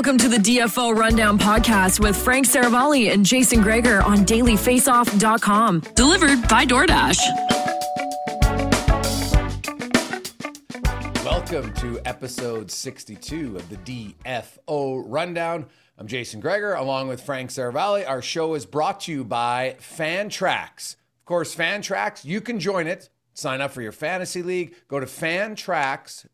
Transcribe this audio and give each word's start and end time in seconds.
Welcome 0.00 0.16
to 0.16 0.30
the 0.30 0.38
DFO 0.38 0.96
Rundown 0.96 1.38
podcast 1.38 2.00
with 2.00 2.16
Frank 2.16 2.46
Seravalli 2.46 3.12
and 3.12 3.22
Jason 3.22 3.60
Gregor 3.60 4.00
on 4.00 4.20
dailyfaceoff.com. 4.20 5.80
Delivered 5.94 6.48
by 6.48 6.64
DoorDash. 6.64 7.18
Welcome 11.22 11.74
to 11.74 12.00
episode 12.06 12.70
62 12.70 13.56
of 13.56 13.68
the 13.68 13.76
DFO 14.24 15.04
Rundown. 15.06 15.66
I'm 15.98 16.06
Jason 16.06 16.40
Gregor 16.40 16.72
along 16.72 17.08
with 17.08 17.20
Frank 17.20 17.50
Seravalli. 17.50 18.08
Our 18.08 18.22
show 18.22 18.54
is 18.54 18.64
brought 18.64 19.00
to 19.00 19.12
you 19.12 19.22
by 19.22 19.76
Fantrax. 19.80 20.94
Of 20.94 21.26
course, 21.26 21.54
Fantrax, 21.54 22.24
you 22.24 22.40
can 22.40 22.58
join 22.58 22.86
it. 22.86 23.10
Sign 23.34 23.60
up 23.60 23.70
for 23.70 23.82
your 23.82 23.92
fantasy 23.92 24.42
league. 24.42 24.74
Go 24.88 24.98
to 24.98 25.04
fantrax.com 25.04 26.28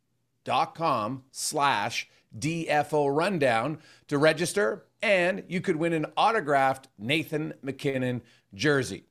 slash 1.33 2.08
DFO 2.38 3.14
Rundown 3.14 3.78
to 4.08 4.18
register, 4.18 4.86
and 5.02 5.44
you 5.48 5.60
could 5.60 5.77
win 5.77 5.92
an 5.92 6.06
autographed 6.16 6.88
Nathan 6.98 7.54
MacKinnon 7.62 8.22
jersey. 8.54 9.04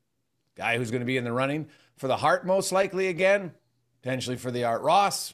Guy 0.56 0.78
who's 0.78 0.92
going 0.92 1.02
to 1.02 1.06
be 1.06 1.18
in 1.18 1.24
the 1.24 1.32
running 1.32 1.68
for 1.98 2.08
the 2.08 2.18
Hart, 2.18 2.46
most 2.46 2.72
likely 2.72 3.08
again, 3.08 3.52
potentially 4.02 4.38
for 4.38 4.52
the 4.52 4.64
Art 4.64 4.82
Ross. 4.82 5.34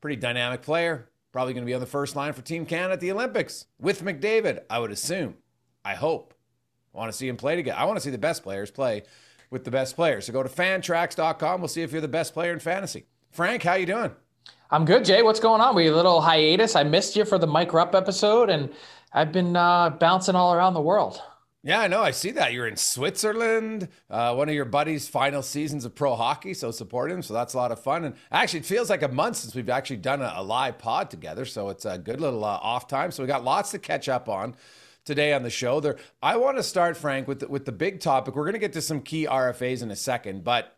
Pretty 0.00 0.16
dynamic 0.16 0.62
player. 0.62 1.08
Probably 1.32 1.52
going 1.52 1.64
to 1.64 1.70
be 1.70 1.74
on 1.74 1.80
the 1.80 1.86
first 1.86 2.16
line 2.16 2.32
for 2.32 2.42
Team 2.42 2.64
Canada 2.64 2.94
at 2.94 3.00
the 3.00 3.12
Olympics 3.12 3.66
with 3.78 4.02
McDavid, 4.02 4.60
I 4.70 4.78
would 4.78 4.90
assume. 4.90 5.34
I 5.84 5.94
hope. 5.94 6.32
I 6.94 6.98
want 6.98 7.12
to 7.12 7.16
see 7.16 7.28
him 7.28 7.36
play 7.36 7.56
together. 7.56 7.78
I 7.78 7.84
want 7.84 7.98
to 7.98 8.00
see 8.00 8.10
the 8.10 8.18
best 8.18 8.42
players 8.42 8.70
play 8.70 9.02
with 9.50 9.64
the 9.64 9.70
best 9.70 9.96
players. 9.96 10.26
So 10.26 10.32
go 10.32 10.42
to 10.42 10.48
fantrax.com. 10.48 11.60
We'll 11.60 11.68
see 11.68 11.82
if 11.82 11.92
you're 11.92 12.00
the 12.00 12.08
best 12.08 12.32
player 12.32 12.52
in 12.52 12.58
fantasy. 12.58 13.04
Frank, 13.30 13.62
how 13.62 13.74
you 13.74 13.86
doing? 13.86 14.12
I'm 14.70 14.84
good, 14.84 15.04
Jay. 15.04 15.22
What's 15.22 15.38
going 15.38 15.60
on? 15.60 15.76
We 15.76 15.86
a 15.86 15.94
little 15.94 16.20
hiatus. 16.20 16.74
I 16.74 16.82
missed 16.82 17.14
you 17.14 17.24
for 17.24 17.38
the 17.38 17.46
Mike 17.46 17.72
Rupp 17.72 17.94
episode, 17.94 18.50
and 18.50 18.72
I've 19.12 19.30
been 19.30 19.54
uh, 19.54 19.90
bouncing 19.90 20.34
all 20.34 20.52
around 20.52 20.74
the 20.74 20.80
world. 20.80 21.22
Yeah, 21.62 21.80
I 21.80 21.86
know. 21.86 22.02
I 22.02 22.10
see 22.10 22.32
that. 22.32 22.52
You're 22.52 22.66
in 22.66 22.76
Switzerland, 22.76 23.88
uh, 24.10 24.34
one 24.34 24.48
of 24.48 24.54
your 24.56 24.64
buddies' 24.64 25.08
final 25.08 25.42
seasons 25.42 25.84
of 25.84 25.94
pro 25.94 26.16
hockey, 26.16 26.52
so 26.52 26.72
support 26.72 27.12
him. 27.12 27.22
So 27.22 27.32
that's 27.32 27.54
a 27.54 27.56
lot 27.56 27.70
of 27.70 27.80
fun. 27.80 28.04
And 28.04 28.14
actually, 28.30 28.60
it 28.60 28.66
feels 28.66 28.90
like 28.90 29.02
a 29.02 29.08
month 29.08 29.36
since 29.36 29.54
we've 29.54 29.70
actually 29.70 29.98
done 29.98 30.20
a, 30.20 30.32
a 30.36 30.42
live 30.42 30.78
pod 30.78 31.10
together. 31.10 31.44
So 31.44 31.68
it's 31.68 31.84
a 31.84 31.98
good 31.98 32.20
little 32.20 32.44
uh, 32.44 32.58
off 32.60 32.88
time. 32.88 33.12
So 33.12 33.22
we 33.22 33.28
got 33.28 33.44
lots 33.44 33.70
to 33.70 33.78
catch 33.78 34.08
up 34.08 34.28
on 34.28 34.56
today 35.04 35.32
on 35.32 35.44
the 35.44 35.50
show. 35.50 35.78
There, 35.78 35.96
I 36.20 36.36
want 36.36 36.56
to 36.56 36.62
start, 36.64 36.96
Frank, 36.96 37.28
with 37.28 37.40
the, 37.40 37.48
with 37.48 37.64
the 37.64 37.72
big 37.72 38.00
topic. 38.00 38.34
We're 38.34 38.44
going 38.44 38.54
to 38.54 38.60
get 38.60 38.72
to 38.74 38.82
some 38.82 39.00
key 39.00 39.26
RFAs 39.26 39.82
in 39.82 39.90
a 39.90 39.96
second, 39.96 40.44
but 40.44 40.75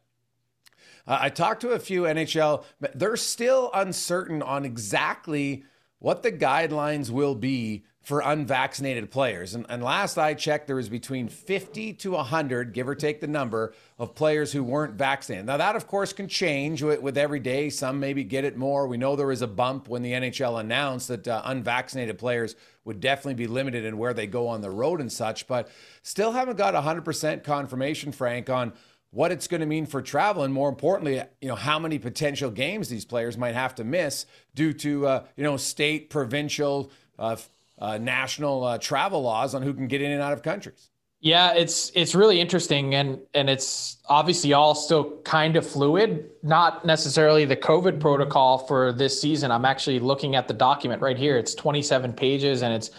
uh, 1.09 1.19
I 1.23 1.31
talked 1.31 1.63
to 1.63 1.71
a 1.71 1.79
few 1.79 2.03
NHL, 2.03 2.65
they're 2.95 3.17
still 3.17 3.71
uncertain 3.73 4.43
on 4.43 4.65
exactly 4.65 5.65
what 5.99 6.23
the 6.23 6.31
guidelines 6.31 7.11
will 7.11 7.35
be 7.35 7.85
for 8.03 8.21
unvaccinated 8.21 9.11
players. 9.11 9.55
And, 9.55 9.67
and, 9.69 9.83
last 9.83 10.17
I 10.17 10.33
checked, 10.33 10.67
there 10.67 10.77
was 10.77 10.89
between 10.89 11.29
50 11.29 11.93
to 11.95 12.13
100, 12.13 12.73
give 12.73 12.89
or 12.89 12.95
take 12.95 13.21
the 13.21 13.27
number, 13.27 13.75
of 13.99 14.15
players 14.15 14.51
who 14.53 14.65
weren't 14.65 14.95
vaccinated. 14.95 15.45
Now, 15.45 15.59
that, 15.59 15.77
of 15.77 15.87
course, 15.87 16.15
can 16.15 16.27
change 16.27 16.83
with, 16.83 17.03
with 17.03 17.19
every 17.19 17.41
day. 17.41 17.69
Some 17.69 18.01
maybe 18.01 18.25
get 18.25 18.45
it 18.45 18.57
more. 18.57 18.87
We 18.87 18.97
know 18.97 19.15
there 19.15 19.27
was 19.27 19.43
a 19.43 19.47
bump 19.47 19.89
when 19.89 20.01
the 20.01 20.13
NHL 20.13 20.59
announced 20.59 21.09
that 21.09 21.29
uh, 21.29 21.43
unvaccinated 21.45 22.17
players 22.17 22.57
would 22.87 23.01
definitely 23.01 23.35
be 23.35 23.47
limited 23.47 23.85
in 23.85 23.99
where 23.99 24.15
they 24.15 24.27
go 24.27 24.49
on 24.49 24.63
the 24.63 24.71
road 24.71 25.03
and 25.03 25.13
such, 25.13 25.47
but 25.47 25.69
still 26.03 26.33
haven't 26.33 26.57
got 26.57 26.73
100% 26.73 27.45
confirmation, 27.45 28.13
Frank, 28.13 28.49
on 28.49 28.73
what 29.11 29.33
it's 29.33 29.49
going 29.49 29.61
to 29.61 29.67
mean 29.67 29.87
for 29.87 30.03
travel, 30.03 30.43
and 30.43 30.53
more 30.53 30.69
importantly, 30.69 31.23
you 31.41 31.49
know 31.49 31.55
how 31.55 31.79
many 31.79 31.99
potential 31.99 32.51
games 32.51 32.89
these 32.89 33.05
players 33.05 33.39
might 33.39 33.55
have 33.55 33.75
to 33.77 33.85
miss 33.85 34.27
due 34.55 34.73
to 34.75 35.07
uh, 35.07 35.25
you 35.37 35.45
know 35.45 35.57
state, 35.57 36.11
provincial, 36.11 36.91
uh, 37.19 37.37
uh, 37.79 37.99
national 37.99 38.65
uh, 38.65 38.79
travel 38.79 39.23
laws 39.23 39.55
on 39.55 39.63
who 39.63 39.73
can 39.73 39.87
get 39.87 40.03
in 40.03 40.11
and 40.11 40.21
out 40.21 40.33
of 40.33 40.43
countries. 40.43 40.91
Yeah, 41.21 41.55
it's 41.55 41.91
it's 41.95 42.15
really 42.15 42.41
interesting, 42.41 42.95
and 42.95 43.19
and 43.35 43.51
it's 43.51 43.97
obviously 44.09 44.53
all 44.53 44.75
still 44.75 45.17
kind 45.23 45.57
of 45.57 45.67
fluid. 45.67 46.31
Not 46.43 46.85
necessarily 46.85 47.45
the 47.45 47.57
COVID 47.57 47.99
protocol 47.99 48.59
for 48.59 48.93
this 48.93 49.21
season. 49.21 49.51
I'm 49.51 49.65
actually 49.65 49.99
looking 49.99 50.37
at 50.37 50.47
the 50.47 50.55
document 50.55 51.03
right 51.03 51.19
here. 51.19 51.37
It's 51.37 51.55
27 51.55 52.13
pages, 52.13 52.63
and 52.63 52.73
it's 52.73 52.91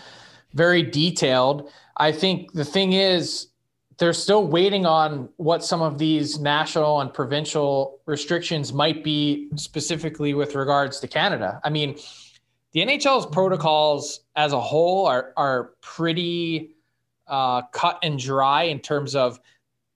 very 0.53 0.83
detailed. 0.83 1.71
I 1.95 2.11
think 2.11 2.51
the 2.51 2.65
thing 2.65 2.93
is 2.93 3.47
they're 3.99 4.13
still 4.13 4.47
waiting 4.47 4.85
on 4.85 5.27
what 5.35 5.63
some 5.63 5.81
of 5.81 5.97
these 5.97 6.39
national 6.39 7.01
and 7.01 7.13
provincial 7.13 7.99
restrictions 8.05 8.71
might 8.71 9.03
be 9.03 9.49
specifically 9.55 10.33
with 10.33 10.55
regards 10.55 11.01
to 11.01 11.07
Canada. 11.07 11.59
I 11.65 11.69
mean, 11.69 11.97
the 12.71 12.79
NHL's 12.79 13.25
protocols 13.25 14.21
as 14.35 14.53
a 14.53 14.59
whole 14.59 15.05
are 15.05 15.33
are 15.35 15.71
pretty 15.81 16.75
uh, 17.27 17.63
cut 17.73 17.99
and 18.01 18.17
dry 18.17 18.63
in 18.63 18.79
terms 18.79 19.15
of 19.15 19.39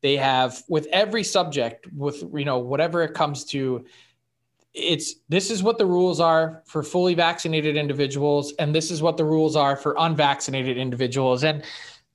they 0.01 0.17
have 0.17 0.63
with 0.67 0.85
every 0.91 1.23
subject 1.23 1.87
with 1.93 2.23
you 2.33 2.45
know 2.45 2.59
whatever 2.59 3.03
it 3.03 3.13
comes 3.13 3.45
to 3.45 3.85
it's 4.73 5.15
this 5.29 5.49
is 5.49 5.63
what 5.63 5.77
the 5.77 5.85
rules 5.85 6.19
are 6.19 6.61
for 6.65 6.83
fully 6.83 7.13
vaccinated 7.13 7.77
individuals 7.77 8.53
and 8.59 8.73
this 8.75 8.91
is 8.91 9.01
what 9.01 9.17
the 9.17 9.23
rules 9.23 9.55
are 9.55 9.75
for 9.75 9.95
unvaccinated 9.99 10.77
individuals 10.77 11.43
and 11.43 11.63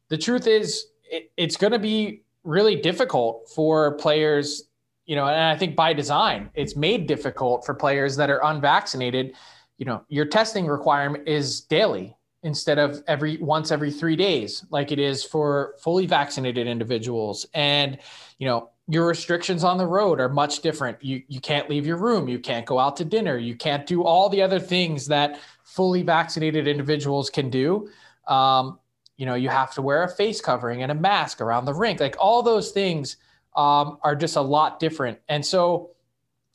the 0.08 0.18
truth 0.18 0.46
is 0.46 0.86
it, 1.10 1.30
it's 1.36 1.56
going 1.56 1.72
to 1.72 1.78
be 1.78 2.22
really 2.44 2.76
difficult 2.76 3.48
for 3.54 3.96
players, 3.96 4.64
you 5.06 5.16
know, 5.16 5.26
and 5.26 5.42
I 5.42 5.56
think 5.56 5.76
by 5.76 5.92
design, 5.92 6.50
it's 6.54 6.76
made 6.76 7.06
difficult 7.06 7.64
for 7.66 7.74
players 7.74 8.16
that 8.16 8.30
are 8.30 8.40
unvaccinated. 8.44 9.34
You 9.78 9.86
know, 9.86 10.04
your 10.08 10.24
testing 10.24 10.66
requirement 10.66 11.28
is 11.28 11.62
daily 11.62 12.16
instead 12.42 12.78
of 12.78 13.02
every 13.06 13.36
once 13.38 13.72
every 13.72 13.90
three 13.90 14.16
days, 14.16 14.64
like 14.70 14.92
it 14.92 14.98
is 14.98 15.24
for 15.24 15.74
fully 15.80 16.06
vaccinated 16.06 16.66
individuals. 16.66 17.46
And, 17.54 17.98
you 18.38 18.46
know, 18.46 18.70
your 18.86 19.06
restrictions 19.06 19.64
on 19.64 19.76
the 19.76 19.86
road 19.86 20.18
are 20.18 20.28
much 20.28 20.60
different. 20.60 21.02
You 21.02 21.22
you 21.28 21.40
can't 21.40 21.68
leave 21.68 21.86
your 21.86 21.98
room, 21.98 22.28
you 22.28 22.38
can't 22.38 22.64
go 22.64 22.78
out 22.78 22.96
to 22.96 23.04
dinner, 23.04 23.36
you 23.36 23.54
can't 23.54 23.86
do 23.86 24.02
all 24.02 24.28
the 24.28 24.40
other 24.40 24.58
things 24.58 25.06
that 25.08 25.38
fully 25.64 26.02
vaccinated 26.02 26.66
individuals 26.66 27.28
can 27.28 27.50
do. 27.50 27.90
Um, 28.26 28.78
you 29.18 29.26
know 29.26 29.34
you 29.34 29.50
have 29.50 29.74
to 29.74 29.82
wear 29.82 30.04
a 30.04 30.08
face 30.08 30.40
covering 30.40 30.82
and 30.82 30.90
a 30.90 30.94
mask 30.94 31.42
around 31.42 31.66
the 31.66 31.74
rink. 31.74 32.00
Like 32.00 32.16
all 32.18 32.42
those 32.42 32.70
things 32.70 33.18
um, 33.54 33.98
are 34.02 34.16
just 34.16 34.36
a 34.36 34.40
lot 34.40 34.80
different. 34.80 35.18
And 35.28 35.44
so 35.44 35.90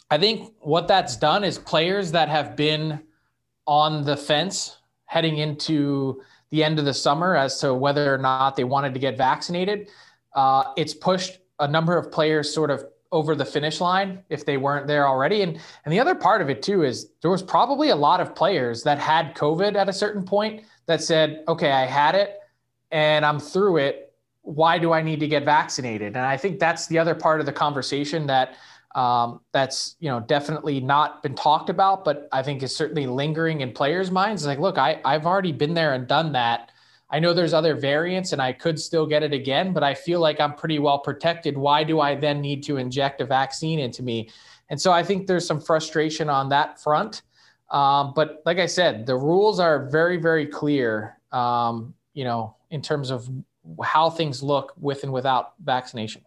i 0.09 0.17
think 0.17 0.51
what 0.59 0.87
that's 0.87 1.15
done 1.15 1.45
is 1.45 1.57
players 1.57 2.11
that 2.11 2.27
have 2.27 2.57
been 2.57 3.01
on 3.65 4.03
the 4.03 4.17
fence 4.17 4.77
heading 5.05 5.37
into 5.37 6.21
the 6.49 6.61
end 6.61 6.77
of 6.77 6.83
the 6.83 6.93
summer 6.93 7.37
as 7.37 7.57
to 7.59 7.73
whether 7.73 8.13
or 8.13 8.17
not 8.17 8.57
they 8.57 8.65
wanted 8.65 8.93
to 8.93 8.99
get 8.99 9.17
vaccinated 9.17 9.87
uh, 10.35 10.65
it's 10.75 10.93
pushed 10.93 11.39
a 11.59 11.67
number 11.67 11.97
of 11.97 12.11
players 12.11 12.53
sort 12.53 12.69
of 12.71 12.85
over 13.11 13.35
the 13.35 13.45
finish 13.45 13.79
line 13.79 14.23
if 14.29 14.43
they 14.43 14.57
weren't 14.57 14.87
there 14.87 15.07
already. 15.07 15.43
And 15.43 15.59
and 15.85 15.93
the 15.93 15.99
other 15.99 16.15
part 16.15 16.41
of 16.41 16.49
it 16.49 16.61
too 16.63 16.83
is 16.83 17.11
there 17.21 17.31
was 17.31 17.43
probably 17.43 17.89
a 17.89 17.95
lot 17.95 18.19
of 18.19 18.35
players 18.35 18.83
that 18.83 18.97
had 18.97 19.35
COVID 19.35 19.75
at 19.75 19.87
a 19.87 19.93
certain 19.93 20.25
point 20.25 20.63
that 20.87 21.01
said, 21.01 21.43
okay, 21.47 21.71
I 21.71 21.85
had 21.85 22.15
it 22.15 22.39
and 22.93 23.25
I'm 23.25 23.39
through 23.39 23.77
it. 23.77 24.13
Why 24.43 24.77
do 24.77 24.93
I 24.93 25.01
need 25.01 25.19
to 25.19 25.27
get 25.27 25.43
vaccinated? 25.43 26.15
And 26.15 26.25
I 26.25 26.37
think 26.37 26.59
that's 26.59 26.87
the 26.87 26.99
other 26.99 27.15
part 27.15 27.39
of 27.39 27.45
the 27.45 27.51
conversation 27.51 28.27
that 28.27 28.55
um, 28.95 29.41
that's 29.51 29.95
you 29.99 30.09
know 30.09 30.19
definitely 30.19 30.79
not 30.79 31.23
been 31.23 31.35
talked 31.35 31.69
about, 31.69 32.05
but 32.05 32.29
I 32.31 32.43
think 32.43 32.61
is 32.61 32.75
certainly 32.75 33.07
lingering 33.07 33.61
in 33.61 33.71
players' 33.71 34.11
minds. 34.11 34.43
It's 34.43 34.47
like, 34.47 34.59
look, 34.59 34.77
I 34.77 35.01
I've 35.03 35.25
already 35.25 35.51
been 35.51 35.73
there 35.73 35.93
and 35.93 36.07
done 36.07 36.31
that. 36.33 36.69
I 37.09 37.19
know 37.19 37.33
there's 37.33 37.53
other 37.53 37.75
variants 37.75 38.33
and 38.33 38.41
I 38.41 38.53
could 38.53 38.79
still 38.79 39.05
get 39.05 39.21
it 39.21 39.33
again, 39.33 39.71
but 39.71 39.83
I 39.83 39.93
feel 39.93 40.19
like 40.19 40.39
I'm 40.39 40.55
pretty 40.55 40.79
well 40.79 40.99
protected. 40.99 41.57
Why 41.57 41.83
do 41.83 41.99
I 41.99 42.15
then 42.15 42.41
need 42.41 42.63
to 42.63 42.77
inject 42.77 43.21
a 43.21 43.25
vaccine 43.25 43.79
into 43.79 44.01
me? 44.01 44.29
And 44.69 44.81
so 44.81 44.91
I 44.91 45.03
think 45.03 45.27
there's 45.27 45.45
some 45.45 45.61
frustration 45.61 46.27
on 46.27 46.49
that 46.49 46.81
front. 46.81 47.21
Um, 47.69 48.13
but 48.15 48.41
like 48.45 48.57
I 48.57 48.65
said, 48.65 49.05
the 49.05 49.15
rules 49.15 49.59
are 49.59 49.87
very, 49.89 50.17
very 50.17 50.47
clear. 50.47 51.19
Um, 51.31 51.93
you 52.13 52.23
know, 52.23 52.55
in 52.69 52.81
terms 52.81 53.11
of 53.11 53.29
how 53.83 54.09
things 54.09 54.43
look 54.43 54.73
with 54.79 55.03
and 55.03 55.13
without 55.13 55.53
vaccination. 55.63 56.21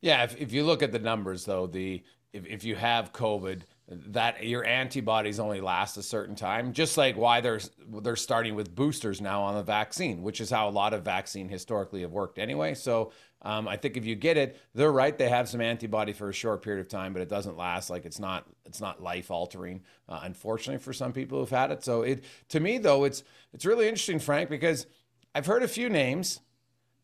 Yeah, 0.00 0.24
if, 0.24 0.36
if 0.40 0.52
you 0.52 0.64
look 0.64 0.82
at 0.82 0.92
the 0.92 0.98
numbers, 0.98 1.44
though, 1.44 1.66
the 1.66 2.02
if, 2.32 2.46
if 2.46 2.64
you 2.64 2.74
have 2.74 3.12
COVID, 3.12 3.62
that 3.88 4.44
your 4.46 4.64
antibodies 4.64 5.38
only 5.38 5.60
last 5.60 5.96
a 5.96 6.02
certain 6.02 6.34
time. 6.34 6.72
Just 6.72 6.96
like 6.96 7.16
why 7.16 7.40
they're 7.40 7.60
they're 8.02 8.16
starting 8.16 8.54
with 8.54 8.74
boosters 8.74 9.20
now 9.20 9.42
on 9.42 9.54
the 9.54 9.62
vaccine, 9.62 10.22
which 10.22 10.40
is 10.40 10.50
how 10.50 10.68
a 10.68 10.70
lot 10.70 10.94
of 10.94 11.04
vaccine 11.04 11.48
historically 11.48 12.00
have 12.00 12.10
worked 12.10 12.38
anyway. 12.38 12.74
So 12.74 13.12
um, 13.42 13.68
I 13.68 13.76
think 13.76 13.98
if 13.98 14.06
you 14.06 14.14
get 14.14 14.38
it, 14.38 14.58
they're 14.74 14.90
right. 14.92 15.16
They 15.16 15.28
have 15.28 15.50
some 15.50 15.60
antibody 15.60 16.14
for 16.14 16.30
a 16.30 16.32
short 16.32 16.62
period 16.62 16.80
of 16.80 16.88
time, 16.88 17.12
but 17.12 17.20
it 17.20 17.28
doesn't 17.28 17.58
last. 17.58 17.90
Like 17.90 18.06
it's 18.06 18.18
not 18.18 18.46
it's 18.64 18.80
not 18.80 19.02
life 19.02 19.30
altering. 19.30 19.82
Uh, 20.08 20.20
unfortunately, 20.22 20.82
for 20.82 20.94
some 20.94 21.12
people 21.12 21.38
who've 21.38 21.50
had 21.50 21.70
it. 21.70 21.84
So 21.84 22.02
it 22.02 22.24
to 22.48 22.60
me 22.60 22.78
though, 22.78 23.04
it's 23.04 23.22
it's 23.52 23.66
really 23.66 23.86
interesting, 23.86 24.18
Frank, 24.18 24.48
because 24.48 24.86
I've 25.34 25.46
heard 25.46 25.62
a 25.62 25.68
few 25.68 25.88
names 25.88 26.40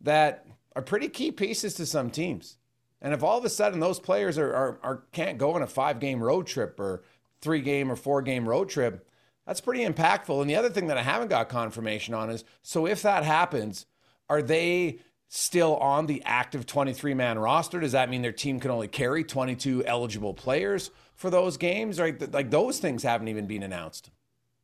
that 0.01 0.47
are 0.77 0.83
pretty 0.83 1.09
key 1.09 1.33
pieces 1.33 1.75
to 1.75 1.87
some 1.87 2.11
teams. 2.11 2.59
And 3.03 3.15
if 3.15 3.23
all 3.23 3.39
of 3.39 3.45
a 3.45 3.51
sudden 3.51 3.81
those 3.81 3.99
players 3.99 4.39
are, 4.39 4.55
are, 4.55 4.79
are 4.83 5.03
can't 5.13 5.39
go 5.39 5.55
on 5.55 5.63
a 5.63 5.67
five 5.67 6.01
game 6.01 6.23
road 6.23 6.47
trip 6.47 6.79
or 6.79 7.03
three 7.41 7.61
game 7.61 7.91
or 7.91 7.97
four 7.97 8.23
game 8.23 8.49
road 8.49 8.69
trip, 8.69 9.09
that's 9.47 9.61
pretty 9.61 9.85
impactful. 9.85 10.41
And 10.41 10.49
the 10.49 10.57
other 10.57 10.71
thing 10.71 10.87
that 10.89 10.99
I 10.99 11.03
haven't 11.03 11.29
got 11.29 11.49
confirmation 11.49 12.15
on 12.15 12.31
is 12.31 12.45
so 12.63 12.87
if 12.87 13.03
that 13.03 13.25
happens, 13.25 13.87
are 14.29 14.43
they 14.43 15.01
still 15.29 15.77
on 15.77 16.07
the 16.07 16.23
active 16.25 16.67
23 16.67 17.15
man 17.15 17.39
roster? 17.39 17.81
Does 17.81 17.93
that 17.93 18.11
mean 18.11 18.23
their 18.23 18.33
team 18.33 18.61
can 18.61 18.71
only 18.71 18.89
carry 18.89 19.25
22 19.25 19.85
eligible 19.87 20.35
players 20.35 20.91
for 21.15 21.31
those 21.31 21.57
games? 21.57 21.99
Right? 21.99 22.33
Like 22.33 22.51
those 22.51 22.79
things 22.79 23.03
haven't 23.03 23.29
even 23.29 23.47
been 23.47 23.63
announced. 23.63 24.11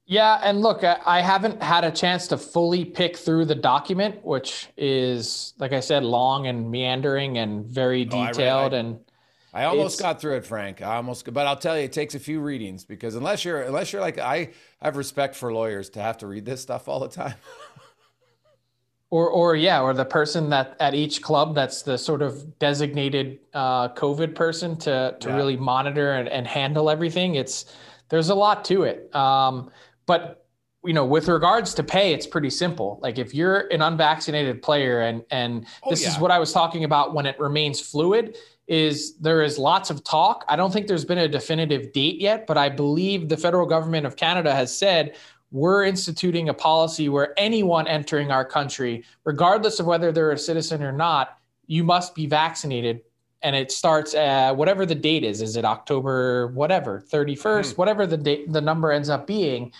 Yeah, 0.08 0.40
and 0.42 0.60
look, 0.62 0.84
I 0.84 1.20
haven't 1.20 1.60
had 1.60 1.82
a 1.82 1.90
chance 1.90 2.28
to 2.28 2.38
fully 2.38 2.84
pick 2.84 3.16
through 3.16 3.46
the 3.46 3.56
document, 3.56 4.24
which 4.24 4.68
is, 4.76 5.52
like 5.58 5.72
I 5.72 5.80
said, 5.80 6.04
long 6.04 6.46
and 6.46 6.70
meandering 6.70 7.38
and 7.38 7.66
very 7.66 8.04
detailed. 8.04 8.72
Oh, 8.72 8.76
I, 8.76 8.78
I, 8.78 8.80
and 8.80 9.00
I 9.52 9.64
almost 9.64 9.98
got 9.98 10.20
through 10.20 10.36
it, 10.36 10.46
Frank. 10.46 10.80
I 10.80 10.96
almost, 10.96 11.32
but 11.32 11.48
I'll 11.48 11.56
tell 11.56 11.76
you, 11.76 11.84
it 11.84 11.92
takes 11.92 12.14
a 12.14 12.20
few 12.20 12.40
readings 12.40 12.84
because 12.84 13.16
unless 13.16 13.44
you're, 13.44 13.62
unless 13.62 13.92
you're 13.92 14.00
like 14.00 14.18
I, 14.18 14.34
I 14.80 14.84
have 14.84 14.96
respect 14.96 15.34
for 15.34 15.52
lawyers 15.52 15.90
to 15.90 16.00
have 16.00 16.18
to 16.18 16.28
read 16.28 16.44
this 16.44 16.60
stuff 16.60 16.86
all 16.86 17.00
the 17.00 17.08
time. 17.08 17.34
or, 19.10 19.28
or 19.28 19.56
yeah, 19.56 19.80
or 19.80 19.92
the 19.92 20.04
person 20.04 20.50
that 20.50 20.76
at 20.78 20.94
each 20.94 21.20
club 21.20 21.56
that's 21.56 21.82
the 21.82 21.98
sort 21.98 22.22
of 22.22 22.60
designated 22.60 23.40
uh, 23.54 23.88
COVID 23.88 24.36
person 24.36 24.76
to 24.78 25.16
to 25.18 25.28
yeah. 25.28 25.36
really 25.36 25.56
monitor 25.56 26.12
and, 26.12 26.28
and 26.28 26.46
handle 26.46 26.88
everything. 26.90 27.34
It's 27.34 27.74
there's 28.08 28.28
a 28.28 28.34
lot 28.34 28.64
to 28.66 28.84
it. 28.84 29.14
Um, 29.14 29.70
but 30.06 30.46
you 30.84 30.92
know, 30.92 31.04
with 31.04 31.28
regards 31.28 31.74
to 31.74 31.82
pay, 31.82 32.12
it's 32.12 32.26
pretty 32.26 32.50
simple. 32.50 33.00
Like 33.02 33.18
if 33.18 33.34
you're 33.34 33.66
an 33.72 33.82
unvaccinated 33.82 34.62
player, 34.62 35.00
and 35.00 35.24
and 35.30 35.66
oh, 35.82 35.90
this 35.90 36.02
yeah. 36.02 36.10
is 36.10 36.18
what 36.18 36.30
I 36.30 36.38
was 36.38 36.52
talking 36.52 36.84
about 36.84 37.12
when 37.12 37.26
it 37.26 37.38
remains 37.40 37.80
fluid, 37.80 38.36
is 38.68 39.16
there 39.18 39.42
is 39.42 39.58
lots 39.58 39.90
of 39.90 40.04
talk. 40.04 40.44
I 40.48 40.56
don't 40.56 40.72
think 40.72 40.86
there's 40.86 41.04
been 41.04 41.18
a 41.18 41.28
definitive 41.28 41.92
date 41.92 42.20
yet, 42.20 42.46
but 42.46 42.56
I 42.56 42.68
believe 42.68 43.28
the 43.28 43.36
federal 43.36 43.66
government 43.66 44.06
of 44.06 44.16
Canada 44.16 44.54
has 44.54 44.76
said 44.76 45.16
we're 45.50 45.84
instituting 45.84 46.48
a 46.48 46.54
policy 46.54 47.08
where 47.08 47.32
anyone 47.38 47.86
entering 47.86 48.30
our 48.30 48.44
country, 48.44 49.04
regardless 49.24 49.80
of 49.80 49.86
whether 49.86 50.10
they're 50.12 50.32
a 50.32 50.38
citizen 50.38 50.82
or 50.82 50.92
not, 50.92 51.38
you 51.66 51.84
must 51.84 52.14
be 52.14 52.26
vaccinated. 52.26 53.02
And 53.42 53.54
it 53.54 53.70
starts 53.70 54.14
at 54.14 54.56
whatever 54.56 54.84
the 54.86 54.94
date 54.94 55.22
is. 55.22 55.40
Is 55.42 55.56
it 55.56 55.64
October, 55.64 56.48
whatever, 56.48 57.00
31st, 57.00 57.36
mm-hmm. 57.36 57.76
whatever 57.76 58.06
the 58.06 58.16
date, 58.16 58.52
the 58.52 58.60
number 58.60 58.90
ends 58.90 59.08
up 59.08 59.26
being 59.26 59.72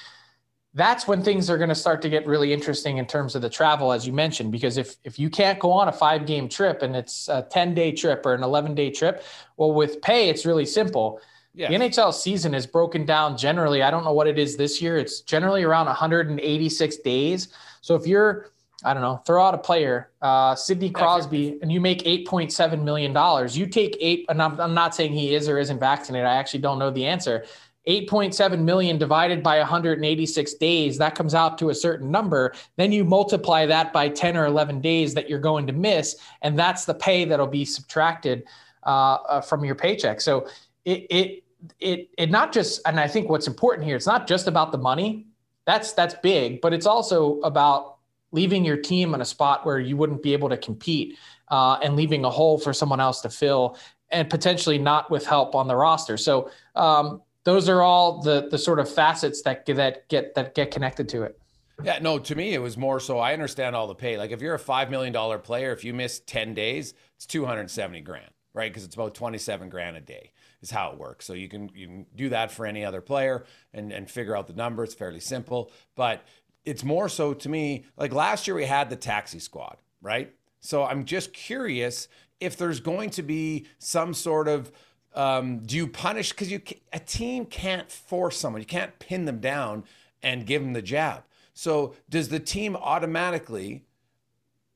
that's 0.77 1.09
when 1.09 1.23
things 1.23 1.49
are 1.49 1.57
going 1.57 1.71
to 1.71 1.75
start 1.75 2.03
to 2.03 2.11
get 2.11 2.27
really 2.27 2.53
interesting 2.53 2.99
in 2.99 3.07
terms 3.07 3.35
of 3.35 3.41
the 3.41 3.49
travel, 3.49 3.93
as 3.93 4.07
you 4.07 4.13
mentioned, 4.13 4.53
because 4.53 4.77
if 4.77 4.97
if 5.05 5.19
you 5.19 5.31
can't 5.31 5.59
go 5.59 5.73
on 5.73 5.89
a 5.89 5.93
five 5.93 6.27
game 6.27 6.51
trip 6.51 6.83
and 6.83 6.95
it's 6.95 7.29
a 7.29 7.47
10 7.51 7.75
day 7.75 7.93
trip 7.93 8.27
or 8.27 8.35
an 8.35 8.43
11 8.43 8.75
day 8.75 8.91
trip, 8.91 9.25
well, 9.57 9.73
with 9.73 10.03
pay, 10.03 10.29
it's 10.29 10.45
really 10.45 10.67
simple. 10.67 11.19
Yes. 11.55 11.71
The 11.71 11.77
NHL 11.77 12.13
season 12.13 12.55
is 12.55 12.67
broken 12.67 13.07
down 13.07 13.39
generally. 13.39 13.83
I 13.83 13.91
don't 13.91 14.05
know 14.05 14.13
what 14.13 14.27
it 14.27 14.39
is 14.39 14.59
this 14.59 14.83
year. 14.83 14.99
It's 14.99 15.23
generally 15.23 15.63
around 15.63 15.87
186 15.87 16.97
days. 16.99 17.49
So 17.81 17.95
if 17.95 18.07
you're, 18.07 18.51
I 18.85 18.93
don't 18.93 19.03
know, 19.03 19.23
throw 19.27 19.43
out 19.43 19.55
a 19.55 19.59
player, 19.59 20.11
uh, 20.21 20.55
Sidney 20.55 20.91
Crosby, 20.91 21.59
and 21.63 21.73
you 21.73 21.81
make 21.81 22.03
$8.7 22.03 22.83
million, 22.83 23.49
you 23.53 23.67
take 23.67 23.97
eight, 23.99 24.27
and 24.29 24.43
I'm, 24.43 24.61
I'm 24.61 24.75
not 24.75 24.95
saying 24.95 25.15
he 25.15 25.35
is 25.35 25.49
or 25.49 25.59
isn't 25.59 25.81
vaccinated. 25.81 26.27
I 26.27 26.35
actually 26.35 26.61
don't 26.61 26.79
know 26.79 26.91
the 26.91 27.07
answer. 27.07 27.47
8.7 27.87 28.63
million 28.63 28.99
divided 28.99 29.43
by 29.43 29.59
186 29.59 30.55
days, 30.55 30.99
that 30.99 31.15
comes 31.15 31.35
out 31.35 31.57
to 31.59 31.71
a 31.71 31.75
certain 31.75 32.11
number. 32.11 32.53
Then 32.77 32.91
you 32.93 33.05
multiply 33.05 33.65
that 33.67 33.93
by 33.93 34.09
10 34.09 34.37
or 34.37 34.47
11 34.47 34.81
days 34.81 35.15
that 35.15 35.29
you're 35.29 35.39
going 35.39 35.67
to 35.69 35.73
miss, 35.73 36.17
and 36.43 36.59
that's 36.59 36.85
the 36.85 36.95
pay 36.95 37.25
that'll 37.25 37.47
be 37.47 37.65
subtracted 37.65 38.45
uh, 38.85 39.19
uh, 39.29 39.41
from 39.41 39.65
your 39.65 39.75
paycheck. 39.75 40.21
So 40.21 40.49
it, 40.85 41.07
it, 41.11 41.45
it, 41.79 42.11
it 42.19 42.31
not 42.31 42.53
just, 42.53 42.81
and 42.87 42.99
I 42.99 43.07
think 43.07 43.29
what's 43.29 43.47
important 43.47 43.87
here, 43.87 43.97
it's 43.97 44.07
not 44.07 44.27
just 44.27 44.49
about 44.49 44.73
the 44.73 44.79
money. 44.79 45.27
That's 45.65 45.93
that's 45.93 46.15
big, 46.23 46.61
but 46.61 46.73
it's 46.73 46.87
also 46.87 47.41
about 47.41 47.97
leaving 48.31 48.65
your 48.65 48.77
team 48.77 49.15
in 49.15 49.21
a 49.21 49.25
spot 49.25 49.65
where 49.67 49.81
you 49.81 49.97
wouldn't 49.97 50.23
be 50.23 50.33
able 50.33 50.49
to 50.49 50.57
compete 50.57 51.17
uh, 51.49 51.79
and 51.83 51.97
leaving 51.97 52.25
a 52.25 52.31
hole 52.31 52.59
for 52.59 52.73
someone 52.73 53.01
else 53.01 53.21
to 53.23 53.31
fill 53.31 53.77
and 54.11 54.31
potentially 54.31 54.79
not 54.79 55.11
with 55.11 55.27
help 55.27 55.55
on 55.55 55.67
the 55.67 55.75
roster. 55.75 56.17
So 56.17 56.51
um, 56.75 57.23
those 57.47 57.69
are 57.69 57.81
all 57.81 58.21
the 58.21 58.49
the 58.51 58.59
sort 58.59 58.81
of 58.81 58.93
facets 58.93 59.41
that 59.43 59.65
that 59.67 60.09
get 60.09 60.35
that 60.35 60.55
get 60.55 60.73
connected 60.73 61.09
to 61.09 61.23
it. 61.23 61.41
Yeah, 61.83 62.01
no, 62.01 62.19
to 62.19 62.35
me 62.35 62.53
it 62.53 62.59
was 62.59 62.77
more 62.77 62.99
so 62.99 63.19
I 63.19 63.33
understand 63.33 63.77
all 63.77 63.87
the 63.87 63.95
pay. 63.95 64.19
Like 64.19 64.33
if 64.33 64.43
you're 64.43 64.55
a 64.55 64.59
5 64.59 64.91
million 64.91 65.13
dollar 65.13 65.39
player, 65.39 65.73
if 65.73 65.85
you 65.85 65.95
miss 65.95 66.21
10 66.21 66.55
days, 66.55 66.93
it's 67.15 67.25
270 67.27 68.01
grand, 68.01 68.31
right? 68.53 68.71
Because 68.71 68.85
it's 68.85 68.97
about 68.97 69.15
27 69.15 69.69
grand 69.69 69.97
a 69.97 70.01
day 70.01 70.33
is 70.61 70.73
how 70.73 70.91
it 70.91 70.99
works. 70.99 71.25
So 71.25 71.35
you 71.35 71.49
can 71.49 71.71
you 71.73 71.87
can 71.87 72.07
do 72.17 72.29
that 72.31 72.51
for 72.51 72.67
any 72.67 72.85
other 72.85 73.01
player 73.01 73.45
and 73.73 73.93
and 73.93 74.11
figure 74.11 74.37
out 74.37 74.49
the 74.49 74.53
number. 74.53 74.83
It's 74.83 74.95
fairly 74.95 75.21
simple, 75.21 75.71
but 75.95 76.25
it's 76.65 76.83
more 76.83 77.09
so 77.09 77.33
to 77.33 77.49
me 77.49 77.85
like 77.97 78.13
last 78.13 78.49
year 78.49 78.57
we 78.57 78.65
had 78.65 78.91
the 78.91 78.97
taxi 78.97 79.39
squad, 79.39 79.77
right? 80.03 80.35
So 80.59 80.83
I'm 80.83 81.05
just 81.05 81.33
curious 81.33 82.09
if 82.41 82.57
there's 82.57 82.81
going 82.81 83.11
to 83.11 83.23
be 83.23 83.67
some 83.79 84.15
sort 84.15 84.49
of 84.49 84.73
um, 85.17 85.59
do 85.61 85.77
you 85.77 85.89
punish 85.89 86.31
because 86.31 86.53
you 86.53 86.61
a 86.93 87.01
team 87.01 87.47
can't 87.47 87.91
force 87.91 88.39
someone, 88.39 88.61
you 88.61 88.67
can't 88.67 88.99
pin 88.99 89.25
them 89.25 89.41
down 89.41 89.85
and 90.23 90.47
give 90.47 90.63
them 90.63 90.75
the 90.75 90.83
jab. 90.83 91.25
So 91.55 91.95
does 92.11 92.29
the 92.29 92.39
team 92.39 92.77
automatically 92.77 93.85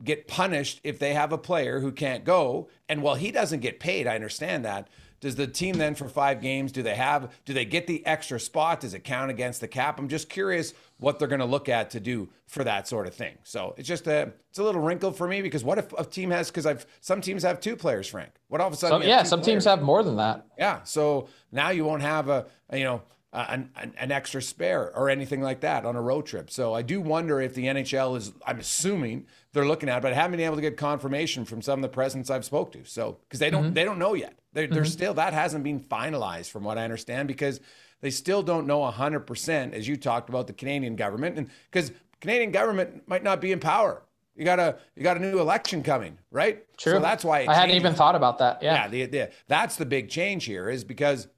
get 0.03 0.27
punished 0.27 0.81
if 0.83 0.99
they 0.99 1.13
have 1.13 1.33
a 1.33 1.39
player 1.39 1.81
who 1.81 1.93
can't 1.93 2.25
go? 2.25 2.69
And 2.89 3.03
while 3.03 3.17
he 3.17 3.31
doesn't 3.31 3.61
get 3.61 3.81
paid, 3.81 4.07
I 4.07 4.15
understand 4.15 4.65
that. 4.65 4.89
Does 5.21 5.37
the 5.37 5.47
team 5.47 5.77
then 5.77 5.95
for 5.95 6.09
five 6.09 6.41
games 6.41 6.73
do 6.73 6.83
they 6.83 6.95
have 6.95 7.31
do 7.45 7.53
they 7.53 7.67
get 7.67 7.87
the 7.87 8.05
extra 8.07 8.41
spot? 8.41 8.81
Does 8.81 8.95
it 8.95 9.05
count 9.05 9.31
against 9.31 9.61
the 9.61 9.69
cap? 9.69 9.99
I'm 9.99 10.09
just 10.09 10.31
curious 10.31 10.73
what 11.01 11.19
they're 11.19 11.29
going 11.29 11.41
to 11.41 11.47
look 11.47 11.69
at 11.69 11.91
to 11.91 12.01
do 12.01 12.29
for 12.47 12.63
that 12.65 12.87
sort 12.87 13.07
of 13.07 13.15
thing. 13.15 13.37
So 13.43 13.75
it's 13.77 13.89
just 13.89 14.07
a 14.07 14.33
it's 14.51 14.59
a 14.59 14.63
little 14.63 14.81
wrinkle 14.81 15.13
for 15.13 15.27
me 15.27 15.43
because 15.43 15.65
what 15.65 15.79
if 15.79 15.93
a 15.95 16.05
team 16.05 16.31
has 16.31 16.49
because 16.49 16.67
I've 16.67 16.87
some 17.01 17.21
teams 17.21 17.43
have 17.43 17.61
two 17.61 17.75
players, 17.75 18.07
Frank. 18.07 18.31
What 18.49 18.61
all 18.61 18.69
of 18.69 18.73
a 18.73 18.77
sudden? 18.77 19.01
Some, 19.01 19.09
yeah, 19.09 19.23
some 19.23 19.41
players? 19.41 19.47
teams 19.47 19.65
have 19.65 19.83
more 19.83 20.03
than 20.03 20.17
that. 20.17 20.47
Yeah, 20.59 20.83
so 20.85 21.29
now 21.51 21.71
you 21.71 21.85
won't 21.85 22.03
have 22.03 22.29
a, 22.29 22.47
a 22.69 22.79
you 22.79 22.85
know 22.85 23.03
an, 23.33 23.71
an 23.77 24.11
extra 24.11 24.43
spare 24.43 24.95
or 24.97 25.09
anything 25.09 25.41
like 25.41 25.61
that 25.61 25.85
on 25.85 25.95
a 25.95 26.03
road 26.03 26.27
trip. 26.27 26.51
So 26.51 26.75
I 26.75 26.83
do 26.83 27.01
wonder 27.01 27.41
if 27.41 27.55
the 27.55 27.67
NHL 27.67 28.17
is, 28.17 28.33
I'm 28.45 28.59
assuming 28.59 29.27
they're 29.53 29.67
looking 29.67 29.89
at, 29.89 29.99
it, 29.99 30.03
but 30.03 30.13
I 30.13 30.17
haven't 30.17 30.37
been 30.37 30.47
able 30.47 30.57
to 30.57 30.63
get 30.63 30.77
confirmation 30.77 31.45
from 31.45 31.63
some 31.63 31.79
of 31.79 31.83
the 31.83 31.89
presidents 31.89 32.29
I've 32.29 32.45
spoke 32.45 32.73
to. 32.73 32.85
So 32.85 33.19
because 33.29 33.39
they 33.39 33.51
don't, 33.51 33.67
mm-hmm. 33.67 33.75
they 33.75 33.85
don't 33.85 33.99
know 33.99 34.15
yet. 34.15 34.37
They're, 34.53 34.65
mm-hmm. 34.65 34.75
they're 34.75 34.85
still 34.85 35.15
that 35.15 35.33
hasn't 35.33 35.63
been 35.63 35.81
finalized 35.81 36.51
from 36.51 36.65
what 36.65 36.77
I 36.77 36.83
understand 36.83 37.29
because 37.29 37.61
they 38.01 38.11
still 38.11 38.43
don't 38.43 38.67
know 38.67 38.81
100% 38.81 39.73
as 39.73 39.87
you 39.87 39.97
talked 39.97 40.29
about 40.29 40.47
the 40.47 40.53
Canadian 40.53 40.97
government 40.97 41.37
and 41.37 41.51
because 41.71 41.93
Canadian 42.21 42.51
government 42.51 43.07
might 43.07 43.23
not 43.23 43.41
be 43.41 43.53
in 43.53 43.61
power. 43.61 44.03
You 44.37 44.45
got 44.45 44.59
a 44.59 44.79
you 44.97 45.03
got 45.03 45.19
a 45.19 45.21
new 45.21 45.39
election 45.39 45.83
coming, 45.83 46.19
right? 46.31 46.65
True. 46.79 46.95
So 46.95 47.01
that's 47.01 47.25
why 47.25 47.45
I 47.47 47.55
hadn't 47.55 47.77
even 47.77 47.95
thought 47.95 48.15
about 48.15 48.39
that. 48.39 48.63
Yeah. 48.63 48.75
Yeah. 48.75 48.89
The, 48.89 49.07
the, 49.07 49.31
that's 49.49 49.77
the 49.77 49.85
big 49.85 50.09
change 50.09 50.45
here 50.47 50.71
is 50.71 50.83
because 50.83 51.29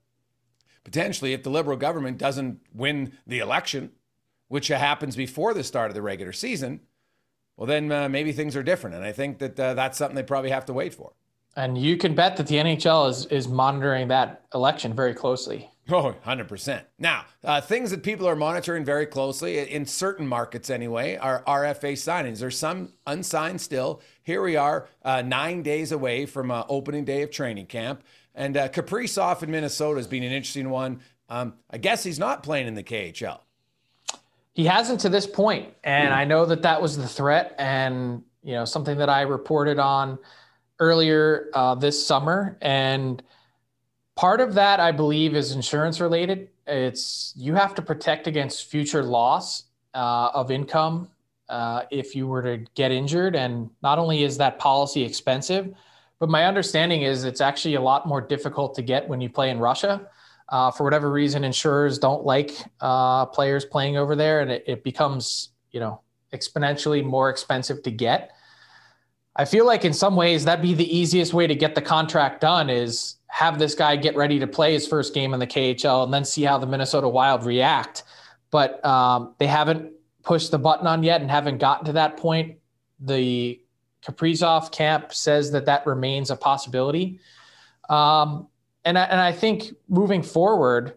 potentially 0.85 1.33
if 1.33 1.43
the 1.43 1.51
Liberal 1.51 1.77
government 1.77 2.19
doesn't 2.19 2.61
win 2.73 3.13
the 3.27 3.41
election, 3.41 3.91
which 4.47 4.69
happens 4.69 5.17
before 5.17 5.53
the 5.53 5.65
start 5.65 5.91
of 5.91 5.95
the 5.95 6.03
regular 6.03 6.33
season, 6.33 6.81
well 7.57 7.67
then 7.67 7.91
uh, 7.91 8.09
maybe 8.09 8.31
things 8.31 8.55
are 8.55 8.63
different. 8.63 8.95
And 8.95 9.05
I 9.05 9.11
think 9.11 9.39
that 9.39 9.59
uh, 9.59 9.75
that's 9.75 9.99
something 9.99 10.15
they 10.15 10.23
probably 10.23 10.51
have 10.51 10.67
to 10.67 10.73
wait 10.73 10.95
for. 10.95 11.13
And 11.57 11.77
you 11.77 11.97
can 11.97 12.15
bet 12.15 12.37
that 12.37 12.47
the 12.47 12.57
NHL 12.57 13.11
is 13.11 13.27
is 13.27 13.49
monitoring 13.49 14.09
that 14.09 14.45
election 14.55 14.95
very 14.95 15.15
closely. 15.15 15.72
Oh, 15.91 16.15
100%. 16.25 16.83
Now, 16.99 17.25
uh, 17.43 17.61
things 17.61 17.91
that 17.91 18.05
people 18.05 18.29
are 18.29 18.37
monitoring 18.37 18.85
very 18.85 19.05
closely 19.05 19.59
in 19.59 19.85
certain 19.85 20.27
markets 20.27 20.71
anyway 20.71 21.17
are 21.17 21.43
RFA 21.45 21.95
signings. 21.95 22.39
There's 22.39 22.57
some 22.57 22.93
unsigned 23.07 23.61
still. 23.61 24.01
Here 24.23 24.41
we 24.41 24.57
are, 24.57 24.89
uh, 25.05 25.23
nine 25.23 25.63
days 25.63 25.91
away 25.91 26.25
from 26.27 26.53
uh, 26.53 26.65
opening 26.69 27.05
day 27.05 27.23
of 27.23 27.31
training 27.33 27.67
camp. 27.67 28.05
And 28.35 28.57
uh, 28.57 28.69
Kaprizov 28.69 29.43
in 29.43 29.51
Minnesota 29.51 29.99
has 29.99 30.07
been 30.07 30.23
an 30.23 30.33
interesting 30.33 30.71
one. 30.71 31.01
Um, 31.29 31.55
I 31.69 31.79
guess 31.79 32.05
he's 32.05 32.19
not 32.19 32.43
playing 32.43 32.69
in 32.69 32.75
the 32.75 32.83
KHL. 32.85 33.41
He 34.55 34.67
hasn't 34.67 35.01
to 35.01 35.09
this 35.09 35.27
point, 35.27 35.73
and 35.83 36.13
I 36.13 36.25
know 36.25 36.45
that 36.45 36.63
that 36.63 36.83
was 36.83 36.99
the 36.99 37.09
threat, 37.09 37.55
and 37.59 38.23
you 38.43 38.53
know 38.53 38.67
something 38.67 38.99
that 38.99 39.09
I 39.09 39.23
reported 39.23 39.79
on 39.79 40.19
earlier 40.79 41.49
uh, 41.55 41.75
this 41.75 42.07
summer, 42.07 42.59
and 42.61 43.23
part 44.17 44.41
of 44.41 44.55
that 44.55 44.81
I 44.81 44.93
believe 44.93 45.35
is 45.35 45.53
insurance 45.53 46.01
related. 46.01 46.49
It's 46.67 47.33
you 47.37 47.55
have 47.55 47.75
to 47.77 47.83
protect 47.83 48.27
against 48.27 48.67
future 48.67 49.03
loss 49.03 49.65
uh, 49.95 50.31
of 50.35 50.51
income 50.51 51.09
uh, 51.49 51.83
if 51.91 52.15
you 52.15 52.27
were 52.27 52.43
to 52.43 52.65
get 52.75 52.93
injured, 52.93 53.37
and 53.37 53.71
not 53.83 53.99
only 53.99 54.23
is 54.23 54.39
that 54.39 54.59
policy 54.59 55.03
expensive, 55.03 55.75
but 56.19 56.29
my 56.29 56.47
understanding 56.47 57.03
is 57.03 57.25
it's 57.25 57.41
actually 57.41 57.75
a 57.75 57.81
lot 57.81 58.07
more 58.07 58.21
difficult 58.21 58.75
to 58.77 58.83
get 58.83 59.09
when 59.09 59.21
you 59.21 59.29
play 59.29 59.51
in 59.51 59.59
Russia. 59.59 60.09
Uh, 60.49 60.71
for 60.71 60.85
whatever 60.85 61.11
reason, 61.11 61.45
insurers 61.45 61.99
don't 61.99 62.25
like 62.25 62.53
uh, 62.81 63.27
players 63.27 63.65
playing 63.65 63.97
over 63.97 64.15
there, 64.15 64.41
and 64.41 64.51
it, 64.51 64.65
it 64.67 64.85
becomes 64.85 65.51
you 65.73 65.81
know 65.81 66.01
exponentially 66.33 67.05
more 67.05 67.29
expensive 67.29 67.83
to 67.83 67.91
get. 67.91 68.33
I 69.35 69.47
feel 69.47 69.67
like 69.67 69.85
in 69.85 69.95
some 69.95 70.15
ways 70.15 70.45
that'd 70.45 70.63
be 70.63 70.75
the 70.75 70.97
easiest 70.97 71.33
way 71.33 71.47
to 71.47 71.55
get 71.55 71.75
the 71.75 71.81
contract 71.81 72.43
done 72.43 72.69
is 72.69 73.17
have 73.33 73.59
this 73.59 73.75
guy 73.75 73.97
get 73.97 74.15
ready 74.15 74.39
to 74.39 74.47
play 74.47 74.75
his 74.75 74.87
first 74.87 75.15
game 75.15 75.33
in 75.33 75.41
the 75.41 75.47
KHL 75.47 76.05
and 76.05 76.13
then 76.13 76.23
see 76.23 76.43
how 76.43 76.59
the 76.59 76.67
Minnesota 76.67 77.09
Wild 77.09 77.47
react. 77.47 78.03
but 78.51 78.85
um, 78.85 79.35
they 79.39 79.47
haven't 79.47 79.91
pushed 80.23 80.51
the 80.51 80.59
button 80.59 80.87
on 80.87 81.03
yet 81.03 81.23
and 81.23 81.31
haven't 81.31 81.57
gotten 81.57 81.87
to 81.87 81.95
that 81.95 82.19
point. 82.19 82.59
The 83.01 83.59
Kaprizov 84.05 84.71
camp 84.71 85.15
says 85.15 85.51
that 85.53 85.65
that 85.65 85.87
remains 85.87 86.31
a 86.31 86.37
possibility. 86.37 87.21
Um, 87.89 88.49
and, 88.85 88.99
I, 88.99 89.05
and 89.05 89.19
I 89.19 89.33
think 89.33 89.65
moving 89.89 90.23
forward, 90.23 90.97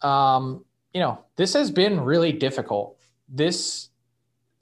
um, 0.00 0.64
you 0.94 1.00
know, 1.00 1.22
this 1.36 1.52
has 1.52 1.70
been 1.70 2.00
really 2.00 2.32
difficult. 2.32 2.96
This 3.28 3.90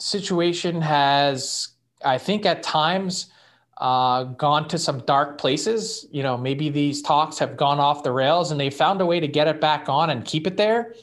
situation 0.00 0.82
has, 0.82 1.68
I 2.04 2.18
think, 2.18 2.44
at 2.46 2.64
times 2.64 3.30
uh, 3.78 4.24
gone 4.24 4.68
to 4.68 4.78
some 4.78 5.00
dark 5.00 5.38
places. 5.38 6.06
You 6.10 6.22
know, 6.22 6.36
maybe 6.36 6.68
these 6.68 7.02
talks 7.02 7.38
have 7.38 7.56
gone 7.56 7.78
off 7.78 8.02
the 8.02 8.12
rails 8.12 8.50
and 8.50 8.60
they 8.60 8.70
found 8.70 9.00
a 9.00 9.06
way 9.06 9.20
to 9.20 9.28
get 9.28 9.48
it 9.48 9.60
back 9.60 9.88
on 9.88 10.10
and 10.10 10.24
keep 10.24 10.46
it 10.46 10.56
there. 10.56 10.94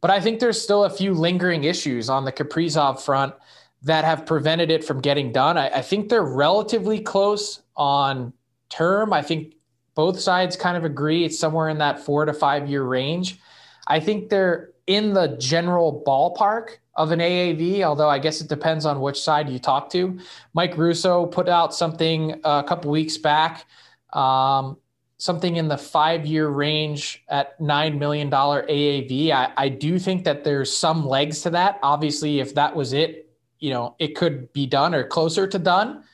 But 0.00 0.10
I 0.10 0.20
think 0.20 0.40
there's 0.40 0.60
still 0.60 0.84
a 0.84 0.90
few 0.90 1.12
lingering 1.12 1.64
issues 1.64 2.08
on 2.08 2.24
the 2.24 2.32
Kaprizov 2.32 3.00
front 3.00 3.34
that 3.82 4.04
have 4.04 4.26
prevented 4.26 4.70
it 4.70 4.84
from 4.84 5.00
getting 5.00 5.32
done. 5.32 5.58
I, 5.58 5.68
I 5.68 5.82
think 5.82 6.08
they're 6.08 6.22
relatively 6.22 7.00
close 7.00 7.62
on 7.76 8.32
term. 8.68 9.12
I 9.12 9.22
think 9.22 9.54
both 9.94 10.20
sides 10.20 10.56
kind 10.56 10.76
of 10.76 10.84
agree 10.84 11.24
it's 11.24 11.38
somewhere 11.38 11.68
in 11.68 11.78
that 11.78 12.00
four 12.00 12.24
to 12.24 12.32
five 12.32 12.68
year 12.68 12.84
range. 12.84 13.38
I 13.86 14.00
think 14.00 14.28
they're 14.28 14.70
in 14.86 15.12
the 15.12 15.36
general 15.38 16.02
ballpark 16.06 16.76
of 17.02 17.12
an 17.12 17.18
AAV, 17.18 17.82
although 17.82 18.10
I 18.10 18.18
guess 18.18 18.42
it 18.42 18.48
depends 18.48 18.84
on 18.84 19.00
which 19.00 19.18
side 19.18 19.48
you 19.48 19.58
talk 19.58 19.88
to. 19.92 20.18
Mike 20.52 20.76
Russo 20.76 21.24
put 21.24 21.48
out 21.48 21.74
something 21.74 22.38
a 22.44 22.62
couple 22.62 22.90
weeks 22.90 23.16
back, 23.16 23.64
um, 24.12 24.76
something 25.16 25.56
in 25.56 25.66
the 25.66 25.78
five 25.78 26.26
year 26.26 26.48
range 26.48 27.24
at 27.28 27.58
$9 27.58 27.98
million 27.98 28.30
AAV. 28.30 29.30
I, 29.30 29.50
I 29.56 29.68
do 29.70 29.98
think 29.98 30.24
that 30.24 30.44
there's 30.44 30.76
some 30.76 31.06
legs 31.06 31.40
to 31.42 31.50
that. 31.50 31.78
Obviously, 31.82 32.38
if 32.40 32.54
that 32.54 32.76
was 32.76 32.92
it, 32.92 33.30
you 33.60 33.70
know, 33.70 33.96
it 33.98 34.14
could 34.14 34.52
be 34.52 34.66
done 34.66 34.94
or 34.94 35.04
closer 35.04 35.46
to 35.46 35.58
done. 35.58 36.04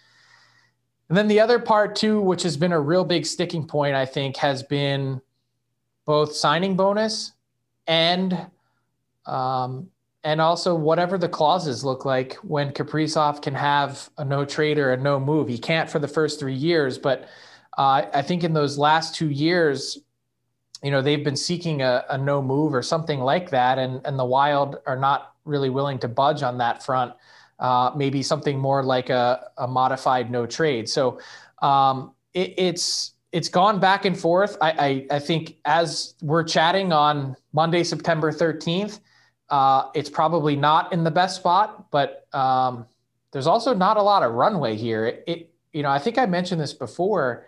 And 1.09 1.19
then 1.19 1.27
the 1.27 1.41
other 1.41 1.59
part 1.59 1.97
too, 1.97 2.21
which 2.21 2.45
has 2.45 2.57
been 2.57 2.73
a 2.73 2.81
real 2.81 3.05
big 3.05 3.27
sticking 3.27 3.67
point, 3.67 3.97
I 3.97 4.07
think, 4.07 4.37
has 4.37 4.63
been 4.63 5.21
both 6.05 6.33
signing 6.33 6.77
bonus 6.77 7.33
and 7.89 8.47
um, 9.27 9.89
and 10.27 10.41
also 10.41 10.75
whatever 10.75 11.17
the 11.17 11.29
clauses 11.29 11.85
look 11.85 12.05
like 12.05 12.35
when 12.43 12.73
Kaprizov 12.73 13.41
can 13.41 13.55
have 13.55 14.11
a 14.19 14.25
no 14.25 14.45
trade 14.45 14.77
or 14.77 14.93
a 14.93 14.97
no 14.97 15.21
move. 15.21 15.49
He 15.49 15.57
can't 15.57 15.89
for 15.89 15.99
the 15.99 16.09
first 16.09 16.41
three 16.41 16.55
years, 16.55 16.99
but 16.99 17.29
uh, 17.79 18.03
I 18.13 18.23
think 18.23 18.43
in 18.43 18.53
those 18.53 18.77
last 18.77 19.15
two 19.15 19.31
years, 19.31 19.99
you 20.83 20.91
know, 20.91 21.01
they've 21.01 21.25
been 21.25 21.37
seeking 21.37 21.81
a, 21.81 22.05
a 22.11 22.19
no 22.19 22.43
move 22.43 22.75
or 22.75 22.83
something 22.83 23.21
like 23.21 23.51
that, 23.51 23.79
and 23.79 24.01
and 24.05 24.19
the 24.19 24.25
Wild 24.25 24.79
are 24.87 24.99
not 24.99 25.35
really 25.45 25.71
willing 25.71 25.99
to 26.01 26.09
budge 26.09 26.43
on 26.43 26.59
that 26.59 26.85
front 26.85 27.15
uh, 27.59 27.91
maybe 27.97 28.23
something 28.23 28.59
more 28.59 28.83
like 28.83 29.11
a, 29.11 29.51
a 29.59 29.67
modified 29.67 30.31
no 30.31 30.47
trade. 30.47 30.89
So 30.89 31.21
um, 31.63 32.13
it, 32.35 32.55
it's 32.57 33.13
it's 33.33 33.49
gone 33.49 33.81
back 33.81 34.05
and 34.05 34.19
forth. 34.19 34.57
I, 34.61 34.71
I, 34.71 35.17
I 35.17 35.19
think 35.19 35.57
as 35.65 36.15
we're 36.23 36.45
chatting 36.45 36.93
on 36.93 37.37
Monday, 37.53 37.83
September 37.85 38.33
13th, 38.33 39.01
uh, 39.49 39.91
it's 39.95 40.11
probably 40.11 40.57
not 40.57 40.93
in 40.93 41.05
the 41.05 41.11
best 41.11 41.37
spot, 41.37 41.91
but 41.91 42.27
um, 42.33 42.87
there's 43.33 43.47
also 43.47 43.75
not 43.75 43.97
a 43.97 44.03
lot 44.03 44.23
of 44.23 44.33
runway 44.33 44.77
here. 44.77 45.07
It, 45.07 45.25
it, 45.27 45.55
you 45.73 45.83
know, 45.83 45.91
I 45.91 45.99
think 45.99 46.19
I 46.19 46.27
mentioned 46.27 46.61
this 46.61 46.73
before. 46.73 47.47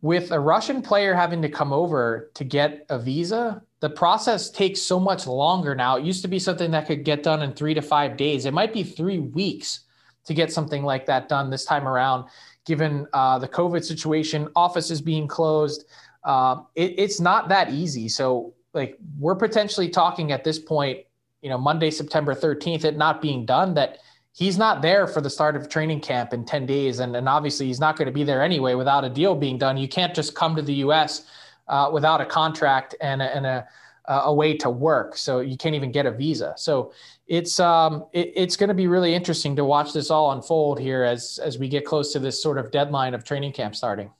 With 0.00 0.32
a 0.32 0.38
Russian 0.38 0.82
player 0.82 1.14
having 1.14 1.40
to 1.42 1.48
come 1.48 1.72
over 1.72 2.30
to 2.34 2.44
get 2.44 2.84
a 2.90 2.98
visa, 2.98 3.62
the 3.80 3.88
process 3.88 4.50
takes 4.50 4.82
so 4.82 5.00
much 5.00 5.26
longer 5.26 5.74
now. 5.74 5.96
It 5.96 6.04
used 6.04 6.20
to 6.22 6.28
be 6.28 6.38
something 6.38 6.70
that 6.72 6.86
could 6.86 7.04
get 7.04 7.22
done 7.22 7.42
in 7.42 7.54
three 7.54 7.74
to 7.74 7.82
five 7.82 8.16
days. 8.16 8.44
It 8.44 8.52
might 8.52 8.72
be 8.72 8.82
three 8.82 9.18
weeks 9.18 9.80
to 10.26 10.34
get 10.34 10.52
something 10.52 10.84
like 10.84 11.06
that 11.06 11.28
done 11.28 11.50
this 11.50 11.64
time 11.64 11.88
around, 11.88 12.26
given 12.66 13.06
uh, 13.12 13.38
the 13.38 13.48
COVID 13.48 13.82
situation, 13.82 14.48
offices 14.54 15.00
being 15.00 15.26
closed. 15.26 15.86
Uh, 16.22 16.62
it, 16.74 16.94
it's 16.98 17.20
not 17.20 17.48
that 17.48 17.72
easy. 17.72 18.08
So, 18.08 18.54
like, 18.74 18.98
we're 19.18 19.34
potentially 19.34 19.88
talking 19.88 20.32
at 20.32 20.44
this 20.44 20.58
point, 20.58 21.00
you 21.42 21.48
know, 21.48 21.58
Monday, 21.58 21.90
September 21.90 22.34
13th, 22.34 22.84
it 22.84 22.96
not 22.96 23.22
being 23.22 23.46
done, 23.46 23.74
that 23.74 23.98
he's 24.32 24.58
not 24.58 24.82
there 24.82 25.06
for 25.06 25.20
the 25.20 25.30
start 25.30 25.56
of 25.56 25.68
training 25.68 26.00
camp 26.00 26.32
in 26.32 26.44
10 26.44 26.66
days. 26.66 26.98
And, 26.98 27.14
and 27.16 27.28
obviously, 27.28 27.66
he's 27.66 27.80
not 27.80 27.96
going 27.96 28.06
to 28.06 28.12
be 28.12 28.24
there 28.24 28.42
anyway 28.42 28.74
without 28.74 29.04
a 29.04 29.10
deal 29.10 29.34
being 29.34 29.58
done. 29.58 29.76
You 29.76 29.88
can't 29.88 30.14
just 30.14 30.34
come 30.34 30.56
to 30.56 30.62
the 30.62 30.74
US 30.74 31.26
uh, 31.68 31.90
without 31.92 32.20
a 32.20 32.26
contract 32.26 32.94
and 33.00 33.22
a, 33.22 33.36
and 33.36 33.46
a, 33.46 33.66
a 34.06 34.34
way 34.34 34.56
to 34.58 34.70
work. 34.70 35.16
So 35.16 35.40
you 35.40 35.56
can't 35.56 35.74
even 35.74 35.90
get 35.92 36.06
a 36.06 36.10
visa. 36.10 36.54
So 36.56 36.92
it's 37.26 37.58
um, 37.58 38.06
it, 38.12 38.32
it's 38.34 38.56
going 38.56 38.68
to 38.68 38.74
be 38.74 38.86
really 38.86 39.14
interesting 39.14 39.56
to 39.56 39.64
watch 39.64 39.92
this 39.92 40.10
all 40.10 40.32
unfold 40.32 40.78
here 40.78 41.04
as 41.04 41.38
as 41.42 41.58
we 41.58 41.68
get 41.68 41.84
close 41.84 42.12
to 42.12 42.18
this 42.18 42.42
sort 42.42 42.58
of 42.58 42.70
deadline 42.70 43.14
of 43.14 43.24
training 43.24 43.52
camp 43.52 43.74
starting. 43.74 44.10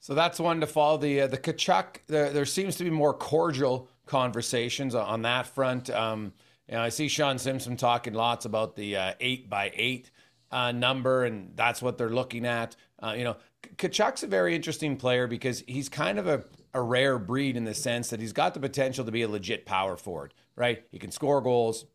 So 0.00 0.14
that's 0.14 0.38
one 0.38 0.60
to 0.60 0.66
follow. 0.66 0.98
The 0.98 1.22
uh, 1.22 1.26
the 1.26 1.38
Tkachuk, 1.38 1.98
there, 2.06 2.30
there 2.30 2.46
seems 2.46 2.76
to 2.76 2.84
be 2.84 2.90
more 2.90 3.12
cordial 3.12 3.88
conversations 4.06 4.94
on 4.94 5.22
that 5.22 5.46
front. 5.46 5.90
Um, 5.90 6.32
you 6.68 6.74
know, 6.74 6.82
I 6.82 6.88
see 6.88 7.08
Shawn 7.08 7.38
Simpson 7.38 7.76
talking 7.76 8.14
lots 8.14 8.44
about 8.44 8.76
the 8.76 8.96
uh, 8.96 9.14
eight 9.20 9.48
by 9.48 9.72
eight 9.74 10.10
uh, 10.50 10.72
number, 10.72 11.24
and 11.24 11.52
that's 11.56 11.82
what 11.82 11.98
they're 11.98 12.10
looking 12.10 12.46
at. 12.46 12.76
Uh, 13.02 13.14
you 13.16 13.24
know, 13.24 13.36
Tkachuk's 13.76 14.22
a 14.22 14.26
very 14.26 14.54
interesting 14.54 14.96
player 14.96 15.26
because 15.26 15.62
he's 15.66 15.88
kind 15.88 16.18
of 16.18 16.26
a, 16.26 16.44
a 16.74 16.82
rare 16.82 17.18
breed 17.18 17.56
in 17.56 17.64
the 17.64 17.74
sense 17.74 18.10
that 18.10 18.20
he's 18.20 18.32
got 18.32 18.54
the 18.54 18.60
potential 18.60 19.04
to 19.04 19.10
be 19.10 19.22
a 19.22 19.28
legit 19.28 19.66
power 19.66 19.96
forward, 19.96 20.34
right? 20.56 20.84
He 20.90 20.98
can 20.98 21.10
score 21.10 21.40
goals. 21.40 21.86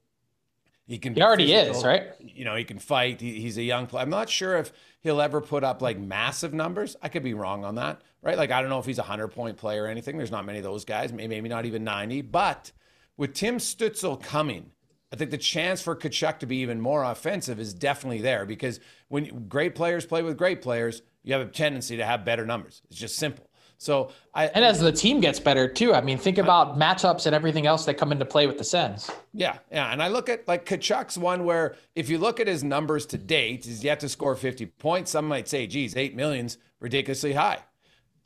He 0.86 0.98
can. 0.98 1.16
He 1.16 1.22
already 1.22 1.48
physical, 1.48 1.78
is, 1.78 1.86
right? 1.86 2.08
You 2.20 2.46
know, 2.46 2.56
he 2.56 2.64
can 2.64 2.80
fight. 2.80 3.22
He, 3.22 3.40
he's 3.40 3.58
a 3.58 3.64
young 3.64 3.88
player. 3.88 4.04
I'm 4.04 4.10
not 4.10 4.30
sure 4.30 4.58
if 4.58 4.72
he'll 5.00 5.22
ever 5.22 5.40
put 5.40 5.64
up 5.64 5.82
like 5.82 5.98
massive 5.98 6.54
numbers. 6.54 6.96
I 7.02 7.10
could 7.10 7.24
be 7.24 7.34
wrong 7.34 7.64
on 7.64 7.76
that, 7.76 8.02
right? 8.22 8.38
Like 8.38 8.52
I 8.52 8.62
don't 8.62 8.70
know 8.70 8.80
if 8.80 8.86
he's 8.86 9.00
a 9.00 9.04
hundred 9.04 9.30
point 9.30 9.58
player 9.58 9.86
or 9.86 9.88
anything. 9.88 10.18
There's 10.18 10.32
not 10.32 10.46
many 10.46 10.58
of 10.58 10.64
those 10.64 10.84
guys. 10.84 11.14
Maybe, 11.14 11.28
maybe 11.30 11.50
not 11.50 11.66
even 11.66 11.84
90. 11.84 12.24
But 12.24 12.72
with 13.16 13.34
Tim 13.34 13.58
Stützle 13.58 14.22
coming, 14.22 14.72
I 15.12 15.16
think 15.16 15.32
the 15.32 15.38
chance 15.38 15.82
for 15.82 15.96
Tkachuk 15.96 16.40
to 16.40 16.46
be 16.46 16.58
even 16.58 16.82
more 16.82 17.04
offensive 17.04 17.60
is 17.60 17.74
definitely 17.74 18.22
there 18.22 18.46
because 18.46 18.80
when 19.08 19.48
great 19.48 19.76
players 19.76 20.06
play 20.06 20.22
with 20.22 20.38
great 20.38 20.62
players, 20.62 21.02
you 21.24 21.34
have 21.34 21.48
a 21.48 21.52
tendency 21.52 21.98
to 21.98 22.06
have 22.06 22.26
better 22.26 22.46
numbers. 22.46 22.82
It's 22.90 23.00
just 23.00 23.16
simple. 23.16 23.48
So 23.84 24.12
I 24.34 24.48
and 24.48 24.64
as 24.64 24.80
the 24.80 24.92
team 24.92 25.20
gets 25.20 25.40
better 25.40 25.68
too. 25.68 25.94
I 25.94 26.02
mean, 26.02 26.18
think 26.18 26.38
about 26.38 26.80
matchups 26.80 27.26
and 27.26 27.36
everything 27.36 27.68
else 27.68 27.86
that 27.86 27.96
come 27.96 28.12
into 28.12 28.26
play 28.26 28.48
with 28.48 28.58
the 28.58 28.64
Sens. 28.64 29.12
Yeah, 29.34 29.58
yeah. 29.72 29.92
And 29.92 30.02
I 30.02 30.08
look 30.08 30.30
at 30.30 30.48
like 30.48 30.66
Tkachuk's 30.66 31.18
one 31.18 31.44
where 31.44 31.76
if 31.94 32.10
you 32.10 32.18
look 32.18 32.40
at 32.40 32.48
his 32.48 32.64
numbers 32.64 33.06
to 33.08 33.18
date, 33.18 33.66
he's 33.66 33.84
yet 33.84 34.00
to 34.00 34.10
score 34.10 34.36
50 34.36 34.68
points. 34.68 35.12
Some 35.12 35.28
might 35.28 35.50
say, 35.50 35.68
geez, 35.68 35.98
eight 35.98 36.16
millions 36.16 36.58
ridiculously 36.80 37.34
high. 37.34 37.60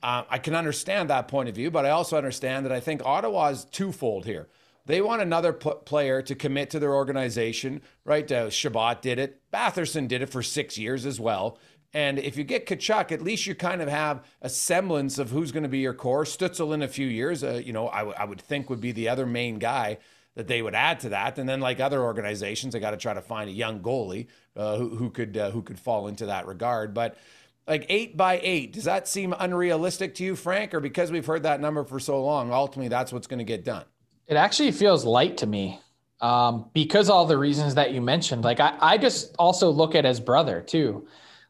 Uh, 0.04 0.24
I 0.30 0.38
can 0.38 0.54
understand 0.54 1.10
that 1.10 1.28
point 1.28 1.50
of 1.50 1.56
view, 1.56 1.72
but 1.72 1.86
I 1.86 1.90
also 1.90 2.18
understand 2.18 2.66
that 2.66 2.72
I 2.72 2.80
think 2.80 3.02
Ottawa 3.04 3.48
is 3.48 3.66
twofold 3.66 4.26
here. 4.26 4.48
They 4.86 5.02
want 5.02 5.22
another 5.22 5.52
player 5.52 6.22
to 6.22 6.36
commit 6.36 6.70
to 6.70 6.80
their 6.80 6.96
organization, 6.96 7.82
right? 8.06 8.32
Uh, 8.32 8.50
Chabot 8.50 9.02
did 9.02 9.20
it. 9.20 9.42
Batherson 9.52 10.08
did 10.08 10.22
it 10.22 10.30
for 10.30 10.42
six 10.42 10.78
years 10.78 11.06
as 11.06 11.20
well. 11.20 11.58
And 11.98 12.20
if 12.20 12.38
you 12.38 12.44
get 12.44 12.68
Tkachuk, 12.68 13.12
at 13.12 13.24
least 13.24 13.48
you 13.48 13.56
kind 13.56 13.82
of 13.82 13.90
have 13.90 14.24
a 14.44 14.50
semblance 14.50 15.18
of 15.18 15.32
who's 15.32 15.52
going 15.52 15.64
to 15.64 15.70
be 15.70 15.80
your 15.80 15.96
core. 15.96 16.26
Stützle 16.26 16.72
in 16.76 16.84
a 16.84 16.88
few 16.88 17.08
years, 17.08 17.44
uh, 17.44 17.60
you 17.66 17.74
know, 17.74 17.90
I, 17.90 18.00
w- 18.00 18.16
I 18.16 18.24
would 18.24 18.40
think 18.40 18.70
would 18.70 18.80
be 18.80 18.92
the 18.92 19.10
other 19.10 19.26
main 19.26 19.58
guy 19.58 19.98
that 20.36 20.48
they 20.48 20.62
would 20.62 20.76
add 20.76 21.00
to 21.00 21.10
that. 21.10 21.40
And 21.40 21.50
then, 21.50 21.60
like 21.60 21.80
other 21.80 22.04
organizations, 22.04 22.74
they 22.74 22.80
got 22.80 22.92
to 22.92 22.98
try 22.98 23.16
to 23.16 23.22
find 23.22 23.50
a 23.50 23.52
young 23.52 23.80
goalie 23.80 24.28
uh, 24.56 24.78
who, 24.78 24.96
who 24.96 25.10
could 25.10 25.36
uh, 25.38 25.50
who 25.50 25.64
could 25.64 25.80
fall 25.80 26.08
into 26.08 26.28
that 26.28 26.46
regard. 26.46 26.94
But 26.94 27.18
like 27.66 27.88
eight 27.90 28.16
by 28.16 28.42
eight, 28.44 28.74
does 28.74 28.84
that 28.84 29.08
seem 29.08 29.34
unrealistic 29.40 30.14
to 30.16 30.24
you, 30.24 30.36
Frank? 30.36 30.76
Or 30.76 30.80
because 30.80 31.12
we've 31.12 31.26
heard 31.26 31.42
that 31.44 31.62
number 31.62 31.84
for 31.84 32.00
so 32.00 32.24
long, 32.24 32.52
ultimately 32.52 32.90
that's 32.90 33.12
what's 33.12 33.26
going 33.26 33.40
to 33.40 33.44
get 33.44 33.66
done? 33.66 33.86
It 34.28 34.38
actually 34.38 34.72
feels 34.72 35.04
light 35.04 35.38
to 35.38 35.48
me 35.48 35.80
um, 36.22 36.70
because 36.74 37.10
all 37.10 37.26
the 37.26 37.40
reasons 37.40 37.74
that 37.74 37.92
you 37.92 38.02
mentioned. 38.02 38.44
Like 38.44 38.60
I, 38.60 38.78
I 38.80 38.98
just 39.00 39.36
also 39.40 39.72
look 39.72 39.96
at 39.96 40.06
his 40.06 40.20
brother 40.20 40.62
too. 40.62 41.08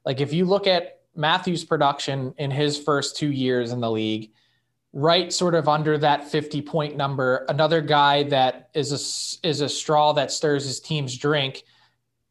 Like 0.07 0.21
if 0.21 0.31
you 0.31 0.45
look 0.45 0.67
at 0.67 1.01
Matthew's 1.17 1.65
production 1.65 2.33
in 2.37 2.49
his 2.49 2.79
first 2.79 3.17
two 3.17 3.29
years 3.29 3.73
in 3.73 3.81
the 3.81 3.91
league, 3.91 4.31
right 4.93 5.33
sort 5.33 5.53
of 5.53 5.67
under 5.67 5.97
that 5.97 6.31
50 6.31 6.61
point 6.61 6.95
number, 6.95 7.45
another 7.49 7.81
guy 7.81 8.23
that 8.23 8.69
is 8.73 8.93
a, 8.93 9.45
is 9.45 9.59
a 9.59 9.67
straw 9.67 10.13
that 10.13 10.31
stirs 10.31 10.63
his 10.63 10.79
team's 10.79 11.17
drink. 11.17 11.63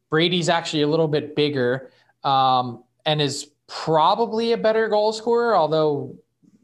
Brady's 0.09 0.49
actually 0.49 0.81
a 0.81 0.87
little 0.87 1.07
bit 1.07 1.35
bigger 1.35 1.91
um, 2.23 2.83
and 3.05 3.21
is 3.21 3.51
probably 3.67 4.53
a 4.53 4.57
better 4.57 4.87
goal 4.87 5.13
scorer, 5.13 5.55
although 5.55 6.15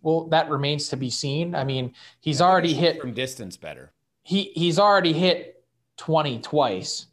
well, 0.02 0.26
that 0.30 0.50
remains 0.50 0.88
to 0.90 0.98
be 0.98 1.12
seen. 1.12 1.54
I 1.54 1.64
mean, 1.64 1.94
he's 2.22 2.40
yeah, 2.40 2.48
already 2.48 2.74
hit 2.74 3.00
from 3.00 3.14
distance 3.14 3.56
better. 3.56 3.92
He 4.24 4.52
he's 4.56 4.80
already 4.80 5.14
hit 5.14 5.64
20 5.98 6.40
twice. 6.40 7.06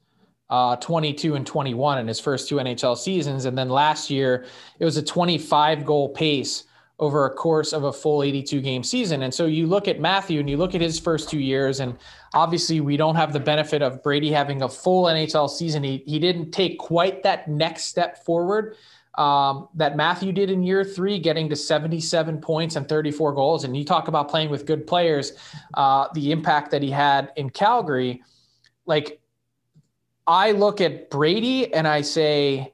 Uh, 0.51 0.75
22 0.77 1.37
and 1.37 1.47
21 1.47 1.99
in 1.99 2.09
his 2.09 2.19
first 2.19 2.49
two 2.49 2.57
NHL 2.57 2.97
seasons. 2.97 3.45
And 3.45 3.57
then 3.57 3.69
last 3.69 4.11
year, 4.11 4.47
it 4.81 4.85
was 4.85 4.97
a 4.97 5.03
25 5.03 5.85
goal 5.85 6.09
pace 6.09 6.65
over 7.01 7.25
a 7.25 7.31
course 7.31 7.73
of 7.73 7.85
a 7.85 7.93
full 7.93 8.23
82 8.23 8.61
game 8.61 8.85
season. 8.85 9.23
And 9.23 9.33
so 9.33 9.47
you 9.47 9.67
look 9.67 9.89
at 9.89 10.01
Matthew 10.01 10.39
and 10.39 10.51
you 10.51 10.59
look 10.59 10.75
at 10.75 10.83
his 10.83 11.01
first 11.01 11.31
two 11.31 11.39
years, 11.39 11.81
and 11.81 11.97
obviously 12.35 12.81
we 12.81 12.99
don't 12.99 13.17
have 13.17 13.33
the 13.33 13.41
benefit 13.41 13.81
of 13.81 14.03
Brady 14.03 14.31
having 14.31 14.63
a 14.63 14.69
full 14.69 15.05
NHL 15.05 15.49
season. 15.49 15.83
He, 15.83 16.03
he 16.07 16.19
didn't 16.19 16.51
take 16.51 16.79
quite 16.79 17.23
that 17.23 17.49
next 17.49 17.85
step 17.85 18.23
forward 18.25 18.77
um, 19.17 19.69
that 19.75 19.97
Matthew 19.97 20.31
did 20.31 20.51
in 20.51 20.63
year 20.63 20.85
three, 20.85 21.19
getting 21.19 21.49
to 21.49 21.57
77 21.57 22.41
points 22.41 22.77
and 22.77 22.89
34 22.89 23.33
goals. 23.33 23.65
And 23.65 23.77
you 23.77 23.85
talk 23.85 24.09
about 24.09 24.29
playing 24.29 24.51
with 24.51 24.67
good 24.67 24.87
players, 24.87 25.33
uh, 25.75 26.09
the 26.15 26.33
impact 26.33 26.71
that 26.71 26.83
he 26.83 26.91
had 26.91 27.33
in 27.37 27.51
Calgary. 27.51 28.23
Like, 28.85 29.21
I 30.31 30.53
look 30.53 30.81
at 30.81 31.11
Brady 31.11 31.75
and 31.75 31.89
I 31.89 32.03
say, 32.03 32.73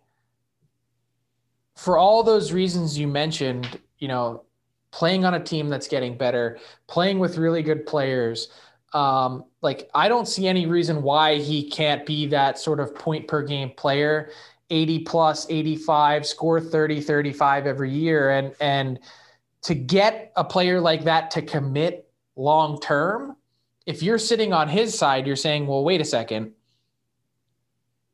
for 1.75 1.97
all 1.97 2.23
those 2.23 2.53
reasons 2.53 2.99
you 2.99 3.09
mentioned, 3.09 3.81
you 3.99 4.09
know, 4.09 4.45
playing 4.91 5.25
on 5.25 5.33
a 5.33 5.41
team 5.43 5.71
that's 5.71 5.89
getting 5.89 6.19
better, 6.19 6.59
playing 6.87 7.19
with 7.19 7.39
really 7.39 7.63
good 7.63 7.87
players. 7.87 8.49
Um, 8.93 9.45
like 9.63 9.89
I 9.95 10.09
don't 10.09 10.29
see 10.29 10.47
any 10.47 10.67
reason 10.67 11.03
why 11.03 11.37
he 11.37 11.71
can't 11.71 12.05
be 12.05 12.27
that 12.27 12.59
sort 12.59 12.79
of 12.79 12.95
point 12.95 13.27
per 13.27 13.43
game 13.43 13.71
player, 13.71 14.31
80 14.69 14.99
plus, 15.01 15.47
85, 15.49 16.27
score 16.27 16.61
30, 16.61 17.01
35 17.01 17.67
every 17.67 17.91
year. 17.91 18.31
And 18.33 18.55
and 18.61 18.99
to 19.63 19.75
get 19.75 20.31
a 20.37 20.45
player 20.45 20.79
like 20.79 21.05
that 21.05 21.31
to 21.33 21.43
commit 21.43 22.11
long 22.37 22.79
term, 22.81 23.37
if 23.87 24.03
you're 24.03 24.19
sitting 24.19 24.53
on 24.53 24.69
his 24.69 24.97
side, 24.97 25.27
you're 25.27 25.37
saying, 25.37 25.67
well, 25.67 25.85
wait 25.85 26.03
a 26.03 26.05
second. 26.05 26.53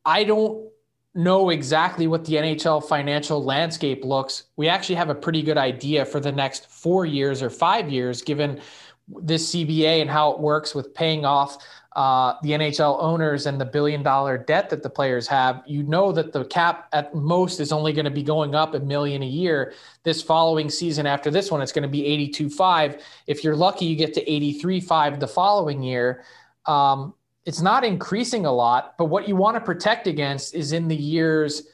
I 0.05 0.25
don't 0.25 0.69
know 1.15 1.51
exactly 1.51 2.07
what 2.07 2.25
the 2.25 2.35
NHL 2.35 2.87
financial 2.89 3.43
landscape 3.45 4.05
looks, 4.05 4.45
we 4.57 4.69
actually 4.69 4.95
have 4.95 5.11
a 5.11 5.15
pretty 5.15 5.43
good 5.43 5.59
idea 5.59 6.05
for 6.05 6.21
the 6.21 6.33
next 6.33 6.71
four 6.71 7.05
years 7.05 7.43
or 7.43 7.51
five 7.51 7.91
years, 7.91 8.23
given 8.23 8.61
this 9.09 9.53
CBA 9.55 10.01
and 10.01 10.09
how 10.09 10.33
it 10.33 10.41
works 10.41 10.75
with 10.75 10.95
paying 10.95 11.25
off 11.25 11.59
uh, 11.97 12.35
the 12.43 12.51
NHL 12.53 13.03
owners 13.03 13.45
and 13.45 13.61
the 13.61 13.65
billion 13.65 14.03
dollar 14.03 14.39
debt 14.39 14.71
that 14.71 14.83
the 14.83 14.89
players 14.89 15.27
have. 15.27 15.63
You 15.67 15.83
know 15.83 16.13
that 16.13 16.33
the 16.33 16.47
cap 16.47 16.89
at 16.93 17.15
most 17.15 17.61
is 17.61 17.73
only 17.73 17.93
going 17.93 18.07
to 18.07 18.11
be 18.11 18.23
going 18.23 18.55
up 18.55 18.75
a 18.75 18.81
million 18.81 19.23
a 19.23 19.27
year. 19.27 19.75
This 20.03 20.23
following 20.23 20.71
season, 20.71 21.07
after 21.07 21.31
this 21.31 21.51
one, 21.51 21.61
it's 21.61 21.73
going 21.73 21.83
to 21.83 21.89
be 21.89 22.03
82.5. 22.33 23.03
If 23.27 23.45
you're 23.45 23.57
lucky, 23.57 23.85
you 23.85 23.97
get 23.97 24.15
to 24.15 24.25
83.5 24.25 25.21
the 25.21 25.29
following 25.29 25.83
year. 25.83 26.25
Um, 26.65 27.13
it's 27.45 27.61
not 27.61 27.85
increasing 27.85 28.47
a 28.47 28.53
lot, 28.53 28.95
but 28.99 29.07
what 29.07 29.27
you 29.27 29.37
want 29.37 29.57
to 29.57 29.61
protect 29.61 30.07
against 30.07 30.55
is 30.55 30.73
in 30.73 30.89
the 30.89 30.97
years 30.97 31.65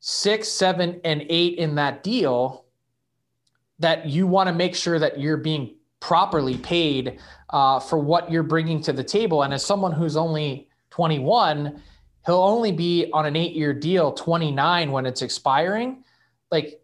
six, 0.00 0.48
seven, 0.48 1.00
and 1.04 1.24
eight 1.28 1.58
in 1.58 1.74
that 1.74 2.02
deal 2.02 2.64
that 3.78 4.06
you 4.06 4.26
want 4.26 4.48
to 4.48 4.54
make 4.54 4.74
sure 4.74 4.98
that 4.98 5.18
you're 5.18 5.36
being 5.36 5.74
properly 6.00 6.56
paid 6.58 7.18
uh, 7.50 7.80
for 7.80 7.98
what 7.98 8.30
you're 8.30 8.42
bringing 8.42 8.80
to 8.82 8.92
the 8.92 9.02
table. 9.02 9.42
And 9.42 9.52
as 9.52 9.64
someone 9.64 9.92
who's 9.92 10.16
only 10.16 10.68
21, 10.90 11.82
he'll 12.24 12.36
only 12.36 12.72
be 12.72 13.10
on 13.12 13.26
an 13.26 13.36
eight 13.36 13.54
year 13.54 13.72
deal, 13.72 14.12
29 14.12 14.92
when 14.92 15.06
it's 15.06 15.22
expiring. 15.22 16.04
Like 16.50 16.80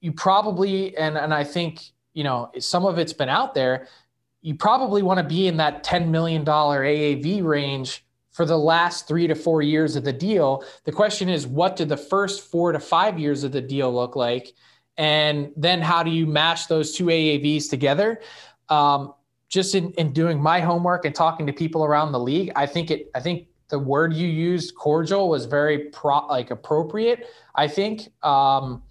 you 0.00 0.12
probably, 0.12 0.96
and, 0.96 1.18
and 1.18 1.34
I 1.34 1.44
think, 1.44 1.82
you 2.14 2.24
know, 2.24 2.50
some 2.58 2.86
of 2.86 2.98
it's 2.98 3.12
been 3.12 3.28
out 3.28 3.54
there 3.54 3.88
you 4.42 4.54
probably 4.54 5.02
want 5.02 5.18
to 5.18 5.24
be 5.24 5.46
in 5.46 5.56
that 5.58 5.84
$10 5.84 6.08
million 6.08 6.44
AAV 6.44 7.44
range 7.44 8.04
for 8.30 8.44
the 8.44 8.56
last 8.56 9.06
three 9.06 9.26
to 9.26 9.34
four 9.34 9.60
years 9.60 9.96
of 9.96 10.04
the 10.04 10.12
deal. 10.12 10.64
The 10.84 10.92
question 10.92 11.28
is, 11.28 11.46
what 11.46 11.76
do 11.76 11.84
the 11.84 11.96
first 11.96 12.50
four 12.50 12.72
to 12.72 12.80
five 12.80 13.18
years 13.18 13.44
of 13.44 13.52
the 13.52 13.60
deal 13.60 13.92
look 13.92 14.16
like? 14.16 14.54
And 14.96 15.52
then 15.56 15.82
how 15.82 16.02
do 16.02 16.10
you 16.10 16.26
mash 16.26 16.66
those 16.66 16.94
two 16.94 17.06
AAVs 17.06 17.68
together? 17.68 18.20
Um, 18.68 19.14
just 19.48 19.74
in, 19.74 19.90
in 19.92 20.12
doing 20.12 20.40
my 20.40 20.60
homework 20.60 21.04
and 21.04 21.14
talking 21.14 21.46
to 21.46 21.52
people 21.52 21.84
around 21.84 22.12
the 22.12 22.20
league, 22.20 22.52
I 22.54 22.66
think 22.66 22.90
it, 22.90 23.10
I 23.14 23.20
think 23.20 23.48
the 23.68 23.78
word 23.78 24.14
you 24.14 24.28
used, 24.28 24.74
cordial, 24.74 25.28
was 25.28 25.46
very 25.46 25.90
pro, 25.90 26.26
like 26.26 26.50
appropriate. 26.50 27.26
I 27.54 27.66
think 27.66 28.12
um, 28.22 28.82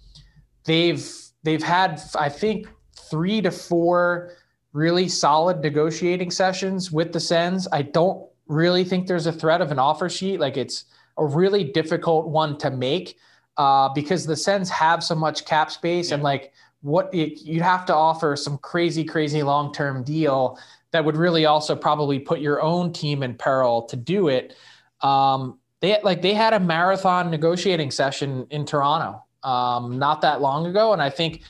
they've 0.64 1.06
they've 1.42 1.62
had, 1.62 2.02
I 2.14 2.28
think, 2.28 2.68
three 3.10 3.40
to 3.40 3.50
four 3.50 4.32
really 4.72 5.08
solid 5.08 5.60
negotiating 5.60 6.30
sessions 6.30 6.92
with 6.92 7.12
the 7.12 7.20
Sens. 7.20 7.66
I 7.72 7.82
don't 7.82 8.24
really 8.46 8.84
think 8.84 9.06
there's 9.06 9.26
a 9.26 9.32
threat 9.32 9.60
of 9.60 9.70
an 9.70 9.78
offer 9.78 10.08
sheet. 10.08 10.40
Like 10.40 10.56
it's 10.56 10.84
a 11.18 11.24
really 11.24 11.64
difficult 11.64 12.28
one 12.28 12.56
to 12.58 12.70
make 12.70 13.16
uh, 13.56 13.88
because 13.90 14.26
the 14.26 14.36
Sens 14.36 14.70
have 14.70 15.02
so 15.02 15.14
much 15.14 15.44
cap 15.44 15.70
space 15.70 16.08
yeah. 16.08 16.14
and 16.14 16.22
like 16.22 16.52
what 16.82 17.12
it, 17.12 17.42
you'd 17.42 17.62
have 17.62 17.84
to 17.86 17.94
offer 17.94 18.36
some 18.36 18.58
crazy, 18.58 19.04
crazy 19.04 19.42
long 19.42 19.72
term 19.72 20.02
deal 20.02 20.58
that 20.92 21.04
would 21.04 21.16
really 21.16 21.46
also 21.46 21.76
probably 21.76 22.18
put 22.18 22.40
your 22.40 22.60
own 22.62 22.92
team 22.92 23.22
in 23.22 23.34
peril 23.34 23.82
to 23.82 23.96
do 23.96 24.28
it. 24.28 24.56
Um, 25.02 25.58
they 25.80 25.98
like 26.02 26.22
they 26.22 26.34
had 26.34 26.52
a 26.52 26.60
marathon 26.60 27.30
negotiating 27.30 27.90
session 27.90 28.46
in 28.50 28.64
Toronto 28.64 29.24
um, 29.42 29.98
not 29.98 30.20
that 30.22 30.40
long 30.40 30.66
ago, 30.66 30.92
and 30.92 31.00
I 31.00 31.10
think 31.10 31.42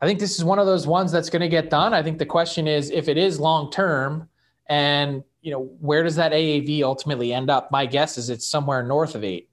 I 0.00 0.06
think 0.06 0.18
this 0.18 0.38
is 0.38 0.44
one 0.44 0.58
of 0.58 0.66
those 0.66 0.86
ones 0.86 1.12
that's 1.12 1.30
going 1.30 1.42
to 1.42 1.48
get 1.48 1.70
done. 1.70 1.92
I 1.92 2.02
think 2.02 2.18
the 2.18 2.26
question 2.26 2.66
is 2.66 2.90
if 2.90 3.08
it 3.08 3.18
is 3.18 3.38
long 3.38 3.70
term 3.70 4.28
and 4.66 5.22
you 5.42 5.50
know 5.50 5.64
where 5.80 6.02
does 6.02 6.16
that 6.16 6.32
AAV 6.32 6.82
ultimately 6.82 7.32
end 7.32 7.50
up? 7.50 7.70
My 7.70 7.86
guess 7.86 8.18
is 8.18 8.30
it's 8.30 8.46
somewhere 8.46 8.82
north 8.82 9.14
of 9.14 9.24
8. 9.24 9.48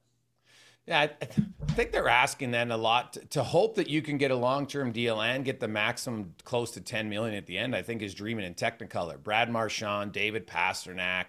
Yeah, 0.86 1.02
I, 1.02 1.26
think 1.74 1.92
they're 1.92 2.08
asking 2.08 2.52
then 2.52 2.72
a 2.72 2.78
lot 2.78 3.14
to, 3.14 3.26
to 3.26 3.44
hope 3.44 3.76
that 3.76 3.90
you 3.90 4.02
can 4.02 4.18
get 4.18 4.32
a 4.32 4.36
long-term 4.36 4.94
deal 4.94 5.22
and 5.22 5.44
get 5.44 5.60
the 5.60 5.68
maximum 5.68 6.34
close 6.46 6.72
to 6.72 6.82
10 6.82 7.10
million 7.10 7.36
at 7.36 7.46
the 7.46 7.58
end. 7.58 7.76
I 7.76 7.82
think 7.82 8.02
is 8.02 8.14
dreaming 8.14 8.46
in 8.46 8.54
Technicolor. 8.54 9.22
Brad 9.22 9.52
Marchand, 9.52 10.14
David 10.14 10.48
Pastrnak, 10.48 11.26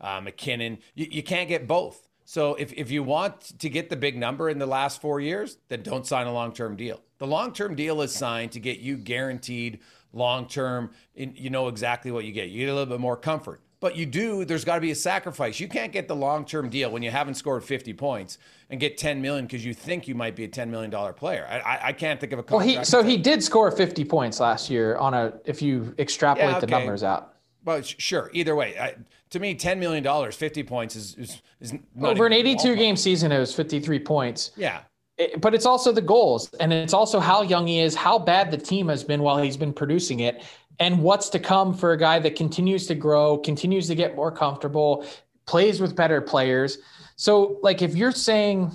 uh, 0.00 0.22
MacKinnon. 0.22 0.78
You, 0.94 1.06
you 1.10 1.22
can't 1.22 1.50
get 1.50 1.68
both. 1.68 2.08
So 2.24 2.54
if, 2.54 2.72
if 2.72 2.90
you 2.90 3.02
want 3.02 3.58
to 3.58 3.68
get 3.68 3.90
the 3.90 3.96
big 3.96 4.16
number 4.16 4.48
in 4.48 4.58
the 4.58 4.66
last 4.66 5.00
four 5.00 5.20
years, 5.20 5.58
then 5.68 5.82
don't 5.82 6.06
sign 6.06 6.26
a 6.26 6.32
long-term 6.32 6.76
deal. 6.76 7.00
The 7.18 7.26
long-term 7.26 7.74
deal 7.74 8.00
is 8.02 8.12
signed 8.12 8.52
to 8.52 8.60
get 8.60 8.78
you 8.78 8.96
guaranteed 8.96 9.80
long-term. 10.12 10.90
You 11.14 11.50
know 11.50 11.68
exactly 11.68 12.10
what 12.10 12.24
you 12.24 12.32
get. 12.32 12.48
You 12.48 12.60
get 12.60 12.70
a 12.70 12.74
little 12.74 12.86
bit 12.86 13.00
more 13.00 13.16
comfort. 13.16 13.60
But 13.80 13.96
you 13.96 14.06
do, 14.06 14.46
there's 14.46 14.64
got 14.64 14.76
to 14.76 14.80
be 14.80 14.92
a 14.92 14.94
sacrifice. 14.94 15.60
You 15.60 15.68
can't 15.68 15.92
get 15.92 16.08
the 16.08 16.16
long-term 16.16 16.70
deal 16.70 16.90
when 16.90 17.02
you 17.02 17.10
haven't 17.10 17.34
scored 17.34 17.62
50 17.62 17.92
points 17.92 18.38
and 18.70 18.80
get 18.80 18.96
10 18.96 19.20
million 19.20 19.44
because 19.44 19.62
you 19.62 19.74
think 19.74 20.08
you 20.08 20.14
might 20.14 20.34
be 20.34 20.44
a 20.44 20.48
10 20.48 20.70
million 20.70 20.90
dollar 20.90 21.12
player. 21.12 21.46
I, 21.50 21.58
I, 21.58 21.86
I, 21.88 21.92
can't 21.92 22.18
think 22.18 22.32
of 22.32 22.38
a. 22.38 22.44
Well, 22.48 22.60
he 22.60 22.82
so 22.82 23.02
he 23.02 23.18
did 23.18 23.42
score 23.42 23.70
50 23.70 24.06
points 24.06 24.40
last 24.40 24.70
year 24.70 24.96
on 24.96 25.12
a 25.12 25.34
if 25.44 25.60
you 25.60 25.94
extrapolate 25.98 26.48
yeah, 26.48 26.56
okay. 26.56 26.66
the 26.66 26.70
numbers 26.70 27.02
out. 27.02 27.33
Well, 27.64 27.82
sure. 27.82 28.30
Either 28.32 28.54
way, 28.54 28.78
I, 28.78 28.94
to 29.30 29.40
me, 29.40 29.54
ten 29.54 29.80
million 29.80 30.02
dollars, 30.02 30.36
fifty 30.36 30.62
points 30.62 30.96
is 30.96 31.14
is, 31.16 31.42
is 31.60 31.74
over 32.02 32.26
an 32.26 32.32
eighty-two 32.32 32.76
game 32.76 32.96
season. 32.96 33.32
It 33.32 33.38
was 33.38 33.54
fifty-three 33.54 34.00
points. 34.00 34.52
Yeah, 34.56 34.82
it, 35.18 35.40
but 35.40 35.54
it's 35.54 35.66
also 35.66 35.90
the 35.90 36.02
goals, 36.02 36.52
and 36.60 36.72
it's 36.72 36.94
also 36.94 37.20
how 37.20 37.42
young 37.42 37.66
he 37.66 37.80
is, 37.80 37.94
how 37.94 38.18
bad 38.18 38.50
the 38.50 38.58
team 38.58 38.88
has 38.88 39.02
been 39.02 39.22
while 39.22 39.38
he's 39.38 39.56
been 39.56 39.72
producing 39.72 40.20
it, 40.20 40.42
and 40.78 41.02
what's 41.02 41.28
to 41.30 41.38
come 41.38 41.72
for 41.72 41.92
a 41.92 41.98
guy 41.98 42.18
that 42.18 42.36
continues 42.36 42.86
to 42.88 42.94
grow, 42.94 43.38
continues 43.38 43.86
to 43.88 43.94
get 43.94 44.14
more 44.14 44.30
comfortable, 44.30 45.06
plays 45.46 45.80
with 45.80 45.96
better 45.96 46.20
players. 46.20 46.78
So, 47.16 47.58
like, 47.62 47.82
if 47.82 47.96
you're 47.96 48.12
saying. 48.12 48.72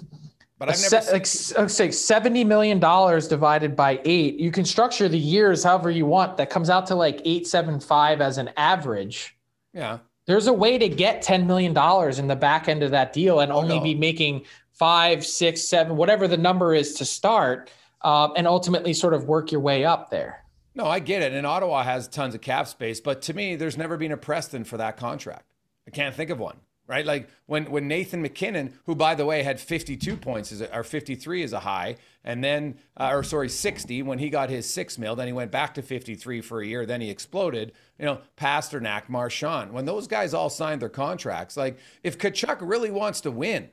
But 0.59 0.69
I've 0.69 0.91
never 0.91 1.25
se- 1.25 1.55
like, 1.57 1.69
say 1.69 1.89
seventy 1.89 2.43
million 2.43 2.79
dollars 2.79 3.29
divided 3.29 3.77
by 3.77 4.01
eight. 4.03 4.37
You 4.37 4.51
can 4.51 4.65
structure 4.65 5.07
the 5.07 5.17
years 5.17 5.63
however 5.63 5.89
you 5.89 6.05
want. 6.05 6.35
That 6.35 6.49
comes 6.49 6.69
out 6.69 6.85
to 6.87 6.95
like 6.95 7.21
eight 7.23 7.47
seven 7.47 7.79
five 7.79 8.19
as 8.19 8.37
an 8.37 8.49
average. 8.57 9.37
Yeah, 9.73 9.99
there's 10.25 10.47
a 10.47 10.53
way 10.53 10.77
to 10.77 10.89
get 10.89 11.21
ten 11.21 11.47
million 11.47 11.73
dollars 11.73 12.19
in 12.19 12.27
the 12.27 12.35
back 12.35 12.67
end 12.67 12.83
of 12.83 12.91
that 12.91 13.13
deal 13.13 13.39
and 13.39 13.53
oh, 13.53 13.55
only 13.55 13.77
no. 13.77 13.83
be 13.83 13.95
making 13.95 14.43
five, 14.73 15.25
six, 15.25 15.61
seven, 15.61 15.95
whatever 15.95 16.27
the 16.27 16.37
number 16.37 16.73
is 16.73 16.93
to 16.95 17.05
start, 17.05 17.71
uh, 18.01 18.29
and 18.35 18.45
ultimately 18.45 18.93
sort 18.93 19.13
of 19.13 19.25
work 19.25 19.53
your 19.53 19.61
way 19.61 19.85
up 19.85 20.09
there. 20.09 20.43
No, 20.75 20.85
I 20.85 20.99
get 20.99 21.21
it. 21.21 21.33
And 21.33 21.47
Ottawa 21.47 21.83
has 21.83 22.07
tons 22.09 22.35
of 22.35 22.41
cap 22.41 22.67
space, 22.67 22.99
but 22.99 23.21
to 23.23 23.33
me, 23.33 23.55
there's 23.55 23.77
never 23.77 23.97
been 23.97 24.11
a 24.11 24.17
Preston 24.17 24.65
for 24.65 24.77
that 24.77 24.97
contract. 24.97 25.53
I 25.87 25.91
can't 25.91 26.13
think 26.13 26.29
of 26.29 26.39
one 26.39 26.57
right? 26.89 27.05
Like 27.05 27.29
when 27.45 27.69
when 27.69 27.87
Nathan 27.87 28.21
MacKinnon, 28.21 28.73
who 28.85 28.95
by 28.95 29.13
the 29.13 29.25
way 29.25 29.43
had 29.43 29.59
52 29.59 30.17
points 30.17 30.51
is 30.51 30.61
or 30.61 30.83
53 30.83 31.43
is 31.43 31.53
a 31.53 31.59
high, 31.59 31.97
and 32.23 32.43
then 32.43 32.79
uh, 32.97 33.11
or 33.13 33.23
sorry 33.23 33.47
60 33.47 34.01
when 34.01 34.17
he 34.17 34.29
got 34.29 34.49
his 34.49 34.67
six 34.67 34.97
mil, 34.97 35.15
then 35.15 35.27
he 35.27 35.33
went 35.33 35.51
back 35.51 35.75
to 35.75 35.83
53 35.83 36.41
for 36.41 36.61
a 36.61 36.65
year, 36.65 36.85
then 36.85 36.99
he 36.99 37.09
exploded. 37.09 37.71
You 37.99 38.05
know, 38.05 38.21
Pastrnak, 38.35 39.07
Marchand, 39.07 39.71
when 39.71 39.85
those 39.85 40.07
guys 40.07 40.33
all 40.33 40.49
signed 40.49 40.81
their 40.81 40.89
contracts, 40.89 41.55
like 41.55 41.77
if 42.03 42.17
Tkachuk 42.17 42.57
really 42.61 42.91
wants 42.91 43.21
to 43.21 43.31
win. 43.31 43.69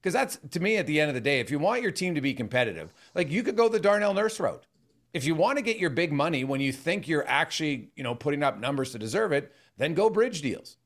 Because 0.00 0.14
that's 0.14 0.38
to 0.52 0.60
me 0.60 0.78
at 0.78 0.86
the 0.86 0.98
end 0.98 1.10
of 1.10 1.14
the 1.14 1.20
day, 1.20 1.40
if 1.40 1.50
you 1.50 1.58
want 1.58 1.82
your 1.82 1.90
team 1.90 2.14
to 2.14 2.22
be 2.22 2.32
competitive, 2.32 2.94
like 3.14 3.30
you 3.30 3.42
could 3.42 3.56
go 3.56 3.68
the 3.68 3.80
Darnell 3.80 4.14
Nurse 4.14 4.40
route. 4.40 4.64
If 5.12 5.24
you 5.24 5.34
want 5.34 5.58
to 5.58 5.62
get 5.62 5.78
your 5.78 5.90
big 5.90 6.10
money 6.10 6.44
when 6.44 6.60
you 6.60 6.72
think 6.72 7.06
you're 7.06 7.26
actually, 7.26 7.90
you 7.96 8.04
know, 8.04 8.14
putting 8.14 8.42
up 8.42 8.58
numbers 8.58 8.92
to 8.92 8.98
deserve 8.98 9.32
it, 9.32 9.52
then 9.76 9.92
go 9.92 10.08
bridge 10.08 10.40
deals 10.40 10.76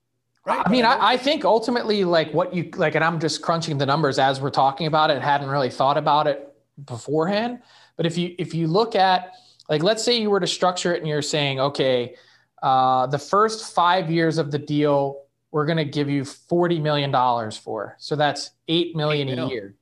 Right. 0.47 0.63
I 0.67 0.71
mean, 0.71 0.85
I, 0.85 1.13
I, 1.13 1.17
think 1.17 1.45
ultimately, 1.45 2.05
like 2.05 2.33
what 2.35 2.55
you 2.55 2.71
like, 2.77 2.95
and 2.95 3.03
I'm 3.03 3.19
just 3.19 3.41
crunching 3.41 3.79
the 3.79 3.87
numbers 3.87 4.19
as 4.19 4.43
we're 4.43 4.51
talking 4.51 4.87
about 4.87 5.11
it. 5.11 5.23
Hadn't 5.23 5.49
really 5.49 5.71
thought 5.71 5.97
about 5.97 6.27
it 6.27 6.55
beforehand, 6.85 7.61
but 7.97 8.05
if 8.05 8.19
you 8.19 8.35
if 8.39 8.53
you 8.53 8.67
look 8.67 8.95
at 8.95 9.33
like 9.71 9.83
let's 9.83 10.05
say 10.05 10.21
you 10.21 10.29
were 10.29 10.41
to 10.41 10.47
structure 10.47 10.95
it 10.95 10.99
and 10.99 11.09
you're 11.09 11.23
saying, 11.23 11.61
okay, 11.61 12.15
uh, 12.63 13.07
the 13.07 13.19
first 13.19 13.75
five 13.75 14.11
years 14.11 14.39
of 14.39 14.51
the 14.51 14.59
deal, 14.59 15.25
we're 15.51 15.67
going 15.67 15.79
to 15.79 15.85
give 15.85 16.09
you 16.09 16.23
$40 16.23 16.81
million 16.81 17.13
for. 17.53 17.95
So 17.99 18.17
that's 18.17 18.51
8 18.69 18.97
million 18.97 19.39
a 19.39 19.47
year. 19.49 19.75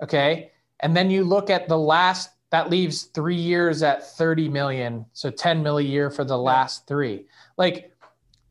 Okay. 0.00 0.52
And 0.78 0.96
then 0.96 1.10
you 1.10 1.24
look 1.24 1.50
at 1.50 1.68
the 1.68 1.76
last, 1.76 2.30
that 2.50 2.70
leaves 2.70 3.02
three 3.02 3.34
years 3.36 3.82
at 3.82 4.08
30 4.16 4.48
million. 4.48 5.06
So 5.12 5.28
10 5.28 5.62
million 5.62 5.90
a 5.90 5.92
year 5.92 6.10
for 6.10 6.24
the 6.24 6.38
last 6.38 6.86
three. 6.86 7.26
Like 7.56 7.92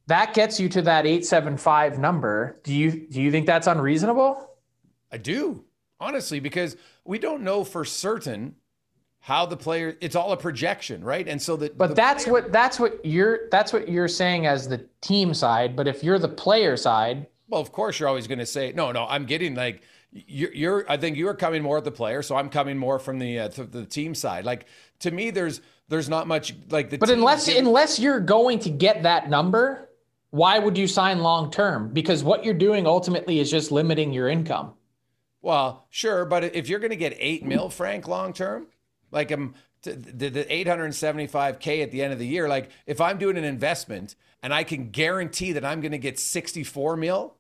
that 0.08 0.34
gets 0.34 0.60
you 0.60 0.70
to 0.70 0.82
that 0.84 1.06
875 1.06 1.98
number. 1.98 2.60
Do 2.63 2.74
you, 2.74 3.08
do 3.08 3.22
you 3.22 3.32
think 3.32 3.46
that's 3.46 3.68
unreasonable? 3.68 4.50
I 5.12 5.18
do 5.18 5.63
honestly, 6.04 6.39
because 6.39 6.76
we 7.06 7.18
don't 7.18 7.42
know 7.42 7.63
for 7.63 7.86
certain 7.86 8.56
how 9.20 9.46
the 9.46 9.56
player 9.56 9.96
it's 10.02 10.18
all 10.18 10.34
a 10.34 10.38
projection 10.38 11.02
right 11.02 11.30
and 11.30 11.42
so 11.42 11.56
that 11.56 11.78
but 11.78 11.96
that's 11.96 12.26
player, 12.26 12.34
what 12.34 12.52
that's 12.52 12.78
what 12.78 13.06
you're 13.06 13.48
that's 13.52 13.72
what 13.72 13.88
you're 13.88 14.10
saying 14.10 14.46
as 14.46 14.68
the 14.68 14.86
team 15.00 15.34
side 15.34 15.78
but 15.78 15.88
if 15.88 16.04
you're 16.04 16.20
the 16.20 16.28
player 16.28 16.76
side 16.76 17.26
well 17.48 17.62
of 17.62 17.72
course 17.72 17.98
you're 17.98 18.10
always 18.10 18.28
going 18.28 18.39
to 18.39 18.46
say 18.46 18.74
no 18.76 18.92
no 18.92 19.06
i'm 19.08 19.24
getting 19.24 19.56
like 19.56 19.82
you're, 20.12 20.54
you're 20.54 20.92
i 20.92 20.98
think 20.98 21.16
you're 21.16 21.34
coming 21.34 21.63
more 21.63 21.78
at 21.78 21.86
the 21.86 21.92
player 21.92 22.22
so 22.22 22.36
i'm 22.36 22.50
coming 22.50 22.78
more 22.78 23.00
from 23.00 23.18
the 23.18 23.39
uh, 23.39 23.48
the 23.48 23.86
team 23.86 24.13
side 24.13 24.44
like 24.44 24.66
to 25.00 25.10
me 25.10 25.30
there's 25.30 25.62
there's 25.88 26.10
not 26.10 26.28
much 26.28 26.54
like 26.70 26.89
the 26.89 26.98
but 26.98 27.10
unless 27.10 27.46
getting, 27.46 27.66
unless 27.66 27.98
you're 28.00 28.20
going 28.20 28.60
to 28.60 28.70
get 28.70 29.04
that 29.04 29.30
number 29.30 29.88
why 30.34 30.58
would 30.58 30.78
you 30.78 30.88
sign 30.88 31.19
long 31.19 31.52
term 31.52 31.93
because 31.93 32.24
what 32.24 32.43
you're 32.43 32.54
doing 32.54 32.88
ultimately 32.88 33.39
is 33.39 33.52
just 33.52 33.72
limiting 33.72 34.12
your 34.12 34.28
income 34.28 34.74
well 35.41 35.86
sure 35.89 36.26
but 36.26 36.43
if 36.43 36.67
you're 36.67 36.80
going 36.80 36.89
to 36.89 36.96
get 36.96 37.15
eight 37.19 37.46
mil 37.46 37.69
frank 37.69 38.08
long 38.08 38.34
term 38.34 38.65
like 39.12 39.32
um, 39.32 39.41
I'm 39.41 39.56
the, 39.84 40.30
the 40.30 40.46
875k 40.46 41.84
at 41.84 41.91
the 41.91 42.02
end 42.02 42.13
of 42.13 42.19
the 42.19 42.28
year. 42.28 42.48
Like 42.48 42.69
if 42.86 43.02
I'm 43.02 43.17
doing 43.17 43.38
an 43.38 43.43
investment 43.43 44.15
and 44.41 44.54
I 44.54 44.63
can 44.63 44.89
guarantee 44.89 45.52
that 45.54 45.65
I'm 45.65 45.82
going 45.82 45.91
to 45.91 45.98
get 45.98 46.19
64 46.19 46.98
mil 46.98 47.36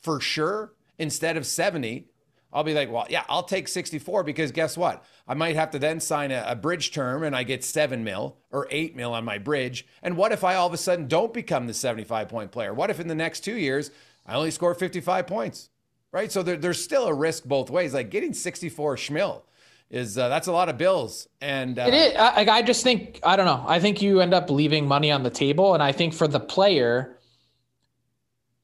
for 0.00 0.20
sure 0.20 0.72
instead 0.98 1.36
of 1.36 1.46
70, 1.46 2.08
I'll 2.54 2.64
be 2.64 2.72
like, 2.72 2.90
well, 2.90 3.06
yeah, 3.10 3.24
I'll 3.28 3.42
take 3.42 3.66
64 3.66 4.22
because 4.22 4.52
guess 4.52 4.76
what? 4.76 5.04
I 5.26 5.34
might 5.34 5.56
have 5.56 5.72
to 5.72 5.78
then 5.80 5.98
sign 5.98 6.30
a, 6.30 6.44
a, 6.46 6.54
bridge 6.54 6.92
term 6.92 7.24
and 7.24 7.34
I 7.34 7.42
get 7.42 7.64
seven 7.64 8.04
mil 8.04 8.36
or 8.52 8.68
eight 8.70 8.94
mil 8.94 9.12
on 9.12 9.24
my 9.24 9.38
bridge. 9.38 9.84
And 10.04 10.16
what 10.16 10.30
if 10.30 10.44
I 10.44 10.54
all 10.54 10.68
of 10.68 10.72
a 10.72 10.78
sudden 10.78 11.08
don't 11.08 11.34
become 11.34 11.66
the 11.66 11.74
75 11.74 12.28
point 12.28 12.52
player? 12.52 12.72
What 12.72 12.90
if 12.90 13.00
in 13.00 13.08
the 13.08 13.14
next 13.14 13.40
two 13.40 13.56
years 13.56 13.90
I 14.24 14.34
only 14.36 14.52
score 14.52 14.72
55 14.72 15.26
points? 15.26 15.70
Right. 16.12 16.30
So 16.30 16.44
there, 16.44 16.56
there's 16.56 16.82
still 16.82 17.08
a 17.08 17.12
risk 17.12 17.42
both 17.42 17.70
ways. 17.70 17.92
Like 17.92 18.10
getting 18.10 18.32
64 18.32 18.96
schmil 18.96 19.42
is 19.90 20.16
uh, 20.16 20.28
that's 20.28 20.46
a 20.46 20.52
lot 20.52 20.68
of 20.68 20.78
bills. 20.78 21.28
And 21.40 21.76
uh, 21.76 21.86
it 21.88 21.94
is. 21.94 22.16
I, 22.16 22.46
I 22.48 22.62
just 22.62 22.84
think 22.84 23.18
I 23.24 23.34
don't 23.34 23.46
know. 23.46 23.64
I 23.66 23.80
think 23.80 24.00
you 24.00 24.20
end 24.20 24.32
up 24.32 24.48
leaving 24.48 24.86
money 24.86 25.10
on 25.10 25.24
the 25.24 25.30
table, 25.30 25.74
and 25.74 25.82
I 25.82 25.92
think 25.92 26.14
for 26.14 26.28
the 26.28 26.40
player, 26.40 27.18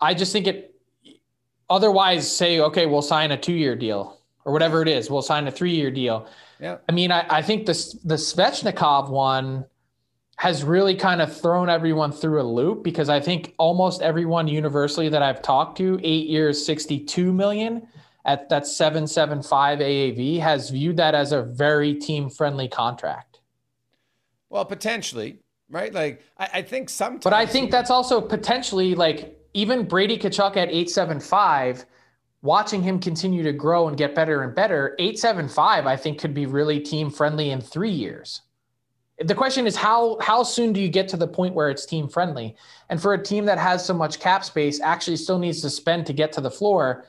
I 0.00 0.14
just 0.14 0.33
think 0.33 0.46
it. 0.46 0.69
Otherwise, 1.70 2.30
say 2.30 2.61
okay, 2.61 2.87
we'll 2.87 3.00
sign 3.00 3.30
a 3.30 3.37
two-year 3.37 3.76
deal 3.76 4.18
or 4.44 4.52
whatever 4.52 4.83
it 4.83 4.88
is. 4.88 5.09
We'll 5.09 5.22
sign 5.22 5.46
a 5.46 5.50
three-year 5.50 5.90
deal. 5.90 6.26
Yeah. 6.61 6.78
I 6.88 6.92
mean, 6.92 7.11
I, 7.11 7.24
I 7.30 7.42
think 7.42 7.64
this 7.64 7.94
the 8.04 8.16
Svechnikov 8.16 9.09
one 9.09 9.64
has 10.37 10.64
really 10.64 10.94
kind 10.94 11.20
of 11.20 11.38
thrown 11.38 11.68
everyone 11.68 12.11
through 12.11 12.40
a 12.40 12.42
loop 12.42 12.83
because 12.83 13.11
I 13.11 13.20
think 13.20 13.54
almost 13.59 14.00
everyone 14.00 14.48
universally 14.48 15.11
that 15.11 15.22
I've 15.22 15.42
talked 15.42 15.76
to, 15.78 16.00
eight 16.02 16.28
years, 16.28 16.64
62 16.64 17.30
million, 17.30 17.87
at 18.24 18.48
that 18.48 18.66
775 18.66 19.80
AAV 19.80 20.40
has 20.40 20.70
viewed 20.70 20.96
that 20.96 21.14
as 21.14 21.33
a 21.33 21.42
very 21.42 21.94
team 21.94 22.30
friendly 22.30 22.68
contract. 22.68 23.40
Well, 24.48 24.64
potentially, 24.64 25.40
right? 25.68 25.92
Like 25.92 26.22
I, 26.38 26.48
I 26.54 26.62
think 26.62 26.88
sometimes 26.88 27.24
But 27.24 27.35
I 27.35 27.46
think 27.46 27.70
that's 27.70 27.90
also 27.90 28.20
potentially 28.20 28.94
like 28.94 29.38
even 29.54 29.86
Brady 29.86 30.18
Tkachuk 30.18 30.56
at 30.56 30.68
875 30.68 31.86
watching 32.42 32.82
him 32.82 32.98
continue 32.98 33.42
to 33.42 33.52
grow 33.52 33.88
and 33.88 33.96
get 33.96 34.14
better 34.14 34.42
and 34.42 34.54
better, 34.54 34.94
875 34.98 35.86
I 35.86 35.96
think 35.96 36.18
could 36.18 36.34
be 36.34 36.46
really 36.46 36.80
team 36.80 37.10
friendly 37.10 37.50
in 37.50 37.60
3 37.60 37.90
years. 37.90 38.42
The 39.18 39.34
question 39.34 39.66
is 39.66 39.76
how 39.76 40.18
how 40.20 40.42
soon 40.42 40.72
do 40.72 40.80
you 40.80 40.88
get 40.88 41.06
to 41.08 41.18
the 41.18 41.28
point 41.28 41.54
where 41.54 41.68
it's 41.68 41.84
team 41.84 42.08
friendly? 42.08 42.56
And 42.88 43.00
for 43.00 43.12
a 43.12 43.22
team 43.22 43.44
that 43.44 43.58
has 43.58 43.84
so 43.84 43.92
much 43.92 44.18
cap 44.18 44.44
space 44.44 44.80
actually 44.80 45.18
still 45.18 45.38
needs 45.38 45.60
to 45.60 45.68
spend 45.68 46.06
to 46.06 46.14
get 46.14 46.32
to 46.32 46.40
the 46.40 46.50
floor, 46.50 47.04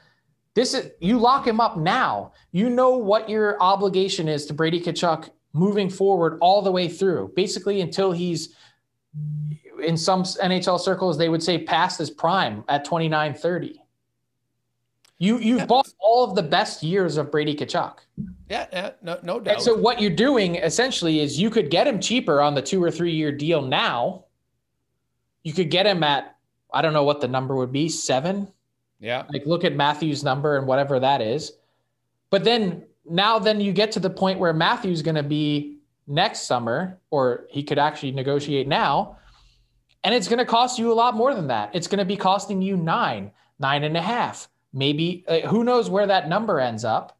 this 0.54 0.73
is 0.73 0.91
you 0.99 1.17
lock 1.17 1.47
him 1.47 1.62
up 1.62 1.77
now. 1.77 2.34
You 2.51 2.69
know 2.69 2.97
what 2.97 3.30
your 3.30 3.56
obligation 3.62 4.27
is 4.27 4.45
to 4.47 4.54
Brady 4.54 4.82
Tkachuk 4.82 5.30
moving 5.54 5.89
forward 5.89 6.38
all 6.41 6.62
the 6.62 6.71
way 6.71 6.89
through, 6.89 7.32
basically 7.34 7.80
until 7.80 8.12
he's 8.12 8.56
in 9.84 9.98
some 9.98 10.24
NHL 10.24 10.80
circles 10.80 11.17
they 11.17 11.30
would 11.30 11.44
say 11.44 11.58
past 11.63 12.00
his 12.00 12.10
prime 12.10 12.63
at 12.67 12.86
29 12.86 13.34
30. 13.34 13.82
You 15.17 15.38
you've 15.38 15.67
bought 15.67 15.88
all 16.00 16.24
of 16.24 16.36
the 16.36 16.44
best 16.44 16.82
years 16.82 17.17
of 17.17 17.32
Brady 17.32 17.56
Tkachuk. 17.56 17.98
Yeah, 18.50 18.65
yeah, 18.74 18.91
no, 19.04 19.20
no 19.22 19.39
doubt. 19.39 19.56
And 19.56 19.63
so 19.63 19.76
what 19.76 20.02
you're 20.02 20.10
doing 20.10 20.56
essentially 20.56 21.20
is 21.20 21.39
you 21.39 21.50
could 21.50 21.70
get 21.70 21.86
him 21.86 22.00
cheaper 22.00 22.41
on 22.41 22.56
the 22.56 22.62
two 22.62 22.84
or 22.84 22.89
three 22.89 23.13
year 23.13 23.32
deal 23.32 23.62
now. 23.62 24.26
You 25.44 25.54
could 25.54 25.70
get 25.70 25.86
him 25.86 26.04
at 26.04 26.36
I 26.74 26.82
don't 26.82 26.94
know 26.94 27.04
what 27.04 27.22
the 27.22 27.28
number 27.28 27.56
would 27.56 27.72
be, 27.72 27.88
seven, 27.89 28.48
yeah. 29.02 29.24
Like 29.34 29.46
look 29.46 29.65
at 29.65 29.76
Matthew's 29.76 30.24
number 30.24 30.58
and 30.58 30.67
whatever 30.67 31.00
that 31.00 31.22
is. 31.22 31.54
But 32.30 32.44
then 32.44 32.86
now 33.04 33.39
then 33.39 33.60
you 33.60 33.74
get 33.74 33.91
to 33.94 34.00
the 34.00 34.10
point 34.10 34.39
where 34.39 34.54
Matthews 34.54 35.02
going 35.02 35.15
to 35.15 35.24
be 35.24 35.80
next 36.08 36.41
summer, 36.41 37.00
or 37.10 37.48
he 37.50 37.63
could 37.63 37.80
actually 37.80 38.12
negotiate 38.12 38.67
now. 38.67 39.17
And 40.03 40.15
it's 40.15 40.27
going 40.27 40.39
to 40.39 40.45
cost 40.45 40.79
you 40.79 40.91
a 40.91 40.95
lot 40.95 41.15
more 41.15 41.33
than 41.33 41.47
that. 41.47 41.71
It's 41.73 41.87
going 41.87 41.99
to 41.99 42.05
be 42.05 42.17
costing 42.17 42.61
you 42.61 42.75
nine, 42.75 43.31
nine 43.59 43.83
and 43.83 43.95
a 43.95 44.01
half, 44.01 44.49
maybe. 44.73 45.23
Uh, 45.27 45.41
who 45.41 45.63
knows 45.63 45.89
where 45.89 46.07
that 46.07 46.27
number 46.27 46.59
ends 46.59 46.83
up? 46.83 47.17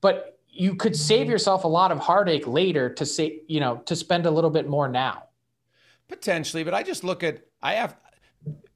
But 0.00 0.38
you 0.48 0.74
could 0.74 0.94
save 0.94 1.28
yourself 1.28 1.64
a 1.64 1.68
lot 1.68 1.90
of 1.90 1.98
heartache 1.98 2.46
later 2.46 2.92
to 2.94 3.06
say, 3.06 3.40
you 3.48 3.58
know, 3.58 3.78
to 3.86 3.96
spend 3.96 4.26
a 4.26 4.30
little 4.30 4.50
bit 4.50 4.68
more 4.68 4.88
now. 4.88 5.24
Potentially, 6.08 6.62
but 6.62 6.74
I 6.74 6.82
just 6.82 7.04
look 7.04 7.22
at 7.24 7.46
I 7.62 7.74
have 7.74 7.96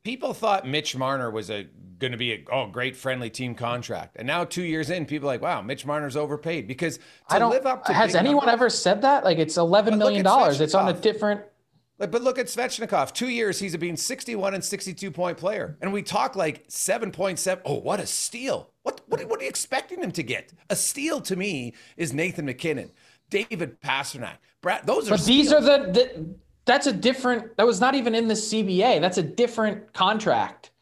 people 0.02 0.32
thought 0.32 0.66
Mitch 0.66 0.96
Marner 0.96 1.30
was 1.30 1.50
a 1.50 1.66
going 1.98 2.12
to 2.12 2.18
be 2.18 2.32
a 2.32 2.44
oh 2.50 2.66
great 2.66 2.96
friendly 2.96 3.28
team 3.28 3.54
contract. 3.54 4.16
And 4.16 4.26
now 4.26 4.44
two 4.44 4.62
years 4.62 4.88
in, 4.90 5.04
people 5.04 5.28
are 5.28 5.32
like, 5.32 5.42
wow, 5.42 5.60
Mitch 5.60 5.84
Marner's 5.84 6.16
overpaid 6.16 6.66
because 6.66 6.98
I 7.28 7.38
don't, 7.38 7.50
live 7.50 7.66
up 7.66 7.84
to 7.86 7.92
has 7.92 8.14
anyone 8.14 8.46
numbers, 8.46 8.52
ever 8.52 8.70
said 8.70 9.02
that? 9.02 9.24
Like 9.24 9.38
it's 9.38 9.56
eleven 9.56 9.98
million 9.98 10.24
dollars. 10.24 10.60
It's 10.60 10.74
on 10.74 10.88
a 10.88 10.92
different. 10.92 11.42
Like, 11.98 12.10
but 12.10 12.22
look 12.22 12.38
at 12.38 12.46
Svechnikov. 12.46 13.12
Two 13.12 13.28
years, 13.28 13.58
he's 13.58 13.74
a 13.74 13.78
being 13.78 13.96
61 13.96 14.54
and 14.54 14.62
62 14.62 15.10
point 15.10 15.38
player. 15.38 15.78
And 15.80 15.92
we 15.92 16.02
talk 16.02 16.36
like 16.36 16.66
7.7. 16.68 17.60
Oh, 17.64 17.74
what 17.74 18.00
a 18.00 18.06
steal. 18.06 18.70
What, 18.82 19.00
what, 19.06 19.24
what 19.28 19.40
are 19.40 19.42
you 19.44 19.48
expecting 19.48 20.02
him 20.02 20.12
to 20.12 20.22
get? 20.22 20.52
A 20.68 20.76
steal 20.76 21.20
to 21.22 21.36
me 21.36 21.74
is 21.96 22.12
Nathan 22.12 22.44
MacKinnon, 22.44 22.90
David 23.30 23.80
Pastrnak. 23.80 24.36
Brad, 24.60 24.86
those 24.86 25.08
are 25.08 25.16
But 25.16 25.24
these 25.24 25.52
are 25.52 25.60
the, 25.60 25.90
the 25.92 26.34
that's 26.66 26.86
a 26.86 26.92
different 26.92 27.56
that 27.56 27.66
was 27.66 27.80
not 27.80 27.94
even 27.94 28.14
in 28.14 28.28
the 28.28 28.34
CBA. 28.34 29.00
That's 29.00 29.18
a 29.18 29.22
different 29.22 29.92
contract. 29.92 30.72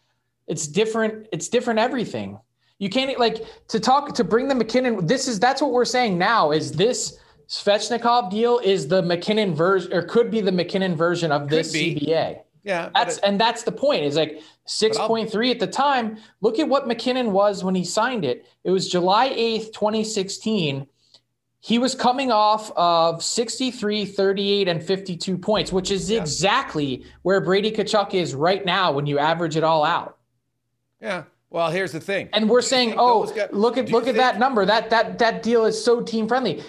It's 0.49 0.67
different. 0.67 1.29
It's 1.33 1.49
different 1.49 1.79
everything. 1.79 2.39
You 2.79 2.89
can't 2.89 3.19
like 3.21 3.45
to 3.69 3.79
talk 3.79 4.15
to 4.15 4.25
bring 4.25 4.49
the 4.49 4.55
MacKinnon. 4.55 5.07
This 5.07 5.29
is 5.29 5.39
that's 5.39 5.63
what 5.63 5.71
we're 5.73 5.85
saying 5.85 6.19
now. 6.19 6.51
Is 6.51 6.73
this 6.73 7.19
Svechnikov 7.49 8.31
deal 8.31 8.59
is 8.59 8.89
the 8.89 9.03
MacKinnon 9.03 9.55
version 9.55 9.93
or 9.93 10.03
could 10.03 10.31
be 10.31 10.41
the 10.41 10.53
MacKinnon 10.53 10.97
version 10.97 11.31
of 11.31 11.49
this 11.49 11.75
CBA. 11.75 12.41
Yeah, 12.63 12.89
that's 12.95 13.19
it, 13.19 13.25
and 13.25 13.39
that's 13.39 13.63
the 13.63 13.73
point. 13.73 14.05
Is 14.05 14.17
like 14.17 14.41
six 14.65 14.97
point 14.97 15.31
three 15.31 15.51
at 15.51 15.61
the 15.61 15.67
time. 15.67 16.17
Look 16.41 16.59
at 16.59 16.69
what 16.69 16.89
MacKinnon 16.89 17.33
was 17.33 17.63
when 17.63 17.75
he 17.75 17.85
signed 17.85 18.25
it. 18.25 18.47
It 18.65 18.71
was 18.71 18.89
July 18.89 19.27
eighth, 19.35 19.73
twenty 19.73 20.03
sixteen. 20.03 20.87
He 21.61 21.79
was 21.79 21.95
coming 21.95 22.31
off 22.31 22.71
of 22.77 23.25
63, 23.25 24.05
38, 24.05 24.69
and 24.69 24.83
52 24.85 25.39
points, 25.39 25.73
which 25.73 25.91
is 25.91 26.11
yeah. 26.11 26.21
exactly 26.21 27.07
where 27.23 27.41
Brady 27.41 27.73
Tkachuk 27.73 28.13
is 28.13 28.35
right 28.35 28.63
now 28.67 28.93
when 28.93 29.07
you 29.07 29.19
average 29.19 29.57
it 29.57 29.65
all 29.65 29.83
out. 29.83 30.19
Yeah. 31.01 31.25
Well, 31.49 31.71
here's 31.71 31.93
the 31.93 32.01
thing. 32.01 32.29
And 32.35 32.51
we're 32.51 32.61
saying, 32.61 32.97
oh, 32.99 33.25
guys, 33.27 33.49
look 33.53 33.79
at 33.79 33.91
look 33.91 34.09
at 34.09 34.17
that 34.17 34.39
number. 34.39 34.67
That 34.67 34.91
that 34.91 35.19
that 35.21 35.43
deal 35.43 35.65
is 35.65 35.83
so 35.83 36.03
team 36.03 36.29
friendly. 36.29 36.63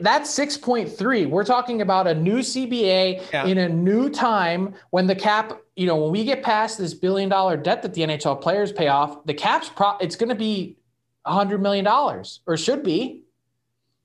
That's 0.00 0.36
6.3. 0.38 1.28
We're 1.28 1.44
talking 1.44 1.80
about 1.80 2.06
a 2.06 2.14
new 2.14 2.38
CBA 2.38 3.32
yeah. 3.32 3.46
in 3.46 3.58
a 3.58 3.68
new 3.68 4.10
time 4.10 4.74
when 4.90 5.06
the 5.06 5.14
cap, 5.14 5.60
you 5.76 5.86
know, 5.86 5.96
when 5.96 6.12
we 6.12 6.24
get 6.24 6.42
past 6.42 6.78
this 6.78 6.94
billion 6.94 7.28
dollar 7.28 7.56
debt 7.56 7.82
that 7.82 7.94
the 7.94 8.02
NHL 8.02 8.40
players 8.40 8.72
pay 8.72 8.88
off, 8.88 9.24
the 9.26 9.34
cap's 9.34 9.68
pro 9.68 9.96
it's 9.98 10.16
going 10.16 10.28
to 10.28 10.34
be 10.34 10.76
a 11.24 11.32
hundred 11.32 11.60
million 11.62 11.84
dollars 11.84 12.40
or 12.46 12.56
should 12.56 12.82
be. 12.82 13.22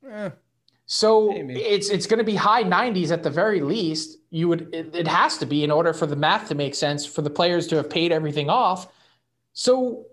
Eh, 0.09 0.29
so 0.85 1.29
maybe. 1.31 1.55
it's 1.61 1.89
it's 1.89 2.05
going 2.05 2.19
to 2.19 2.23
be 2.23 2.35
high 2.35 2.63
90s 2.63 3.11
at 3.11 3.23
the 3.23 3.29
very 3.29 3.61
least. 3.61 4.19
You 4.29 4.47
would 4.49 4.73
it, 4.73 4.95
it 4.95 5.07
has 5.07 5.37
to 5.39 5.45
be 5.45 5.63
in 5.63 5.71
order 5.71 5.93
for 5.93 6.05
the 6.05 6.15
math 6.15 6.47
to 6.49 6.55
make 6.55 6.75
sense 6.75 7.05
for 7.05 7.21
the 7.21 7.29
players 7.29 7.67
to 7.67 7.77
have 7.77 7.89
paid 7.89 8.11
everything 8.11 8.49
off. 8.49 8.91
So 9.53 10.05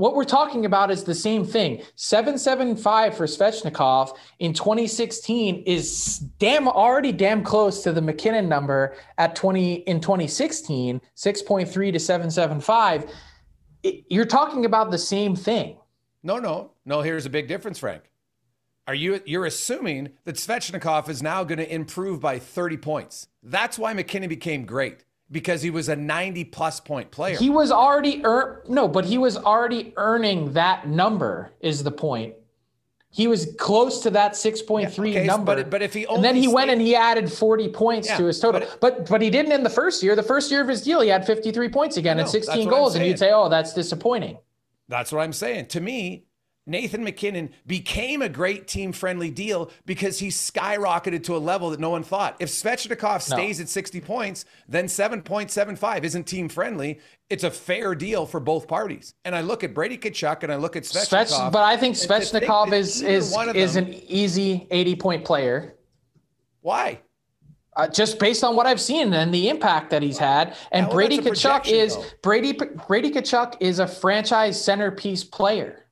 what 0.00 0.14
we're 0.14 0.24
talking 0.24 0.64
about 0.64 0.90
is 0.90 1.04
the 1.04 1.14
same 1.14 1.44
thing. 1.44 1.82
775 1.94 3.14
for 3.14 3.26
Svechnikov 3.26 4.16
in 4.38 4.54
2016 4.54 5.62
is 5.66 6.18
damn 6.38 6.66
already 6.66 7.12
damn 7.12 7.44
close 7.44 7.82
to 7.82 7.92
the 7.92 8.00
MacKinnon 8.00 8.48
number 8.48 8.96
at 9.18 9.36
20 9.36 9.74
in 9.74 10.00
2016, 10.00 11.02
6.3 11.14 11.92
to 11.92 12.00
775. 12.00 13.12
It, 13.82 14.04
you're 14.08 14.24
talking 14.24 14.64
about 14.64 14.90
the 14.90 14.98
same 14.98 15.36
thing. 15.36 15.76
No, 16.22 16.38
no, 16.38 16.72
no. 16.86 17.02
Here's 17.02 17.26
a 17.26 17.30
big 17.30 17.46
difference, 17.46 17.78
Frank. 17.78 18.04
Are 18.86 18.94
you 18.94 19.20
you're 19.26 19.44
assuming 19.44 20.12
that 20.24 20.36
Svechnikov 20.36 21.10
is 21.10 21.22
now 21.22 21.44
going 21.44 21.58
to 21.58 21.74
improve 21.74 22.20
by 22.20 22.38
30 22.38 22.78
points? 22.78 23.28
That's 23.42 23.78
why 23.78 23.92
MacKinnon 23.92 24.30
became 24.30 24.64
great 24.64 25.04
because 25.30 25.62
he 25.62 25.70
was 25.70 25.88
a 25.88 25.96
90 25.96 26.44
plus 26.44 26.80
point 26.80 27.10
player. 27.10 27.36
He 27.36 27.50
was 27.50 27.70
already 27.70 28.20
earn 28.24 28.58
no, 28.68 28.88
but 28.88 29.04
he 29.04 29.18
was 29.18 29.36
already 29.36 29.92
earning 29.96 30.52
that 30.54 30.88
number 30.88 31.52
is 31.60 31.82
the 31.82 31.90
point. 31.90 32.34
He 33.12 33.26
was 33.26 33.54
close 33.58 34.02
to 34.04 34.10
that 34.10 34.32
6.3 34.32 34.72
yeah, 35.12 35.18
okay, 35.18 35.26
number. 35.26 35.56
But, 35.56 35.70
but 35.70 35.82
if 35.82 35.92
he 35.92 36.04
and 36.04 36.22
then 36.22 36.36
he 36.36 36.44
stayed, 36.44 36.54
went 36.54 36.70
and 36.70 36.80
he 36.80 36.94
added 36.94 37.32
40 37.32 37.68
points 37.70 38.08
yeah, 38.08 38.16
to 38.18 38.26
his 38.26 38.38
total. 38.38 38.60
But, 38.60 38.80
but, 38.80 39.08
but 39.08 39.20
he 39.20 39.30
didn't 39.30 39.50
in 39.50 39.64
the 39.64 39.70
first 39.70 40.00
year. 40.00 40.14
The 40.14 40.22
first 40.22 40.48
year 40.48 40.60
of 40.60 40.68
his 40.68 40.82
deal, 40.82 41.00
he 41.00 41.08
had 41.08 41.26
53 41.26 41.68
points 41.70 41.96
again 41.96 42.18
know, 42.18 42.22
and 42.22 42.30
16 42.30 42.68
goals, 42.68 42.94
and 42.94 43.04
you'd 43.04 43.18
say, 43.18 43.32
"Oh, 43.32 43.48
that's 43.48 43.74
disappointing." 43.74 44.38
That's 44.86 45.10
what 45.10 45.22
I'm 45.22 45.32
saying. 45.32 45.66
To 45.68 45.80
me, 45.80 46.24
Nathan 46.66 47.02
MacKinnon 47.02 47.50
became 47.66 48.22
a 48.22 48.28
great 48.28 48.68
team 48.68 48.92
friendly 48.92 49.30
deal 49.30 49.70
because 49.86 50.18
he 50.18 50.28
skyrocketed 50.28 51.24
to 51.24 51.36
a 51.36 51.38
level 51.38 51.70
that 51.70 51.80
no 51.80 51.90
one 51.90 52.02
thought. 52.02 52.36
If 52.38 52.48
Svechnikov 52.50 53.22
stays 53.22 53.58
no. 53.58 53.62
at 53.62 53.68
60 53.68 54.00
points, 54.02 54.44
then 54.68 54.84
7.75 54.86 56.04
isn't 56.04 56.24
team 56.24 56.48
friendly. 56.48 57.00
It's 57.30 57.44
a 57.44 57.50
fair 57.50 57.94
deal 57.94 58.26
for 58.26 58.40
both 58.40 58.68
parties. 58.68 59.14
And 59.24 59.34
I 59.34 59.40
look 59.40 59.64
at 59.64 59.74
Brady 59.74 59.96
Tkachuk 59.96 60.42
and 60.42 60.52
I 60.52 60.56
look 60.56 60.76
at 60.76 60.82
Svechnikov. 60.84 61.26
Svech, 61.26 61.52
but 61.52 61.62
I 61.62 61.76
think 61.76 61.96
Svechnikov 61.96 62.72
is 62.72 63.02
is 63.02 63.36
is 63.54 63.76
an 63.76 63.94
easy 64.06 64.66
80 64.70 64.96
point 64.96 65.24
player. 65.24 65.76
Why? 66.60 67.00
Uh, 67.76 67.88
just 67.88 68.18
based 68.18 68.44
on 68.44 68.56
what 68.56 68.66
I've 68.66 68.80
seen 68.80 69.12
and 69.14 69.32
the 69.32 69.48
impact 69.48 69.90
that 69.90 70.02
he's 70.02 70.18
had, 70.18 70.56
and 70.72 70.90
Brady 70.90 71.18
Tkachuk 71.18 71.68
is 71.68 71.96
though. 71.96 72.04
Brady 72.22 72.52
Brady 72.52 73.10
Tkachuk 73.10 73.56
is 73.60 73.78
a 73.78 73.86
franchise 73.86 74.62
centerpiece 74.62 75.24
player. 75.24 75.86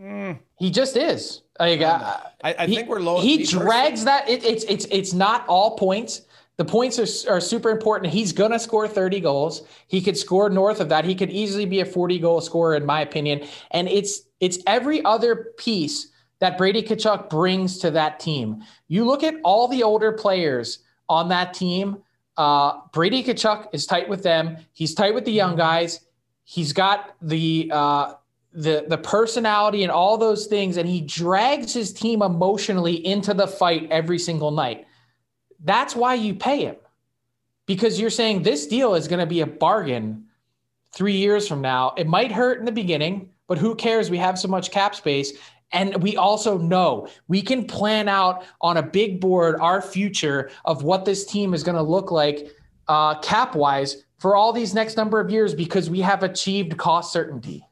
Mm. 0.00 0.38
He 0.58 0.70
just 0.70 0.96
is. 0.96 1.42
Like, 1.58 1.80
I, 1.80 2.20
I, 2.42 2.66
think 2.66 2.88
we're 2.88 3.00
low. 3.00 3.20
He 3.20 3.44
drags 3.44 4.04
that. 4.04 4.28
It, 4.28 4.44
it's 4.44 4.64
it's 4.64 4.86
it's 4.90 5.12
not 5.14 5.46
all 5.48 5.76
points. 5.76 6.22
The 6.58 6.64
points 6.64 6.98
are, 6.98 7.34
are 7.34 7.40
super 7.40 7.70
important. 7.70 8.12
He's 8.12 8.32
gonna 8.32 8.58
score 8.58 8.86
30 8.88 9.20
goals. 9.20 9.62
He 9.88 10.02
could 10.02 10.16
score 10.16 10.50
north 10.50 10.80
of 10.80 10.88
that. 10.90 11.04
He 11.04 11.14
could 11.14 11.30
easily 11.30 11.64
be 11.64 11.80
a 11.80 11.84
40 11.84 12.18
goal 12.18 12.40
scorer, 12.40 12.74
in 12.74 12.84
my 12.84 13.00
opinion. 13.00 13.46
And 13.70 13.88
it's 13.88 14.22
it's 14.40 14.58
every 14.66 15.02
other 15.04 15.52
piece 15.56 16.08
that 16.40 16.58
Brady 16.58 16.82
Tkachuk 16.82 17.30
brings 17.30 17.78
to 17.78 17.90
that 17.92 18.20
team. 18.20 18.62
You 18.88 19.06
look 19.06 19.22
at 19.22 19.36
all 19.44 19.68
the 19.68 19.82
older 19.82 20.12
players 20.12 20.80
on 21.08 21.30
that 21.30 21.54
team. 21.54 22.02
Uh, 22.36 22.80
Brady 22.92 23.24
Tkachuk 23.24 23.68
is 23.72 23.86
tight 23.86 24.08
with 24.08 24.22
them. 24.22 24.58
He's 24.74 24.94
tight 24.94 25.14
with 25.14 25.24
the 25.24 25.32
young 25.32 25.56
guys. 25.56 26.00
He's 26.44 26.74
got 26.74 27.16
the 27.22 27.70
uh, 27.72 28.14
the 28.56 28.86
the 28.88 28.98
personality 28.98 29.82
and 29.82 29.92
all 29.92 30.16
those 30.16 30.46
things 30.46 30.76
and 30.76 30.88
he 30.88 31.00
drags 31.02 31.72
his 31.72 31.92
team 31.92 32.22
emotionally 32.22 33.06
into 33.06 33.34
the 33.34 33.46
fight 33.46 33.86
every 33.90 34.18
single 34.18 34.50
night. 34.50 34.86
That's 35.62 35.94
why 35.94 36.14
you 36.14 36.34
pay 36.34 36.64
him. 36.64 36.76
Because 37.66 38.00
you're 38.00 38.10
saying 38.10 38.42
this 38.42 38.66
deal 38.66 38.94
is 38.94 39.08
going 39.08 39.20
to 39.20 39.26
be 39.26 39.40
a 39.40 39.46
bargain 39.46 40.24
3 40.94 41.12
years 41.12 41.46
from 41.46 41.60
now. 41.60 41.92
It 41.96 42.06
might 42.06 42.32
hurt 42.32 42.58
in 42.58 42.64
the 42.64 42.72
beginning 42.72 43.30
but 43.48 43.58
who 43.58 43.74
cares? 43.74 44.10
We 44.10 44.18
have 44.18 44.38
so 44.38 44.48
much 44.48 44.70
cap 44.70 44.94
space. 44.94 45.32
And 45.72 46.02
we 46.02 46.16
also 46.16 46.58
know 46.58 47.08
we 47.28 47.42
can 47.42 47.66
plan 47.66 48.08
out 48.08 48.44
on 48.60 48.76
a 48.76 48.82
big 48.82 49.20
board 49.20 49.58
our 49.60 49.82
future 49.82 50.50
of 50.64 50.84
what 50.84 51.04
this 51.04 51.24
team 51.26 51.54
is 51.54 51.64
going 51.64 51.76
to 51.76 51.82
look 51.82 52.10
like 52.10 52.52
uh, 52.88 53.18
cap 53.18 53.56
wise 53.56 54.04
for 54.18 54.36
all 54.36 54.52
these 54.52 54.74
next 54.74 54.96
number 54.96 55.18
of 55.18 55.30
years 55.30 55.54
because 55.54 55.90
we 55.90 56.00
have 56.00 56.22
achieved 56.22 56.76
cost 56.76 57.12
certainty 57.12 57.66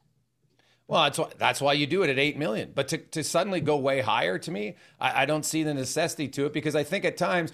well, 0.87 1.03
that's 1.03 1.17
why, 1.17 1.29
that's 1.37 1.61
why 1.61 1.73
you 1.73 1.87
do 1.87 2.03
it 2.03 2.09
at 2.09 2.19
eight 2.19 2.37
million. 2.37 2.71
But 2.73 2.87
to, 2.89 2.97
to 2.97 3.23
suddenly 3.23 3.59
go 3.59 3.77
way 3.77 4.01
higher, 4.01 4.37
to 4.37 4.51
me, 4.51 4.75
I, 4.99 5.23
I 5.23 5.25
don't 5.25 5.45
see 5.45 5.63
the 5.63 5.73
necessity 5.73 6.27
to 6.29 6.45
it 6.45 6.53
because 6.53 6.75
I 6.75 6.83
think 6.83 7.05
at 7.05 7.17
times, 7.17 7.51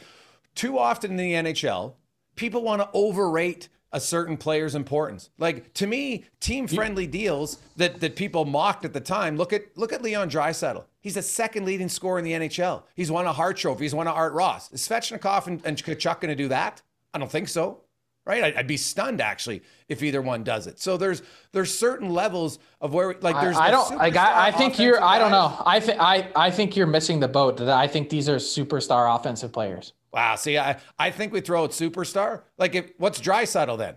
too 0.54 0.78
often 0.78 1.12
in 1.12 1.18
the 1.18 1.34
NHL, 1.34 1.94
people 2.36 2.62
want 2.62 2.82
to 2.82 2.90
overrate 2.94 3.70
a 3.94 4.00
certain 4.00 4.38
player's 4.38 4.76
importance. 4.76 5.30
Like 5.38 5.74
to 5.76 5.88
me, 5.88 6.26
team 6.40 6.68
friendly 6.68 7.08
deals 7.08 7.58
that 7.76 8.00
that 8.00 8.16
people 8.16 8.46
mocked 8.46 8.86
at 8.86 8.94
the 8.94 9.02
time. 9.02 9.36
Look 9.38 9.52
at 9.54 9.78
look 9.78 9.92
at 9.92 10.02
Leon 10.02 10.30
Draisaitl. 10.30 10.86
He's 11.02 11.16
the 11.16 11.22
second 11.22 11.66
leading 11.66 11.90
scorer 11.90 12.20
in 12.20 12.26
the 12.26 12.32
NHL. 12.32 12.84
He's 12.96 13.12
won 13.12 13.26
a 13.26 13.34
Hart 13.34 13.58
Trophy. 13.58 13.84
He's 13.84 13.96
won 13.96 14.08
a 14.08 14.12
Art 14.12 14.34
Ross. 14.34 14.72
Is 14.72 14.88
Svechnikov 14.88 15.48
and, 15.48 15.62
and 15.66 15.78
Tkachuk 15.78 16.22
going 16.22 16.30
to 16.30 16.36
do 16.36 16.48
that? 16.50 16.82
I 17.14 17.20
don't 17.20 17.32
think 17.32 17.50
so 17.50 17.82
right? 18.26 18.56
I'd, 18.56 18.68
be 18.68 18.78
stunned 18.78 19.22
actually 19.22 19.64
if 19.88 20.04
either 20.04 20.22
one 20.22 20.44
does 20.44 20.68
it. 20.68 20.80
So 20.80 20.98
there's 20.98 21.22
there's 21.52 21.78
certain 21.78 22.10
levels 22.10 22.60
of 22.80 22.94
where 22.94 23.16
like 23.22 23.40
there's. 23.42 23.58
I, 23.58 23.68
I 23.68 23.72
don't. 23.72 23.98
Like 23.98 24.16
I, 24.16 24.48
I 24.48 24.52
think 24.52 24.80
you're. 24.80 25.02
I 25.02 25.20
don't 25.20 25.32
know. 25.32 25.62
I 25.66 25.80
think 25.80 26.00
I 26.00 26.30
I 26.36 26.52
think 26.52 26.76
you're 26.76 26.88
missing 26.88 27.20
the 27.20 27.28
boat. 27.28 27.58
that 27.58 27.70
I 27.70 27.88
think 27.88 28.10
these 28.10 28.30
are 28.30 28.38
superstar 28.38 29.14
offensive 29.16 29.52
players. 29.52 29.94
Wow. 30.14 30.36
See, 30.36 30.58
I 30.58 30.78
I 30.98 31.12
think 31.12 31.34
we 31.34 31.42
throw 31.42 31.64
out 31.64 31.72
superstar. 31.72 32.42
Like, 32.58 32.76
if 32.76 32.92
what's 32.98 33.20
Draisaitl 33.20 33.78
then? 33.78 33.96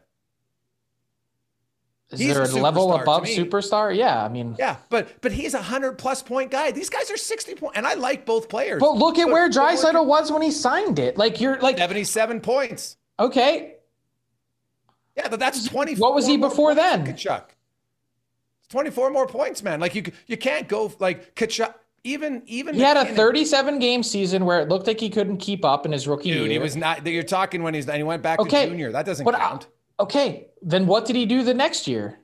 Is 2.10 2.20
he's 2.20 2.34
there 2.34 2.42
a, 2.42 2.46
a 2.46 2.60
level 2.60 2.94
above 2.94 3.24
superstar? 3.24 3.94
Yeah, 3.94 4.22
I 4.22 4.28
mean, 4.28 4.56
yeah, 4.58 4.76
but 4.90 5.20
but 5.20 5.32
he's 5.32 5.54
a 5.54 5.62
hundred 5.62 5.98
plus 5.98 6.22
point 6.22 6.50
guy. 6.50 6.70
These 6.70 6.90
guys 6.90 7.10
are 7.10 7.16
sixty 7.16 7.54
point, 7.54 7.76
and 7.76 7.86
I 7.86 7.94
like 7.94 8.26
both 8.26 8.48
players. 8.48 8.78
But 8.80 8.96
look 8.96 9.18
at 9.18 9.24
but, 9.24 9.32
where 9.32 9.48
Draisaitl 9.48 10.04
was 10.06 10.30
when 10.30 10.42
he 10.42 10.50
signed 10.50 10.98
it. 10.98 11.16
Like 11.16 11.40
you're 11.40 11.58
like 11.60 11.78
seventy 11.78 12.04
seven 12.04 12.40
points. 12.40 12.96
Okay, 13.18 13.76
yeah, 15.16 15.28
but 15.28 15.38
that's 15.38 15.66
24. 15.66 16.06
What 16.06 16.14
was 16.14 16.26
he 16.26 16.36
before 16.36 16.74
then? 16.74 17.06
Tkachuk. 17.06 17.44
It's 18.60 18.68
24 18.68 19.10
more 19.10 19.26
points, 19.26 19.62
man. 19.62 19.80
Like 19.80 19.94
you 19.94 20.04
you 20.26 20.36
can't 20.36 20.68
go 20.68 20.92
like 20.98 21.34
Tkachuk 21.34 21.74
even 22.04 22.42
even 22.46 22.74
he 22.74 22.82
had 22.82 22.96
a 22.96 23.06
37 23.14 23.78
game 23.78 24.02
season 24.02 24.44
where 24.44 24.60
it 24.60 24.68
looked 24.68 24.86
like 24.86 25.00
he 25.00 25.08
couldn't 25.08 25.38
keep 25.38 25.64
up 25.64 25.86
in 25.86 25.92
his 25.92 26.06
rookie 26.06 26.30
Dude, 26.30 26.42
year. 26.42 26.50
he 26.52 26.58
was 26.58 26.76
not. 26.76 27.06
You're 27.06 27.22
talking 27.22 27.62
when 27.62 27.74
he's 27.74 27.88
and 27.88 27.96
he 27.96 28.02
went 28.02 28.22
back 28.22 28.38
okay, 28.40 28.64
to 28.64 28.70
junior. 28.70 28.92
That 28.92 29.06
doesn't 29.06 29.24
but, 29.24 29.34
uh, 29.34 29.38
count. 29.38 29.66
Okay, 30.00 30.48
then 30.60 30.86
what 30.86 31.06
did 31.06 31.16
he 31.16 31.24
do 31.24 31.42
the 31.42 31.54
next 31.54 31.88
year? 31.88 32.18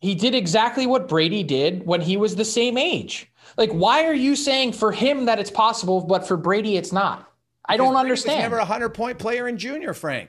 He 0.00 0.14
did 0.14 0.34
exactly 0.34 0.86
what 0.86 1.08
Brady 1.08 1.42
did 1.42 1.86
when 1.86 2.02
he 2.02 2.18
was 2.18 2.36
the 2.36 2.44
same 2.44 2.76
age. 2.76 3.30
Like, 3.56 3.70
why 3.70 4.04
are 4.04 4.14
you 4.14 4.36
saying 4.36 4.72
for 4.72 4.92
him 4.92 5.24
that 5.24 5.38
it's 5.38 5.50
possible, 5.50 6.02
but 6.02 6.26
for 6.26 6.36
Brady 6.36 6.76
it's 6.76 6.92
not? 6.92 7.30
I 7.64 7.78
don't 7.78 7.96
understand. 7.96 8.40
never 8.40 8.58
a 8.58 8.64
hundred 8.64 8.90
point 8.90 9.18
player 9.18 9.48
in 9.48 9.56
junior, 9.56 9.94
Frank 9.94 10.28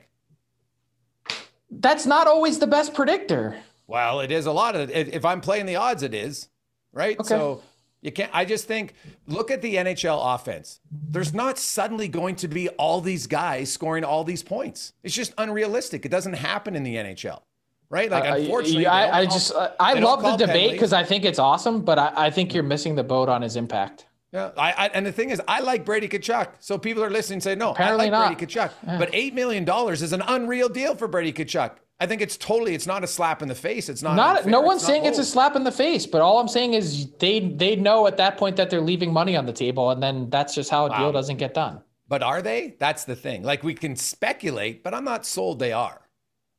that's 1.79 2.05
not 2.05 2.27
always 2.27 2.59
the 2.59 2.67
best 2.67 2.93
predictor. 2.93 3.55
Well, 3.87 4.19
it 4.19 4.31
is 4.31 4.45
a 4.45 4.51
lot 4.51 4.75
of 4.75 4.89
it. 4.89 5.13
If 5.13 5.25
I'm 5.25 5.41
playing 5.41 5.65
the 5.65 5.75
odds, 5.75 6.03
it 6.03 6.13
is, 6.13 6.49
right? 6.91 7.19
Okay. 7.19 7.27
So 7.27 7.61
you 8.01 8.11
can't, 8.11 8.31
I 8.33 8.45
just 8.45 8.67
think, 8.67 8.93
look 9.27 9.51
at 9.51 9.61
the 9.61 9.75
NHL 9.75 10.35
offense. 10.35 10.79
There's 10.91 11.33
not 11.33 11.57
suddenly 11.57 12.07
going 12.07 12.35
to 12.37 12.47
be 12.47 12.69
all 12.69 13.01
these 13.01 13.27
guys 13.27 13.71
scoring 13.71 14.03
all 14.03 14.23
these 14.23 14.43
points. 14.43 14.93
It's 15.03 15.15
just 15.15 15.33
unrealistic. 15.37 16.05
It 16.05 16.09
doesn't 16.09 16.33
happen 16.33 16.75
in 16.75 16.83
the 16.83 16.95
NHL. 16.95 17.41
Right, 17.87 18.09
like 18.09 18.23
uh, 18.25 18.37
unfortunately, 18.37 18.87
I, 18.87 19.19
I 19.19 19.25
just 19.25 19.53
uh, 19.53 19.69
I 19.79 19.93
love 19.93 20.23
the 20.23 20.35
debate 20.35 20.71
because 20.71 20.91
I 20.91 21.03
think 21.03 21.23
it's 21.23 21.37
awesome, 21.37 21.81
but 21.81 21.99
I, 21.99 22.11
I 22.15 22.29
think 22.31 22.51
you're 22.51 22.63
missing 22.63 22.95
the 22.95 23.03
boat 23.03 23.29
on 23.29 23.43
his 23.43 23.55
impact. 23.55 24.07
Yeah, 24.35 24.51
I, 24.57 24.71
I, 24.73 24.87
and 24.87 25.05
the 25.05 25.13
thing 25.13 25.29
is, 25.29 25.41
I 25.47 25.61
like 25.61 25.85
Brady 25.85 26.09
Tkachuk. 26.09 26.55
So 26.59 26.77
people 26.77 27.01
are 27.05 27.09
listening 27.09 27.39
say, 27.39 27.55
no, 27.55 27.71
Apparently 27.71 28.07
I 28.07 28.09
like 28.09 28.11
not. 28.11 28.37
Brady 28.37 28.53
Tkachuk. 28.53 28.71
Yeah. 28.85 28.97
But 28.97 29.13
$8 29.13 29.33
million 29.33 29.65
is 29.93 30.11
an 30.11 30.21
unreal 30.27 30.67
deal 30.67 30.93
for 30.93 31.07
Brady 31.07 31.31
Tkachuk. 31.31 31.71
I 32.01 32.05
think 32.05 32.21
it's 32.21 32.35
totally, 32.35 32.75
it's 32.75 32.85
not 32.85 33.05
a 33.05 33.07
slap 33.07 33.41
in 33.41 33.47
the 33.47 33.55
face. 33.55 33.87
It's 33.87 34.03
not, 34.03 34.17
not 34.17 34.37
unfair. 34.39 34.51
no 34.51 34.59
one's 34.59 34.81
it's 34.81 34.87
saying 34.87 35.05
it's 35.05 35.19
a 35.19 35.23
slap 35.23 35.55
in 35.55 35.63
the 35.63 35.71
face, 35.71 36.05
but 36.05 36.19
all 36.19 36.37
I'm 36.41 36.49
saying 36.49 36.73
is 36.73 37.09
they, 37.19 37.39
they 37.39 37.77
know 37.77 38.07
at 38.07 38.17
that 38.17 38.37
point 38.37 38.57
that 38.57 38.69
they're 38.69 38.81
leaving 38.81 39.13
money 39.13 39.37
on 39.37 39.45
the 39.45 39.53
table. 39.53 39.89
And 39.91 40.03
then 40.03 40.29
that's 40.29 40.53
just 40.53 40.69
how 40.69 40.87
a 40.87 40.89
wow. 40.89 40.97
deal 40.97 41.11
doesn't 41.13 41.37
get 41.37 41.53
done. 41.53 41.81
But 42.09 42.21
are 42.21 42.41
they? 42.41 42.75
That's 42.77 43.05
the 43.05 43.15
thing. 43.15 43.43
Like 43.43 43.63
we 43.63 43.73
can 43.73 43.95
speculate, 43.95 44.83
but 44.83 44.93
I'm 44.93 45.05
not 45.05 45.25
sold 45.25 45.59
they 45.59 45.71
are. 45.71 46.01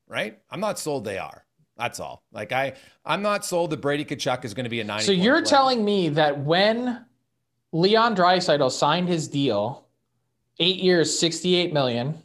Right? 0.09 0.39
I'm 0.51 0.61
not 0.61 0.79
sold 0.79 1.05
they 1.05 1.19
are. 1.19 1.45
That's 1.77 2.01
all. 2.01 2.25
Like 2.33 2.53
I, 2.53 2.73
I'm 3.05 3.21
not 3.21 3.45
sold 3.45 3.69
that 3.71 3.83
Brady 3.83 4.07
Tkachuk 4.07 4.47
is 4.47 4.55
going 4.55 4.65
to 4.65 4.71
be 4.71 4.81
a 4.81 4.85
90. 4.85 5.05
So 5.05 5.13
you're 5.13 5.35
player. 5.35 5.45
telling 5.45 5.85
me 5.85 6.09
that 6.09 6.39
when 6.39 7.05
Leon 7.73 8.17
Draisaitl 8.17 8.71
signed 8.71 9.09
his 9.09 9.29
deal, 9.29 9.87
eight 10.59 10.77
years, 10.77 11.19
68 11.19 11.73
million. 11.73 12.23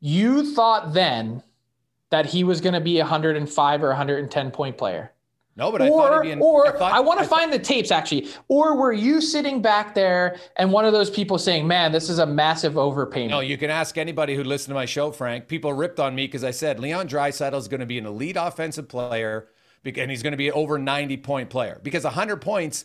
You 0.00 0.54
thought 0.54 0.92
then 0.92 1.42
that 2.10 2.26
he 2.26 2.44
was 2.44 2.60
going 2.60 2.74
to 2.74 2.80
be 2.80 2.98
a 2.98 3.02
105 3.02 3.82
or 3.82 3.88
110 3.88 4.50
point 4.50 4.78
player. 4.78 5.12
No, 5.56 5.70
but 5.70 5.82
I 5.82 5.88
or, 5.88 6.22
be 6.22 6.30
in, 6.30 6.40
or 6.40 6.68
I, 6.68 6.78
thought, 6.78 6.92
I 6.92 7.00
want 7.00 7.18
to 7.18 7.24
I 7.24 7.28
thought- 7.28 7.38
find 7.38 7.52
the 7.52 7.58
tapes 7.58 7.90
actually. 7.90 8.28
Or 8.48 8.76
were 8.76 8.92
you 8.92 9.20
sitting 9.20 9.60
back 9.60 9.94
there 9.94 10.38
and 10.56 10.72
one 10.72 10.84
of 10.86 10.92
those 10.92 11.10
people 11.10 11.36
saying, 11.38 11.66
"Man, 11.66 11.92
this 11.92 12.08
is 12.08 12.18
a 12.18 12.24
massive 12.24 12.74
overpayment"? 12.74 13.30
No, 13.30 13.40
you 13.40 13.58
can 13.58 13.68
ask 13.68 13.98
anybody 13.98 14.34
who 14.36 14.44
listened 14.44 14.70
to 14.70 14.74
my 14.74 14.86
show, 14.86 15.10
Frank. 15.10 15.48
People 15.48 15.72
ripped 15.74 16.00
on 16.00 16.14
me 16.14 16.26
because 16.26 16.44
I 16.44 16.52
said 16.52 16.80
Leon 16.80 17.08
Draisaitl 17.08 17.58
is 17.58 17.68
going 17.68 17.80
to 17.80 17.86
be 17.86 17.98
an 17.98 18.06
elite 18.06 18.36
offensive 18.38 18.88
player, 18.88 19.48
and 19.84 20.10
he's 20.10 20.22
going 20.22 20.32
to 20.32 20.36
be 20.36 20.50
over 20.50 20.78
90 20.78 21.16
point 21.18 21.50
player. 21.50 21.80
Because 21.82 22.04
100 22.04 22.36
points, 22.38 22.84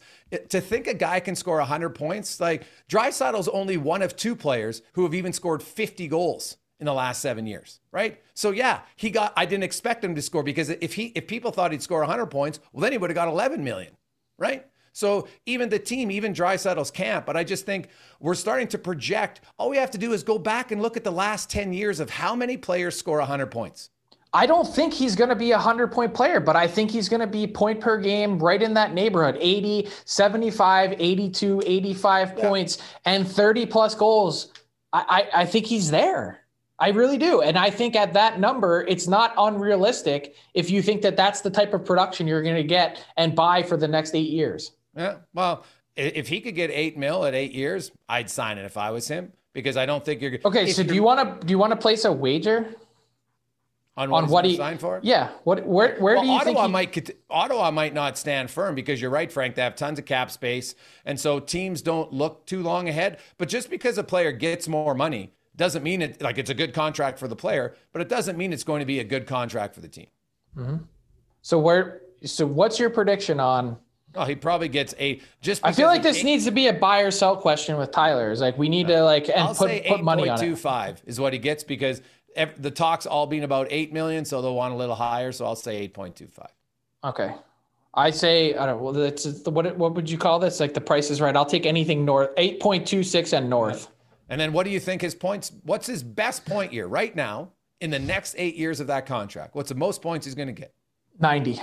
to 0.49 0.61
think 0.61 0.87
a 0.87 0.93
guy 0.93 1.19
can 1.19 1.35
score 1.35 1.57
100 1.57 1.89
points, 1.89 2.39
like 2.39 2.63
Draisaitl's 2.89 3.47
only 3.47 3.77
one 3.77 4.01
of 4.01 4.15
two 4.15 4.35
players 4.35 4.81
who 4.93 5.03
have 5.03 5.13
even 5.13 5.33
scored 5.33 5.61
50 5.61 6.07
goals 6.07 6.57
in 6.79 6.85
the 6.85 6.93
last 6.93 7.21
seven 7.21 7.47
years, 7.47 7.79
right? 7.91 8.21
So 8.33 8.51
yeah, 8.51 8.81
he 8.95 9.09
got. 9.09 9.33
I 9.37 9.45
didn't 9.45 9.63
expect 9.63 10.03
him 10.03 10.15
to 10.15 10.21
score 10.21 10.43
because 10.43 10.69
if 10.69 10.93
he 10.93 11.05
if 11.15 11.27
people 11.27 11.51
thought 11.51 11.71
he'd 11.71 11.81
score 11.81 11.99
100 11.99 12.25
points, 12.27 12.59
well 12.73 12.81
then 12.81 12.91
he 12.91 12.97
would 12.97 13.09
have 13.09 13.15
got 13.15 13.27
11 13.27 13.63
million, 13.63 13.93
right? 14.37 14.65
So 14.91 15.27
even 15.45 15.67
the 15.67 15.79
team, 15.79 16.09
even 16.09 16.33
Draisaitl's 16.33 16.91
camp, 16.91 17.25
but 17.25 17.35
I 17.35 17.43
just 17.43 17.65
think 17.65 17.89
we're 18.21 18.33
starting 18.33 18.67
to 18.69 18.77
project. 18.77 19.41
All 19.57 19.69
we 19.69 19.75
have 19.77 19.91
to 19.91 19.97
do 19.97 20.13
is 20.13 20.23
go 20.23 20.37
back 20.37 20.71
and 20.71 20.81
look 20.81 20.95
at 20.95 21.03
the 21.03 21.11
last 21.11 21.49
10 21.49 21.73
years 21.73 21.99
of 21.99 22.09
how 22.09 22.33
many 22.33 22.55
players 22.55 22.97
score 22.97 23.17
100 23.19 23.47
points. 23.47 23.89
I 24.35 24.45
don't 24.45 24.67
think 24.67 24.93
he's 24.93 25.15
going 25.15 25.29
to 25.29 25.35
be 25.35 25.51
a 25.51 25.55
100 25.55 25.93
point 25.93 26.13
player, 26.13 26.41
but 26.41 26.57
I 26.57 26.67
think 26.67 26.91
he's 26.91 27.07
going 27.07 27.21
to 27.21 27.27
be 27.27 27.47
point 27.47 27.79
per 27.79 27.97
game 27.97 28.37
right 28.37 28.61
in 28.61 28.73
that 28.73 28.93
neighborhood 28.93 29.37
80, 29.39 29.89
75, 30.03 30.95
82, 30.99 31.63
85 31.65 32.35
points, 32.35 32.77
and 33.05 33.25
30 33.25 33.65
plus 33.65 33.95
goals. 33.95 34.51
I, 34.91 35.29
I, 35.33 35.41
I 35.41 35.45
think 35.45 35.65
he's 35.65 35.89
there. 35.89 36.41
I 36.79 36.89
really 36.89 37.17
do. 37.17 37.41
And 37.41 37.57
I 37.57 37.69
think 37.69 37.95
at 37.95 38.11
that 38.13 38.37
number, 38.37 38.81
it's 38.81 39.07
not 39.07 39.33
unrealistic 39.37 40.35
if 40.53 40.69
you 40.69 40.81
think 40.81 41.01
that 41.03 41.15
that's 41.15 41.39
the 41.39 41.49
type 41.49 41.73
of 41.73 41.85
production 41.85 42.27
you're 42.27 42.43
going 42.43 42.57
to 42.57 42.63
get 42.63 43.05
and 43.15 43.33
buy 43.33 43.63
for 43.63 43.77
the 43.77 43.87
next 43.87 44.13
eight 44.13 44.29
years. 44.29 44.73
Yeah. 44.97 45.19
Well, 45.33 45.63
if 45.95 46.27
he 46.27 46.41
could 46.41 46.55
get 46.55 46.71
eight 46.71 46.97
mil 46.97 47.23
at 47.23 47.33
eight 47.33 47.53
years, 47.53 47.89
I'd 48.09 48.29
sign 48.29 48.57
it 48.57 48.65
if 48.65 48.75
I 48.75 48.91
was 48.91 49.07
him 49.07 49.31
because 49.53 49.77
I 49.77 49.85
don't 49.85 50.03
think 50.03 50.21
you're 50.21 50.37
Okay, 50.43 50.69
so 50.71 50.83
do 50.83 50.93
you 50.93 51.03
want 51.03 51.39
to 51.39 51.47
do 51.47 51.51
you 51.51 51.57
want 51.57 51.71
to 51.71 51.77
place 51.77 52.03
a 52.03 52.11
wager 52.11 52.75
on 53.97 54.09
what, 54.09 54.23
on 54.23 54.29
what 54.29 54.45
he 54.45 54.57
sign 54.57 54.77
for? 54.77 54.99
Yeah, 55.03 55.29
what 55.43 55.65
where 55.65 55.95
where 55.99 56.15
Well, 56.15 56.23
do 56.23 56.29
you 56.29 56.33
Ottawa 56.33 56.67
think 56.67 56.67
he, 56.67 56.71
might 56.71 57.15
Ottawa 57.29 57.71
might 57.71 57.93
not 57.93 58.17
stand 58.17 58.51
firm 58.51 58.75
because 58.75 59.01
you're 59.01 59.11
right, 59.11 59.31
Frank. 59.31 59.55
They 59.55 59.61
have 59.61 59.75
tons 59.75 59.99
of 59.99 60.05
cap 60.05 60.31
space, 60.31 60.75
and 61.05 61.19
so 61.19 61.39
teams 61.39 61.81
don't 61.81 62.11
look 62.11 62.45
too 62.45 62.61
long 62.61 62.89
ahead. 62.89 63.19
But 63.37 63.49
just 63.49 63.69
because 63.69 63.97
a 63.97 64.03
player 64.03 64.31
gets 64.31 64.67
more 64.67 64.93
money 64.93 65.31
doesn't 65.55 65.83
mean 65.83 66.01
it 66.01 66.21
like 66.21 66.37
it's 66.37 66.49
a 66.49 66.55
good 66.55 66.73
contract 66.73 67.19
for 67.19 67.27
the 67.27 67.35
player, 67.35 67.75
but 67.93 68.01
it 68.01 68.09
doesn't 68.09 68.37
mean 68.37 68.51
it's 68.51 68.65
going 68.65 68.81
to 68.81 68.85
be 68.85 68.99
a 68.99 69.03
good 69.03 69.27
contract 69.27 69.73
for 69.73 69.81
the 69.81 69.87
team. 69.87 70.07
Mm-hmm. 70.57 70.77
So 71.41 71.59
where 71.59 72.01
so 72.25 72.45
what's 72.45 72.79
your 72.79 72.89
prediction 72.89 73.39
on 73.39 73.77
Oh, 74.17 74.23
he 74.23 74.35
probably 74.35 74.69
gets 74.69 74.95
eight. 74.97 75.23
Just 75.41 75.61
I 75.65 75.73
feel 75.73 75.87
like 75.87 76.01
this 76.01 76.19
of- 76.19 76.23
needs 76.23 76.45
to 76.45 76.51
be 76.51 76.67
a 76.67 76.73
buy 76.73 77.01
or 77.01 77.11
sell 77.11 77.35
question 77.35 77.77
with 77.77 77.91
Tyler. 77.91 78.31
Is 78.31 78.41
like 78.41 78.57
we 78.57 78.69
need 78.69 78.87
to 78.87 79.03
like 79.03 79.27
and 79.29 79.39
I'll 79.39 79.47
put 79.49 79.69
say 79.69 79.85
put 79.87 80.03
money 80.03 80.29
on 80.29 80.41
it. 80.41 80.55
8.25 80.55 80.99
is 81.05 81.19
what 81.19 81.33
he 81.33 81.39
gets 81.39 81.63
because 81.63 82.01
the 82.57 82.71
talks 82.71 83.05
all 83.05 83.27
being 83.27 83.43
about 83.43 83.67
8 83.69 83.93
million, 83.93 84.25
so 84.25 84.41
they'll 84.41 84.55
want 84.55 84.73
a 84.73 84.77
little 84.77 84.95
higher. 84.95 85.31
So 85.31 85.45
I'll 85.45 85.55
say 85.55 85.87
8.25. 85.89 86.47
Okay. 87.03 87.33
I 87.95 88.11
say 88.11 88.55
I 88.55 88.65
don't 88.65 88.77
know. 88.77 88.83
Well, 88.83 88.97
it's 88.97 89.25
it's 89.25 89.41
the, 89.41 89.51
what 89.51 89.77
what 89.77 89.95
would 89.95 90.09
you 90.09 90.17
call 90.17 90.37
this? 90.39 90.59
Like 90.59 90.73
the 90.73 90.81
price 90.81 91.09
is 91.09 91.21
right. 91.21 91.35
I'll 91.35 91.45
take 91.45 91.65
anything 91.65 92.03
north. 92.03 92.31
Eight 92.35 92.59
point 92.59 92.85
two 92.85 93.03
six 93.03 93.31
and 93.31 93.49
north. 93.49 93.87
And 94.27 94.41
then 94.41 94.51
what 94.51 94.65
do 94.65 94.69
you 94.69 94.79
think 94.81 95.01
his 95.01 95.15
points? 95.15 95.53
What's 95.63 95.87
his 95.87 96.03
best 96.03 96.45
point 96.45 96.73
year 96.73 96.87
right 96.87 97.15
now 97.15 97.51
in 97.79 97.91
the 97.91 97.99
next 97.99 98.35
eight 98.37 98.55
years 98.55 98.81
of 98.81 98.87
that 98.87 99.05
contract? 99.05 99.55
What's 99.55 99.69
the 99.69 99.75
most 99.75 100.01
points 100.01 100.25
he's 100.25 100.35
going 100.35 100.47
to 100.47 100.53
get? 100.53 100.73
Ninety. 101.19 101.61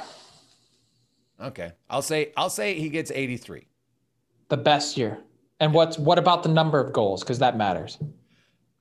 Okay, 1.41 1.73
I'll 1.91 2.03
say 2.03 2.33
I'll 2.37 2.51
say 2.51 2.75
he 2.75 2.89
gets 2.89 3.11
83. 3.11 3.67
The 4.49 4.57
best 4.57 4.97
year. 4.97 5.19
And 5.61 5.75
what's 5.75 5.99
what 5.99 6.19
about 6.19 6.43
the 6.43 6.49
number 6.49 6.81
of 6.81 6.93
goals? 6.93 7.23
Because 7.23 7.41
that 7.41 7.57
matters. 7.57 7.99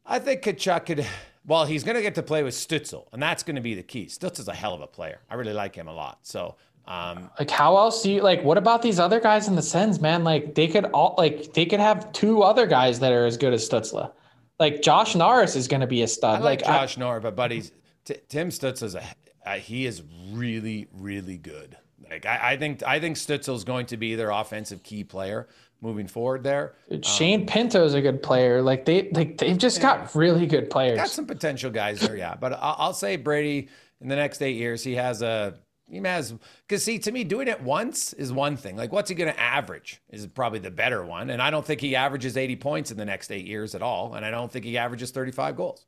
I 0.05 0.19
think 0.19 0.41
Tkachuk 0.41 0.85
could. 0.85 1.05
Well, 1.45 1.65
he's 1.65 1.83
going 1.83 1.95
to 1.95 2.01
get 2.01 2.15
to 2.15 2.23
play 2.23 2.43
with 2.43 2.53
Stützle, 2.53 3.07
and 3.13 3.21
that's 3.21 3.41
going 3.43 3.55
to 3.55 3.61
be 3.61 3.73
the 3.73 3.83
key. 3.83 4.05
Stützle's 4.05 4.47
a 4.47 4.53
hell 4.53 4.73
of 4.73 4.81
a 4.81 4.87
player. 4.87 5.19
I 5.29 5.35
really 5.35 5.53
like 5.53 5.75
him 5.75 5.87
a 5.87 5.93
lot. 5.93 6.19
So, 6.21 6.55
um, 6.85 7.29
Like 7.39 7.49
how 7.49 7.77
else 7.77 8.03
do 8.03 8.11
you 8.11 8.21
like? 8.21 8.43
What 8.43 8.57
about 8.57 8.81
these 8.81 8.99
other 8.99 9.19
guys 9.19 9.47
in 9.47 9.55
the 9.55 9.61
Sens, 9.61 9.99
man? 9.99 10.23
Like 10.23 10.53
they 10.55 10.67
could 10.67 10.85
all 10.85 11.15
like 11.17 11.53
they 11.53 11.65
could 11.65 11.79
have 11.79 12.11
two 12.13 12.43
other 12.43 12.67
guys 12.67 12.99
that 12.99 13.11
are 13.11 13.25
as 13.25 13.37
good 13.37 13.53
as 13.53 13.67
Stützle. 13.67 14.11
Like 14.59 14.81
Josh 14.81 15.15
Norris 15.15 15.55
is 15.55 15.67
going 15.67 15.81
to 15.81 15.87
be 15.87 16.03
a 16.03 16.07
stud. 16.07 16.41
like 16.41 16.61
like 16.61 16.69
I- 16.69 16.79
Josh 16.81 16.97
Norr, 16.97 17.19
but 17.19 17.35
buddies, 17.35 17.71
T- 18.05 18.17
Tim 18.29 18.49
Stutz 18.49 18.83
is 18.83 18.95
a 18.95 19.03
uh, 19.45 19.53
he 19.55 19.85
is 19.87 20.03
really 20.31 20.87
really 20.93 21.37
good. 21.37 21.77
Like 22.09 22.25
I, 22.25 22.51
I 22.51 22.57
think 22.57 22.83
I 22.83 22.99
think 22.99 23.15
Stützle's 23.17 23.63
going 23.63 23.87
to 23.87 23.97
be 23.97 24.13
their 24.15 24.29
offensive 24.31 24.83
key 24.83 25.03
player 25.03 25.47
moving 25.81 26.07
forward. 26.07 26.43
There, 26.43 26.75
Shane 27.03 27.45
Pinto's 27.45 27.93
a 27.93 28.01
good 28.01 28.21
player. 28.23 28.61
Like 28.61 28.85
they 28.85 29.09
like 29.11 29.37
they've 29.37 29.57
just 29.57 29.81
got 29.81 30.13
really 30.15 30.45
good 30.45 30.69
players. 30.69 30.97
got 30.97 31.09
some 31.09 31.25
potential 31.25 31.71
guys 31.71 31.99
there, 31.99 32.15
yeah. 32.15 32.35
But 32.39 32.53
I'll, 32.53 32.75
I'll 32.77 32.93
say 32.93 33.15
Brady 33.17 33.69
in 33.99 34.07
the 34.07 34.15
next 34.15 34.41
eight 34.41 34.55
years, 34.57 34.83
he 34.83 34.95
has 34.95 35.21
a 35.21 35.55
he 35.89 35.97
has 35.97 36.33
because 36.67 36.83
see 36.83 36.99
to 36.99 37.11
me 37.11 37.23
doing 37.23 37.47
it 37.47 37.61
once 37.61 38.13
is 38.13 38.31
one 38.31 38.55
thing. 38.57 38.77
Like 38.77 38.91
what's 38.91 39.09
he 39.09 39.15
going 39.15 39.31
to 39.33 39.39
average 39.39 40.01
is 40.09 40.25
probably 40.27 40.59
the 40.59 40.71
better 40.71 41.03
one, 41.05 41.29
and 41.29 41.41
I 41.41 41.49
don't 41.49 41.65
think 41.65 41.81
he 41.81 41.95
averages 41.95 42.37
80 42.37 42.55
points 42.57 42.91
in 42.91 42.97
the 42.97 43.05
next 43.05 43.31
eight 43.31 43.45
years 43.45 43.75
at 43.75 43.81
all, 43.81 44.13
and 44.13 44.23
I 44.25 44.31
don't 44.31 44.51
think 44.51 44.63
he 44.65 44.77
averages 44.77 45.11
35 45.11 45.57
goals. 45.57 45.85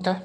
okay. 0.00 0.18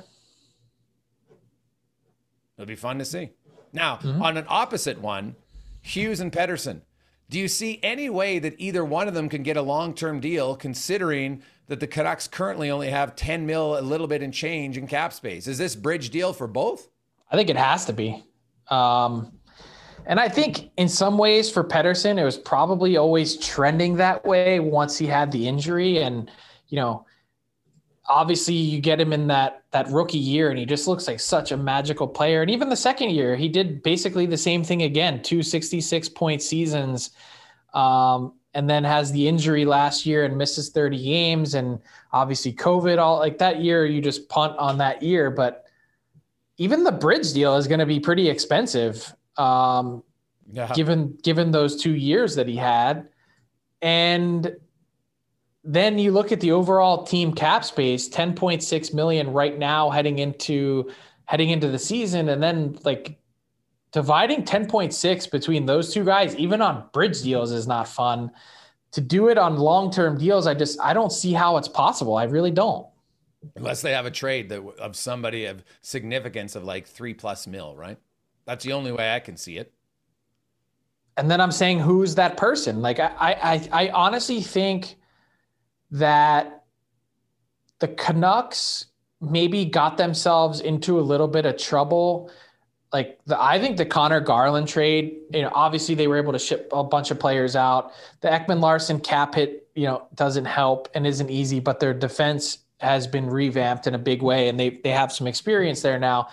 It'll 2.57 2.67
be 2.67 2.75
fun 2.75 2.97
to 2.99 3.05
see. 3.05 3.29
Now, 3.71 3.97
Mm-hmm. 3.97 4.21
on 4.21 4.37
an 4.37 4.45
opposite 4.47 4.99
one, 4.99 5.35
Hughes 5.81 6.19
and 6.19 6.31
Pettersson. 6.31 6.81
Do 7.29 7.39
you 7.39 7.47
see 7.47 7.79
any 7.83 8.09
way 8.09 8.39
that 8.39 8.55
either 8.57 8.85
one 8.85 9.07
of 9.07 9.13
them 9.13 9.27
can 9.27 9.43
get 9.43 9.57
a 9.57 9.61
long-term 9.61 10.21
deal, 10.21 10.55
considering 10.55 11.43
that 11.67 11.81
the 11.81 11.87
Canucks 11.87 12.27
currently 12.27 12.71
only 12.71 12.89
have 12.89 13.15
10 13.15 13.45
mil, 13.45 13.77
a 13.77 13.81
little 13.81 14.07
bit 14.07 14.23
in 14.23 14.31
change 14.31 14.77
in 14.77 14.87
cap 14.87 15.11
space? 15.11 15.47
Is 15.47 15.57
this 15.57 15.75
bridge 15.75 16.09
deal 16.09 16.31
for 16.31 16.47
both? 16.47 16.87
I 17.29 17.35
think 17.35 17.49
it 17.49 17.57
has 17.57 17.85
to 17.85 17.93
be. 17.93 18.23
Um, 18.69 19.33
and 20.05 20.21
I 20.21 20.29
think 20.29 20.71
in 20.77 20.87
some 20.87 21.17
ways 21.17 21.51
for 21.51 21.65
Pettersson, 21.65 22.17
it 22.17 22.23
was 22.23 22.37
probably 22.37 22.95
always 22.95 23.35
trending 23.37 23.97
that 23.97 24.25
way 24.25 24.61
once 24.61 24.97
he 24.97 25.05
had 25.05 25.29
the 25.29 25.45
injury. 25.47 26.01
And, 26.01 26.31
you 26.69 26.77
know, 26.77 27.05
obviously 28.09 28.53
you 28.53 28.79
get 28.79 28.99
him 29.01 29.11
in 29.13 29.27
that 29.27 29.63
that 29.71 29.89
rookie 29.89 30.17
year 30.17 30.49
and 30.49 30.57
he 30.57 30.65
just 30.65 30.87
looks 30.87 31.07
like 31.07 31.19
such 31.19 31.51
a 31.51 31.57
magical 31.57 32.07
player. 32.07 32.41
And 32.41 32.49
even 32.49 32.69
the 32.69 32.75
second 32.75 33.09
year, 33.11 33.35
he 33.35 33.49
did 33.49 33.83
basically 33.83 34.25
the 34.25 34.37
same 34.37 34.63
thing 34.63 34.83
again, 34.83 35.21
two 35.21 35.43
66 35.43 36.09
point 36.09 36.41
seasons. 36.41 37.11
Um, 37.73 38.33
and 38.53 38.67
then 38.67 38.83
has 38.83 39.11
the 39.11 39.27
injury 39.27 39.65
last 39.65 40.05
year 40.05 40.25
and 40.25 40.35
misses 40.35 40.69
30 40.69 41.03
games 41.03 41.53
and 41.53 41.79
obviously 42.11 42.51
COVID 42.53 42.97
all 42.97 43.19
like 43.19 43.37
that 43.37 43.61
year 43.61 43.85
you 43.85 44.01
just 44.01 44.29
punt 44.29 44.57
on 44.57 44.79
that 44.79 45.03
year. 45.03 45.29
But 45.29 45.65
even 46.57 46.83
the 46.83 46.91
bridge 46.91 47.33
deal 47.33 47.55
is 47.55 47.67
going 47.67 47.79
to 47.81 47.85
be 47.85 47.99
pretty 47.99 48.29
expensive 48.29 49.13
um, 49.37 50.01
Yeah. 50.51 50.71
given 50.73 51.17
given 51.21 51.51
those 51.51 51.75
two 51.79 51.93
years 51.93 52.33
that 52.35 52.47
he 52.47 52.55
had 52.55 53.09
and 53.81 54.55
then 55.69 55.99
you 55.99 56.11
look 56.11 56.31
at 56.31 56.39
the 56.39 56.51
overall 56.51 57.03
team 57.03 57.33
cap 57.33 57.63
space 57.65 58.07
10.6 58.09 58.93
million 58.93 59.31
right 59.31 59.59
now 59.59 59.89
heading 59.89 60.19
into 60.19 60.89
heading 61.25 61.49
into 61.49 61.67
the 61.67 61.79
season 61.79 62.29
and 62.29 62.41
then 62.41 62.77
like 62.83 63.19
dividing 63.91 64.43
10.6 64.43 65.31
between 65.31 65.65
those 65.65 65.93
two 65.93 66.05
guys 66.05 66.35
even 66.37 66.61
on 66.61 66.85
bridge 66.93 67.21
deals 67.21 67.51
is 67.51 67.67
not 67.67 67.87
fun 67.87 68.31
to 68.91 69.01
do 69.01 69.27
it 69.27 69.37
on 69.37 69.57
long-term 69.57 70.17
deals 70.17 70.47
i 70.47 70.53
just 70.53 70.79
i 70.79 70.93
don't 70.93 71.11
see 71.11 71.33
how 71.33 71.57
it's 71.57 71.67
possible 71.67 72.15
i 72.15 72.23
really 72.23 72.51
don't 72.51 72.87
Unless 73.55 73.81
they 73.81 73.91
have 73.91 74.05
a 74.05 74.11
trade 74.11 74.49
that 74.49 74.61
of 74.79 74.95
somebody 74.95 75.45
of 75.45 75.63
significance 75.81 76.55
of 76.55 76.63
like 76.63 76.87
three 76.87 77.13
plus 77.13 77.47
mil, 77.47 77.75
right? 77.75 77.97
That's 78.45 78.65
the 78.65 78.73
only 78.73 78.91
way 78.91 79.13
I 79.13 79.19
can 79.19 79.37
see 79.37 79.57
it. 79.57 79.73
and 81.17 81.29
then 81.29 81.39
I'm 81.39 81.51
saying 81.51 81.79
who's 81.79 82.15
that 82.15 82.37
person? 82.37 82.81
Like 82.81 82.99
I, 82.99 83.11
I, 83.19 83.69
I 83.71 83.89
honestly 83.89 84.41
think 84.41 84.96
that 85.91 86.63
the 87.79 87.87
Canucks 87.87 88.85
maybe 89.21 89.65
got 89.65 89.97
themselves 89.97 90.59
into 90.59 90.99
a 90.99 91.01
little 91.01 91.27
bit 91.27 91.45
of 91.45 91.57
trouble. 91.57 92.31
Like 92.93 93.19
the, 93.25 93.41
I 93.41 93.59
think 93.59 93.77
the 93.77 93.85
Conor 93.85 94.19
Garland 94.19 94.67
trade, 94.67 95.17
you 95.33 95.41
know, 95.41 95.51
obviously 95.53 95.95
they 95.95 96.07
were 96.07 96.17
able 96.17 96.33
to 96.33 96.39
ship 96.39 96.69
a 96.71 96.83
bunch 96.83 97.11
of 97.11 97.19
players 97.19 97.55
out. 97.55 97.91
The 98.21 98.29
Ekman-Larsson 98.29 98.99
cap 99.01 99.35
hit, 99.35 99.67
you 99.75 99.85
know, 99.85 100.07
doesn't 100.15 100.45
help 100.45 100.87
and 100.93 101.05
isn't 101.05 101.29
easy, 101.29 101.59
but 101.59 101.79
their 101.79 101.93
defense 101.93 102.59
has 102.79 103.07
been 103.07 103.27
revamped 103.27 103.87
in 103.87 103.95
a 103.95 103.99
big 103.99 104.21
way, 104.21 104.49
and 104.49 104.59
they 104.59 104.69
they 104.69 104.91
have 104.91 105.11
some 105.11 105.27
experience 105.27 105.81
there 105.81 105.99
now. 105.99 106.29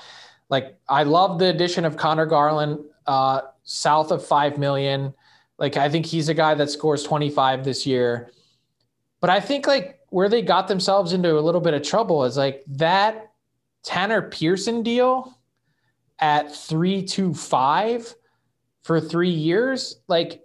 Like 0.51 0.79
I 0.89 1.05
love 1.05 1.39
the 1.39 1.47
addition 1.47 1.85
of 1.85 1.97
Conor 1.97 2.27
Garland, 2.27 2.81
uh, 3.07 3.43
south 3.65 4.11
of 4.11 4.25
five 4.25 4.59
million. 4.59 5.15
Like 5.59 5.77
I 5.77 5.89
think 5.89 6.07
he's 6.07 6.29
a 6.29 6.35
guy 6.35 6.55
that 6.55 6.71
scores 6.71 7.03
25 7.03 7.65
this 7.65 7.87
year. 7.87 8.31
But 9.25 9.31
I 9.31 9.41
think 9.41 9.67
like 9.67 10.01
where 10.11 10.29
they 10.29 10.43
got 10.43 10.69
themselves 10.69 11.15
into 11.15 11.39
a 11.39 11.41
little 11.41 11.63
bit 11.63 11.73
of 11.73 11.83
trouble 11.83 12.25
is 12.25 12.37
like 12.37 12.63
that 12.69 13.33
Tanner 13.83 14.21
Pearson 14.21 14.83
deal 14.83 15.39
at 16.19 16.55
325 16.55 18.17
for 18.83 19.01
three 19.01 19.31
years, 19.31 20.03
like 20.09 20.43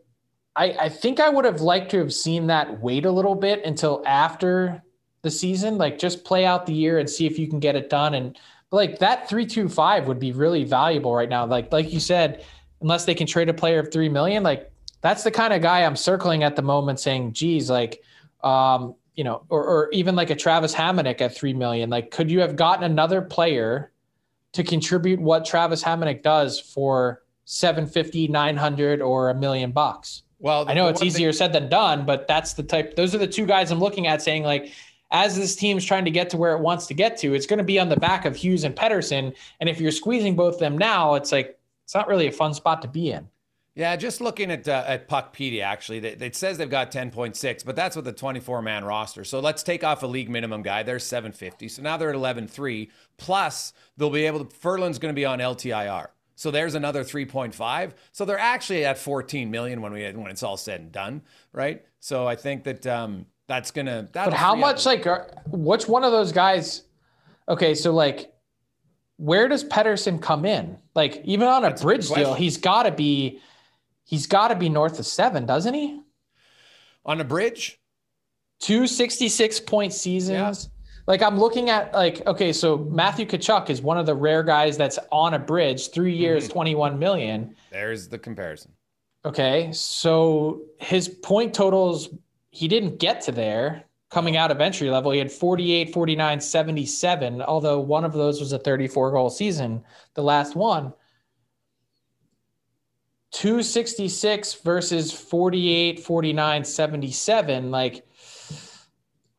I, 0.55 0.77
I 0.79 0.87
think 0.87 1.19
I 1.19 1.27
would 1.27 1.43
have 1.43 1.59
liked 1.59 1.91
to 1.91 1.97
have 1.97 2.13
seen 2.13 2.47
that 2.47 2.79
wait 2.79 3.05
a 3.05 3.11
little 3.11 3.35
bit 3.35 3.65
until 3.65 4.01
after 4.05 4.81
the 5.23 5.29
season, 5.29 5.77
like 5.77 5.99
just 5.99 6.23
play 6.23 6.45
out 6.45 6.65
the 6.65 6.73
year 6.73 6.99
and 6.99 7.09
see 7.09 7.25
if 7.25 7.37
you 7.37 7.49
can 7.49 7.59
get 7.59 7.75
it 7.75 7.89
done. 7.89 8.13
And 8.13 8.39
like 8.71 8.99
that 8.99 9.27
three 9.27 9.45
two 9.45 9.67
five 9.67 10.07
would 10.07 10.19
be 10.19 10.31
really 10.31 10.63
valuable 10.63 11.13
right 11.13 11.27
now. 11.27 11.45
Like 11.45 11.73
like 11.73 11.91
you 11.91 11.99
said, 11.99 12.45
unless 12.79 13.03
they 13.03 13.13
can 13.13 13.27
trade 13.27 13.49
a 13.49 13.53
player 13.53 13.79
of 13.79 13.91
three 13.91 14.07
million, 14.07 14.41
like 14.41 14.71
that's 15.01 15.25
the 15.25 15.31
kind 15.31 15.51
of 15.51 15.61
guy 15.61 15.83
I'm 15.83 15.97
circling 15.97 16.43
at 16.43 16.55
the 16.55 16.61
moment, 16.61 17.01
saying, 17.01 17.33
"Geez, 17.33 17.69
like, 17.69 18.01
um, 18.43 18.95
you 19.15 19.23
know, 19.23 19.43
or, 19.49 19.63
or 19.63 19.89
even 19.91 20.15
like 20.15 20.29
a 20.29 20.35
Travis 20.35 20.73
Hamonic 20.73 21.21
at 21.21 21.35
three 21.35 21.53
million. 21.53 21.89
Like, 21.89 22.11
could 22.11 22.31
you 22.31 22.39
have 22.41 22.55
gotten 22.55 22.83
another 22.83 23.21
player 23.21 23.91
to 24.53 24.63
contribute 24.63 25.19
what 25.19 25.45
Travis 25.45 25.83
Hamonic 25.83 26.23
does 26.23 26.59
for 26.59 27.23
750, 27.45 28.27
900, 28.29 29.01
or 29.01 29.29
a 29.29 29.35
million 29.35 29.71
bucks?" 29.71 30.23
Well, 30.39 30.69
I 30.69 30.73
know 30.73 30.87
it's 30.87 31.03
easier 31.03 31.31
thing- 31.31 31.37
said 31.37 31.53
than 31.53 31.69
done, 31.69 32.05
but 32.05 32.27
that's 32.27 32.53
the 32.53 32.63
type. 32.63 32.95
Those 32.95 33.13
are 33.13 33.17
the 33.17 33.27
two 33.27 33.45
guys 33.45 33.71
I'm 33.71 33.79
looking 33.79 34.07
at, 34.07 34.21
saying 34.21 34.43
like, 34.43 34.71
as 35.11 35.35
this 35.35 35.55
team's 35.55 35.83
trying 35.83 36.05
to 36.05 36.11
get 36.11 36.29
to 36.29 36.37
where 36.37 36.55
it 36.55 36.61
wants 36.61 36.87
to 36.87 36.93
get 36.93 37.17
to, 37.17 37.33
it's 37.33 37.45
going 37.45 37.57
to 37.57 37.63
be 37.63 37.79
on 37.79 37.89
the 37.89 37.97
back 37.97 38.25
of 38.25 38.35
Hughes 38.35 38.63
and 38.63 38.75
Pettersson. 38.75 39.35
And 39.59 39.67
if 39.67 39.81
you're 39.81 39.91
squeezing 39.91 40.35
both 40.35 40.55
of 40.55 40.59
them 40.59 40.77
now, 40.77 41.15
it's 41.15 41.31
like 41.31 41.59
it's 41.83 41.95
not 41.95 42.07
really 42.07 42.27
a 42.27 42.31
fun 42.31 42.53
spot 42.53 42.81
to 42.83 42.87
be 42.87 43.11
in. 43.11 43.27
Yeah, 43.79 43.95
just 43.95 44.19
looking 44.19 44.51
at 44.51 44.67
uh, 44.67 44.83
at 44.85 45.07
Puckpedia, 45.07 45.63
actually, 45.63 45.99
it 45.99 46.35
says 46.35 46.57
they've 46.57 46.69
got 46.69 46.91
10.6, 46.91 47.63
but 47.63 47.77
that's 47.77 47.95
with 47.95 48.03
the 48.03 48.11
24 48.11 48.61
man 48.61 48.83
roster. 48.83 49.23
So 49.23 49.39
let's 49.39 49.63
take 49.63 49.85
off 49.85 50.03
a 50.03 50.05
league 50.05 50.29
minimum 50.29 50.63
guy. 50.63 50.83
They're 50.83 50.99
750. 50.99 51.69
So 51.69 51.81
now 51.81 51.95
they're 51.95 52.09
at 52.09 52.15
11.3. 52.17 52.89
Plus, 53.15 53.71
they'll 53.95 54.09
be 54.09 54.25
able 54.25 54.43
to, 54.43 54.53
Ferland's 54.53 54.99
going 54.99 55.15
to 55.15 55.17
be 55.17 55.23
on 55.23 55.39
LTIR. 55.39 56.07
So 56.35 56.51
there's 56.51 56.75
another 56.75 57.05
3.5. 57.05 57.93
So 58.11 58.25
they're 58.25 58.37
actually 58.37 58.83
at 58.83 58.97
14 58.97 59.49
million 59.49 59.81
when 59.81 59.93
we 59.93 60.11
when 60.11 60.27
it's 60.27 60.43
all 60.43 60.57
said 60.57 60.81
and 60.81 60.91
done, 60.91 61.21
right? 61.53 61.85
So 62.01 62.27
I 62.27 62.35
think 62.35 62.65
that 62.65 62.85
um, 62.85 63.27
that's 63.47 63.71
gonna. 63.71 64.09
But 64.11 64.33
how 64.33 64.55
much 64.55 64.85
like 64.85 65.07
are, 65.07 65.31
which 65.47 65.87
one 65.87 66.03
of 66.03 66.11
those 66.11 66.33
guys? 66.33 66.83
Okay, 67.47 67.73
so 67.75 67.93
like, 67.93 68.33
where 69.15 69.47
does 69.47 69.63
Pettersson 69.63 70.21
come 70.21 70.43
in? 70.43 70.77
Like 70.95 71.21
even 71.23 71.47
on 71.47 71.63
a 71.63 71.69
that's 71.69 71.81
bridge 71.81 72.11
a 72.11 72.15
deal, 72.15 72.33
he's 72.33 72.57
got 72.57 72.83
to 72.83 72.91
be, 72.91 73.39
he's 74.09 74.25
got 74.25 74.47
to 74.47 74.55
be 74.55 74.69
north 74.69 74.97
of 74.97 75.05
seven, 75.05 75.45
doesn't 75.45 75.75
he? 75.75 76.01
On 77.05 77.21
a 77.21 77.23
bridge, 77.23 77.79
two 78.59 78.87
sixty 78.87 79.29
six 79.29 79.59
point 79.59 79.93
seasons. 79.93 80.65
Yeah. 80.65 80.69
Like 81.05 81.21
I'm 81.21 81.39
looking 81.39 81.69
at 81.69 81.93
like 81.93 82.25
okay, 82.27 82.51
so 82.51 82.77
Matthew 82.77 83.25
Tkachuk 83.25 83.69
is 83.69 83.81
one 83.81 83.97
of 83.97 84.05
the 84.05 84.15
rare 84.15 84.43
guys 84.43 84.77
that's 84.77 84.99
on 85.11 85.35
a 85.35 85.39
bridge, 85.39 85.91
three 85.91 86.15
years, 86.15 86.45
mm-hmm. 86.45 86.53
21 86.53 86.99
million. 86.99 87.55
There's 87.71 88.07
the 88.07 88.17
comparison. 88.17 88.73
Okay, 89.25 89.71
so 89.73 90.61
his 90.79 91.09
point 91.09 91.53
totals, 91.53 92.09
he 92.51 92.67
didn't 92.67 92.99
get 92.99 93.21
to 93.21 93.31
there 93.31 93.85
coming 94.09 94.37
out 94.37 94.49
of 94.51 94.61
entry 94.61 94.89
level. 94.89 95.11
He 95.11 95.19
had 95.19 95.31
48, 95.31 95.93
49, 95.93 96.41
77, 96.41 97.41
although 97.41 97.79
one 97.79 98.05
of 98.05 98.13
those 98.13 98.39
was 98.39 98.53
a 98.53 98.59
34 98.59 99.11
goal 99.11 99.29
season, 99.29 99.83
the 100.13 100.23
last 100.23 100.55
one. 100.55 100.93
266 103.31 104.55
versus 104.55 105.11
48, 105.11 105.99
49, 105.99 106.63
77. 106.63 107.71
Like 107.71 108.05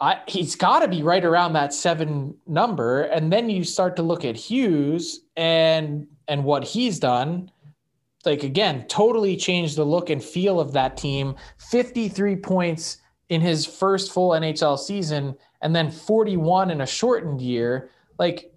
I, 0.00 0.20
he's 0.26 0.56
got 0.56 0.80
to 0.80 0.88
be 0.88 1.02
right 1.02 1.24
around 1.24 1.52
that 1.52 1.74
seven 1.74 2.34
number. 2.46 3.02
And 3.02 3.32
then 3.32 3.50
you 3.50 3.64
start 3.64 3.96
to 3.96 4.02
look 4.02 4.24
at 4.24 4.36
Hughes 4.36 5.20
and 5.36 6.06
and 6.26 6.44
what 6.44 6.64
he's 6.64 6.98
done. 6.98 7.50
Like 8.24 8.42
again, 8.42 8.86
totally 8.86 9.36
changed 9.36 9.76
the 9.76 9.84
look 9.84 10.08
and 10.08 10.22
feel 10.22 10.60
of 10.60 10.72
that 10.72 10.96
team. 10.96 11.36
53 11.70 12.36
points 12.36 12.98
in 13.28 13.40
his 13.40 13.66
first 13.66 14.12
full 14.12 14.30
NHL 14.30 14.78
season, 14.78 15.36
and 15.62 15.74
then 15.74 15.90
41 15.90 16.70
in 16.70 16.80
a 16.80 16.86
shortened 16.86 17.40
year. 17.40 17.90
Like, 18.18 18.52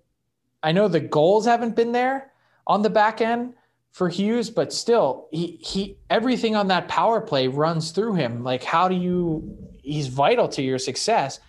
I 0.64 0.72
know 0.72 0.88
the 0.88 1.00
goals 1.00 1.46
haven't 1.46 1.76
been 1.76 1.92
there 1.92 2.32
on 2.66 2.82
the 2.82 2.90
back 2.90 3.22
end 3.22 3.54
for 3.94 4.10
Hughes, 4.10 4.50
but 4.50 4.74
still, 4.74 5.30
he 5.32 5.60
he 5.62 5.98
everything 6.10 6.56
on 6.56 6.68
that 6.68 6.88
power 6.88 7.22
play 7.22 7.48
runs 7.48 7.92
through 7.92 8.16
him. 8.16 8.44
Like, 8.44 8.64
how 8.64 8.88
do 8.88 8.96
you 8.96 9.58
he's 9.84 10.08
vital 10.08 10.48
to 10.48 10.62
your 10.62 10.80
success. 10.80 11.40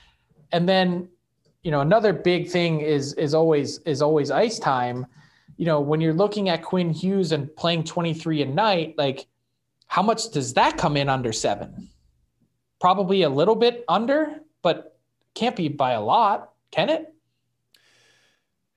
And 0.52 0.68
then, 0.68 1.08
you 1.62 1.70
know, 1.70 1.80
another 1.80 2.12
big 2.12 2.50
thing 2.50 2.80
is 2.80 3.14
is 3.14 3.32
always 3.32 3.78
is 3.78 4.02
always 4.02 4.30
ice 4.30 4.58
time. 4.58 5.06
You 5.56 5.64
know, 5.64 5.80
when 5.80 6.00
you're 6.00 6.12
looking 6.12 6.48
at 6.50 6.62
Quinn 6.62 6.90
Hughes 6.90 7.32
and 7.32 7.54
playing 7.56 7.84
23 7.84 8.42
a 8.42 8.46
night, 8.46 8.94
like 8.98 9.26
how 9.86 10.02
much 10.02 10.30
does 10.30 10.54
that 10.54 10.76
come 10.76 10.96
in 10.96 11.08
under 11.08 11.32
seven? 11.32 11.88
Probably 12.80 13.22
a 13.22 13.28
little 13.28 13.54
bit 13.54 13.84
under, 13.88 14.40
but 14.62 14.98
can't 15.34 15.56
be 15.56 15.68
by 15.68 15.92
a 15.92 16.02
lot, 16.02 16.52
can 16.70 16.90
it? 16.90 17.13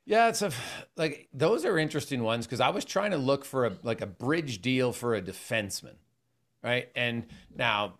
Yeah, 0.08 0.30
it's 0.30 0.42
a 0.42 0.52
like 0.96 1.28
those 1.34 1.66
are 1.66 1.78
interesting 1.78 2.24
ones 2.24 2.46
because 2.46 2.62
I 2.62 2.70
was 2.70 2.86
trying 2.86 3.12
to 3.12 3.18
look 3.18 3.44
for 3.44 3.66
a 3.66 3.74
like 3.84 4.00
a 4.00 4.06
bridge 4.06 4.62
deal 4.62 4.94
for 4.94 5.14
a 5.14 5.22
defenseman, 5.22 5.96
right? 6.64 6.88
And 6.96 7.26
now 7.54 7.96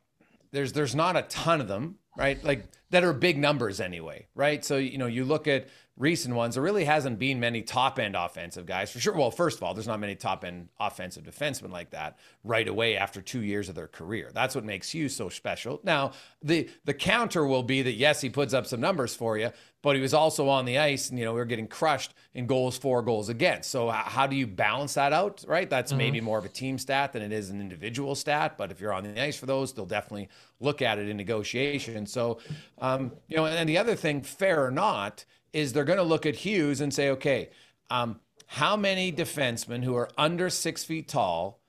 there's 0.54 0.72
there's 0.72 0.96
not 0.96 1.18
a 1.18 1.24
ton 1.24 1.60
of 1.60 1.68
them, 1.68 1.98
right? 2.18 2.42
Like 2.42 2.64
that 2.92 3.04
are 3.04 3.12
big 3.12 3.38
numbers 3.38 3.82
anyway, 3.82 4.28
right? 4.36 4.64
So 4.64 4.78
you 4.78 4.98
know, 4.98 5.08
you 5.08 5.26
look 5.26 5.50
at 5.50 5.68
recent 5.98 6.36
ones, 6.36 6.54
there 6.54 6.64
really 6.64 6.86
hasn't 6.86 7.18
been 7.18 7.40
many 7.40 7.62
top 7.62 8.00
end 8.00 8.16
offensive 8.16 8.66
guys 8.66 8.92
for 8.92 9.00
sure. 9.00 9.14
Well, 9.14 9.32
first 9.32 9.58
of 9.58 9.64
all, 9.64 9.74
there's 9.74 9.88
not 9.88 10.00
many 10.00 10.16
top 10.16 10.46
end 10.46 10.70
offensive 10.80 11.24
defensemen 11.24 11.72
like 11.72 11.90
that 11.90 12.18
right 12.44 12.68
away 12.68 12.96
after 12.96 13.22
two 13.22 13.42
years 13.42 13.68
of 13.68 13.76
their 13.76 13.88
career. 13.88 14.30
That's 14.34 14.54
what 14.54 14.64
makes 14.64 14.94
you 14.94 15.10
so 15.10 15.30
special. 15.30 15.80
Now, 15.84 16.12
the 16.42 16.70
the 16.86 16.94
counter 16.94 17.46
will 17.46 17.64
be 17.64 17.82
that 17.82 17.94
yes, 17.94 18.22
he 18.22 18.30
puts 18.30 18.54
up 18.54 18.68
some 18.68 18.80
numbers 18.80 19.16
for 19.16 19.38
you, 19.38 19.52
but 19.82 19.96
he 19.96 20.02
was 20.02 20.14
also 20.14 20.50
on 20.50 20.66
the 20.66 20.78
ice, 20.78 21.10
and 21.10 21.18
you 21.18 21.26
know 21.26 21.34
we 21.34 21.42
are 21.42 21.46
getting 21.46 21.68
crushed 21.68 22.14
in 22.34 22.46
goals 22.46 22.78
for, 22.78 23.02
goals 23.02 23.30
against. 23.30 23.72
So 23.72 23.90
how 23.90 24.28
do 24.28 24.36
you 24.36 24.46
balance 24.46 24.94
that 24.94 25.14
out? 25.14 25.44
Right, 25.48 25.70
that's 25.70 25.92
mm-hmm. 25.92 25.98
maybe 25.98 26.22
more 26.22 26.38
of 26.38 26.46
a 26.46 26.50
team 26.50 26.78
stat 26.78 27.14
than 27.14 27.24
it 27.24 27.32
is 27.32 27.50
an 27.50 27.60
individual 27.60 28.14
stat. 28.14 28.56
But 28.58 28.72
if 28.72 28.80
you're 28.80 28.94
on 28.94 29.04
the 29.04 29.22
ice 29.22 29.38
for 29.38 29.48
those, 29.48 29.74
they'll 29.74 29.86
definitely 29.86 30.30
look 30.60 30.82
at 30.84 31.00
it 31.00 31.10
in 31.10 31.18
negotiation. 31.18 32.06
So, 32.06 32.40
um, 32.80 33.12
you 33.28 33.38
know, 33.38 33.48
and 33.48 33.68
the 33.68 33.78
other 33.78 33.96
thing, 33.96 34.22
fair 34.22 34.64
or 34.64 34.72
not 34.72 35.26
is 35.54 35.74
they're 35.74 35.84
going 35.84 35.98
to 35.98 36.04
look 36.04 36.26
at 36.26 36.36
Hughes 36.36 36.82
and 36.82 36.94
say, 36.94 37.10
okay, 37.12 37.50
um, 37.90 38.20
how 38.48 38.76
many 38.76 39.12
defensemen 39.12 39.84
who 39.84 39.96
are 39.96 40.10
under 40.18 40.50
six 40.50 40.84
feet 40.84 41.08
tall 41.08 41.60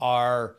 are 0.00 0.56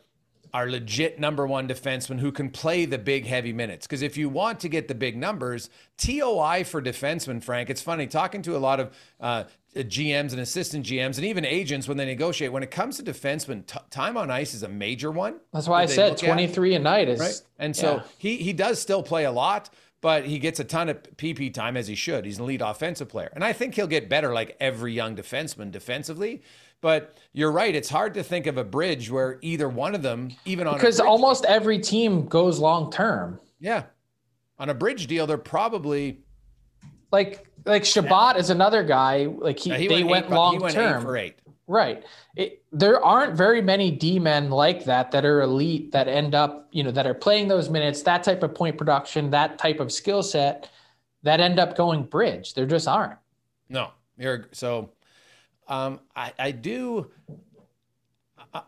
are 0.54 0.70
legit 0.70 1.18
number 1.18 1.46
one 1.46 1.68
defensemen 1.68 2.18
who 2.18 2.32
can 2.32 2.50
play 2.50 2.86
the 2.86 2.98
big 2.98 3.26
heavy 3.26 3.52
minutes. 3.52 3.86
Because 3.86 4.02
if 4.02 4.16
you 4.16 4.28
want 4.28 4.60
to 4.60 4.68
get 4.68 4.88
the 4.88 4.94
big 4.94 5.16
numbers, 5.16 5.68
TOI 5.98 6.64
for 6.64 6.80
defensemen, 6.80 7.42
Frank, 7.42 7.70
it's 7.70 7.82
funny 7.82 8.06
talking 8.06 8.42
to 8.42 8.56
a 8.56 8.58
lot 8.58 8.80
of 8.80 8.96
uh, 9.20 9.44
GMs 9.76 10.32
and 10.32 10.40
assistant 10.40 10.86
GMs 10.86 11.16
and 11.16 11.24
even 11.26 11.44
agents 11.44 11.86
when 11.86 11.96
they 11.96 12.06
negotiate. 12.06 12.52
When 12.52 12.62
it 12.62 12.70
comes 12.70 12.96
to 12.96 13.02
defensemen, 13.02 13.66
t- 13.66 13.78
time 13.90 14.16
on 14.16 14.30
ice 14.30 14.54
is 14.54 14.62
a 14.62 14.68
major 14.68 15.10
one. 15.10 15.38
That's 15.52 15.68
why 15.68 15.82
I 15.82 15.86
said 15.86 16.16
23 16.16 16.74
at. 16.74 16.80
a 16.80 16.82
night 16.82 17.08
is 17.08 17.20
right. 17.20 17.40
And 17.58 17.76
so 17.76 17.96
yeah. 17.96 18.02
he 18.16 18.36
he 18.36 18.52
does 18.52 18.80
still 18.80 19.02
play 19.02 19.24
a 19.24 19.32
lot 19.32 19.70
but 20.00 20.24
he 20.24 20.38
gets 20.38 20.60
a 20.60 20.64
ton 20.64 20.88
of 20.88 21.02
PP 21.16 21.52
time 21.52 21.76
as 21.76 21.88
he 21.88 21.94
should. 21.94 22.24
He's 22.24 22.38
an 22.38 22.44
elite 22.44 22.62
offensive 22.64 23.08
player. 23.08 23.30
And 23.34 23.42
I 23.42 23.52
think 23.52 23.74
he'll 23.74 23.86
get 23.86 24.08
better 24.08 24.32
like 24.32 24.56
every 24.60 24.92
young 24.92 25.16
defenseman 25.16 25.70
defensively. 25.70 26.42
But 26.80 27.18
you're 27.32 27.50
right. 27.50 27.74
It's 27.74 27.88
hard 27.88 28.14
to 28.14 28.22
think 28.22 28.46
of 28.46 28.56
a 28.56 28.64
bridge 28.64 29.10
where 29.10 29.38
either 29.42 29.68
one 29.68 29.96
of 29.96 30.02
them, 30.02 30.30
even 30.44 30.68
on 30.68 30.74
because 30.74 31.00
almost 31.00 31.44
every 31.44 31.80
team 31.80 32.26
goes 32.26 32.60
long 32.60 32.92
term. 32.92 33.40
Yeah, 33.58 33.84
on 34.58 34.68
a 34.68 34.74
bridge 34.74 35.08
deal, 35.08 35.26
they're 35.26 35.38
probably 35.38 36.20
like 37.10 37.48
like 37.64 37.84
Chabot 37.84 38.36
is 38.36 38.50
another 38.50 38.84
guy. 38.84 39.26
Like 39.26 39.58
he, 39.58 39.70
yeah, 39.70 39.76
he 39.76 39.88
they 39.88 40.04
went, 40.04 40.28
went 40.28 40.30
long 40.30 40.68
term 40.68 41.02
for 41.02 41.16
eight. 41.16 41.34
Right. 41.68 42.02
It, 42.34 42.64
there 42.72 43.04
aren't 43.04 43.36
very 43.36 43.60
many 43.60 43.90
D 43.90 44.18
men 44.18 44.48
like 44.50 44.86
that 44.86 45.10
that 45.10 45.26
are 45.26 45.42
elite 45.42 45.92
that 45.92 46.08
end 46.08 46.34
up, 46.34 46.66
you 46.72 46.82
know, 46.82 46.90
that 46.90 47.06
are 47.06 47.14
playing 47.14 47.48
those 47.48 47.68
minutes, 47.68 48.02
that 48.02 48.24
type 48.24 48.42
of 48.42 48.54
point 48.54 48.78
production, 48.78 49.30
that 49.30 49.58
type 49.58 49.78
of 49.78 49.92
skill 49.92 50.22
set 50.22 50.70
that 51.24 51.40
end 51.40 51.60
up 51.60 51.76
going 51.76 52.04
bridge. 52.04 52.54
There 52.54 52.64
just 52.64 52.88
aren't. 52.88 53.18
No. 53.68 53.90
You're, 54.16 54.48
so 54.52 54.92
um, 55.68 56.00
I, 56.16 56.32
I 56.38 56.50
do. 56.52 57.10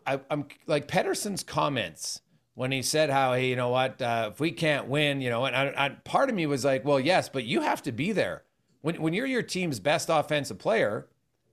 I, 0.05 0.19
am 0.29 0.45
like 0.67 0.87
Pettersson's 0.87 1.43
comments 1.43 2.21
when 2.53 2.71
he 2.71 2.83
said 2.83 3.09
how, 3.09 3.33
hey, 3.33 3.47
you 3.47 3.55
know 3.55 3.69
what, 3.69 3.99
uh, 3.99 4.29
if 4.31 4.39
we 4.39 4.51
can't 4.51 4.87
win, 4.87 5.21
you 5.21 5.31
know, 5.31 5.45
and 5.45 5.55
I, 5.55 5.73
I, 5.75 5.89
part 5.89 6.29
of 6.29 6.35
me 6.35 6.45
was 6.45 6.63
like, 6.63 6.85
well, 6.85 6.99
yes, 6.99 7.29
but 7.29 7.45
you 7.45 7.61
have 7.61 7.81
to 7.83 7.91
be 7.91 8.11
there. 8.11 8.43
When, 8.81 9.01
when 9.01 9.13
you're 9.13 9.25
your 9.25 9.41
team's 9.41 9.79
best 9.79 10.09
offensive 10.09 10.59
player, 10.59 11.07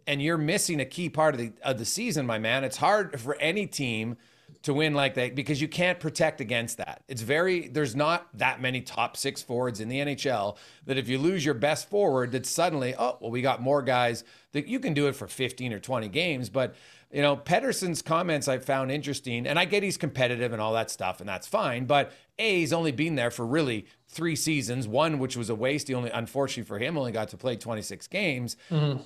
and 0.09 0.23
you're 0.23 0.39
missing 0.39 0.81
a 0.81 0.87
key 0.87 1.11
part 1.11 1.35
of 1.35 1.41
the 1.41 1.53
of 1.63 1.79
the 1.79 1.85
season, 1.85 2.27
my 2.27 2.39
man. 2.39 2.65
It's 2.65 2.79
hard 2.79 3.21
for 3.21 3.37
any 3.37 3.67
team 3.67 4.17
to 4.63 4.73
win 4.75 4.95
like 4.95 5.15
that 5.15 5.35
because 5.35 5.61
you 5.61 5.69
can't 5.69 6.01
protect 6.01 6.41
against 6.41 6.79
that. 6.79 7.03
It's 7.07 7.23
very 7.23 7.69
there's 7.69 7.95
not 7.95 8.27
that 8.35 8.61
many 8.61 8.81
top 8.81 9.17
6 9.17 9.43
forwards 9.43 9.81
in 9.81 9.89
the 9.89 9.99
NHL 9.99 10.57
that 10.87 10.97
if 10.97 11.09
you 11.09 11.19
lose 11.19 11.45
your 11.45 11.55
best 11.55 11.89
forward 11.91 12.33
that 12.33 12.47
suddenly, 12.47 12.95
oh, 12.99 13.19
well 13.21 13.31
we 13.31 13.43
got 13.43 13.61
more 13.61 13.83
guys 13.83 14.25
that 14.53 14.67
you 14.67 14.81
can 14.81 14.95
do 14.95 15.07
it 15.07 15.13
for 15.15 15.29
15 15.29 15.75
or 15.75 15.79
20 15.79 16.09
games, 16.09 16.49
but 16.49 16.75
you 17.13 17.23
know, 17.23 17.37
Pettersson's 17.37 18.03
comments 18.03 18.49
I 18.49 18.59
found 18.59 18.91
interesting, 18.91 19.47
and 19.47 19.59
I 19.59 19.65
get 19.65 19.83
he's 19.83 19.97
competitive 19.97 20.53
and 20.53 20.61
all 20.61 20.75
that 20.75 20.91
stuff, 20.91 21.21
and 21.21 21.29
that's 21.29 21.47
fine. 21.47 21.87
But 21.87 22.13
A, 22.39 22.61
he's 22.61 22.73
only 22.73 22.93
been 22.93 23.15
there 23.15 23.31
for 23.31 23.47
really 23.47 23.87
three 24.09 24.37
seasons, 24.37 24.87
one 24.87 25.19
which 25.19 25.35
was 25.35 25.49
a 25.49 25.55
waste. 25.55 25.89
He 25.89 25.95
only, 25.95 26.11
unfortunately 26.11 26.69
for 26.69 26.79
him, 26.79 26.99
only 26.99 27.13
got 27.13 27.29
to 27.31 27.39
play 27.39 27.57
26 27.57 28.07
games. 28.09 28.57
Mm-hmm. 28.71 29.01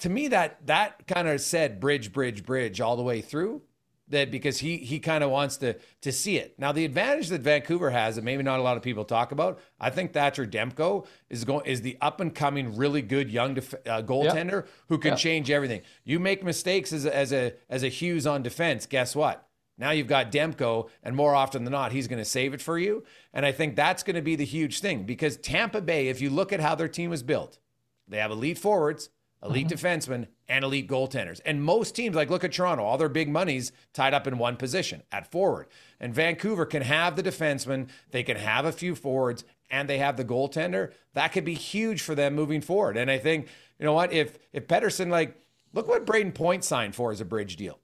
To 0.00 0.08
me, 0.08 0.28
that 0.28 0.66
that 0.66 1.06
kind 1.06 1.28
of 1.28 1.40
said 1.40 1.80
bridge, 1.80 2.12
bridge, 2.12 2.44
bridge 2.44 2.80
all 2.80 2.96
the 2.96 3.02
way 3.02 3.20
through 3.20 3.62
that 4.10 4.30
because 4.30 4.58
he 4.58 4.76
he 4.78 4.98
kind 4.98 5.24
of 5.24 5.30
wants 5.30 5.56
to 5.58 5.76
to 6.02 6.12
see 6.12 6.36
it. 6.36 6.54
Now 6.58 6.72
the 6.72 6.84
advantage 6.84 7.28
that 7.28 7.40
Vancouver 7.40 7.90
has 7.90 8.16
that 8.16 8.22
maybe 8.22 8.42
not 8.42 8.58
a 8.58 8.62
lot 8.62 8.76
of 8.76 8.82
people 8.82 9.04
talk 9.04 9.32
about, 9.32 9.60
I 9.80 9.90
think 9.90 10.12
Thatcher 10.12 10.46
Demko 10.46 11.06
is 11.28 11.44
going 11.44 11.66
is 11.66 11.80
the 11.82 11.96
up 12.00 12.20
and 12.20 12.34
coming 12.34 12.76
really 12.76 13.02
good 13.02 13.30
young 13.30 13.54
def, 13.54 13.72
uh, 13.74 14.02
goaltender 14.02 14.50
yep. 14.50 14.68
who 14.88 14.98
can 14.98 15.12
yep. 15.12 15.18
change 15.18 15.50
everything. 15.50 15.82
You 16.04 16.18
make 16.18 16.44
mistakes 16.44 16.92
as 16.92 17.06
a, 17.06 17.16
as 17.16 17.32
a 17.32 17.54
as 17.68 17.82
a 17.82 17.88
Hughes 17.88 18.26
on 18.26 18.42
defense, 18.42 18.86
guess 18.86 19.16
what? 19.16 19.46
Now 19.78 19.92
you've 19.92 20.08
got 20.08 20.30
Demko, 20.30 20.90
and 21.02 21.16
more 21.16 21.34
often 21.34 21.64
than 21.64 21.72
not, 21.72 21.92
he's 21.92 22.06
going 22.06 22.18
to 22.18 22.24
save 22.24 22.52
it 22.52 22.60
for 22.60 22.78
you. 22.78 23.02
And 23.32 23.46
I 23.46 23.52
think 23.52 23.76
that's 23.76 24.02
going 24.02 24.16
to 24.16 24.22
be 24.22 24.36
the 24.36 24.44
huge 24.44 24.80
thing 24.80 25.04
because 25.04 25.38
Tampa 25.38 25.80
Bay, 25.80 26.08
if 26.08 26.20
you 26.20 26.28
look 26.28 26.52
at 26.52 26.60
how 26.60 26.74
their 26.74 26.86
team 26.86 27.14
is 27.14 27.22
built, 27.22 27.58
they 28.06 28.18
have 28.18 28.30
elite 28.30 28.58
forwards, 28.58 29.08
elite 29.42 29.68
mm-hmm. 29.68 29.86
defensemen, 29.86 30.26
and 30.48 30.64
elite 30.64 30.88
goaltenders. 30.88 31.40
And 31.44 31.62
most 31.62 31.94
teams, 31.94 32.16
like 32.16 32.30
look 32.30 32.44
at 32.44 32.52
Toronto, 32.52 32.84
all 32.84 32.98
their 32.98 33.08
big 33.08 33.28
money's 33.28 33.72
tied 33.92 34.14
up 34.14 34.26
in 34.26 34.38
one 34.38 34.56
position 34.56 35.02
at 35.12 35.30
forward. 35.30 35.68
And 35.98 36.14
Vancouver 36.14 36.66
can 36.66 36.82
have 36.82 37.16
the 37.16 37.22
defenseman, 37.22 37.88
they 38.10 38.22
can 38.22 38.36
have 38.36 38.64
a 38.64 38.72
few 38.72 38.94
forwards, 38.94 39.44
and 39.70 39.88
they 39.88 39.98
have 39.98 40.16
the 40.16 40.24
goaltender. 40.24 40.92
That 41.14 41.32
could 41.32 41.44
be 41.44 41.54
huge 41.54 42.02
for 42.02 42.14
them 42.14 42.34
moving 42.34 42.60
forward. 42.60 42.96
And 42.96 43.10
I 43.10 43.18
think, 43.18 43.48
you 43.78 43.84
know 43.84 43.94
what, 43.94 44.12
if 44.12 44.38
if 44.52 44.66
Pettersson, 44.66 45.08
like, 45.10 45.40
look 45.72 45.88
what 45.88 46.06
Brayden 46.06 46.34
Point 46.34 46.64
signed 46.64 46.94
for 46.94 47.12
as 47.12 47.20
a 47.20 47.24
bridge 47.24 47.56
deal. 47.56 47.78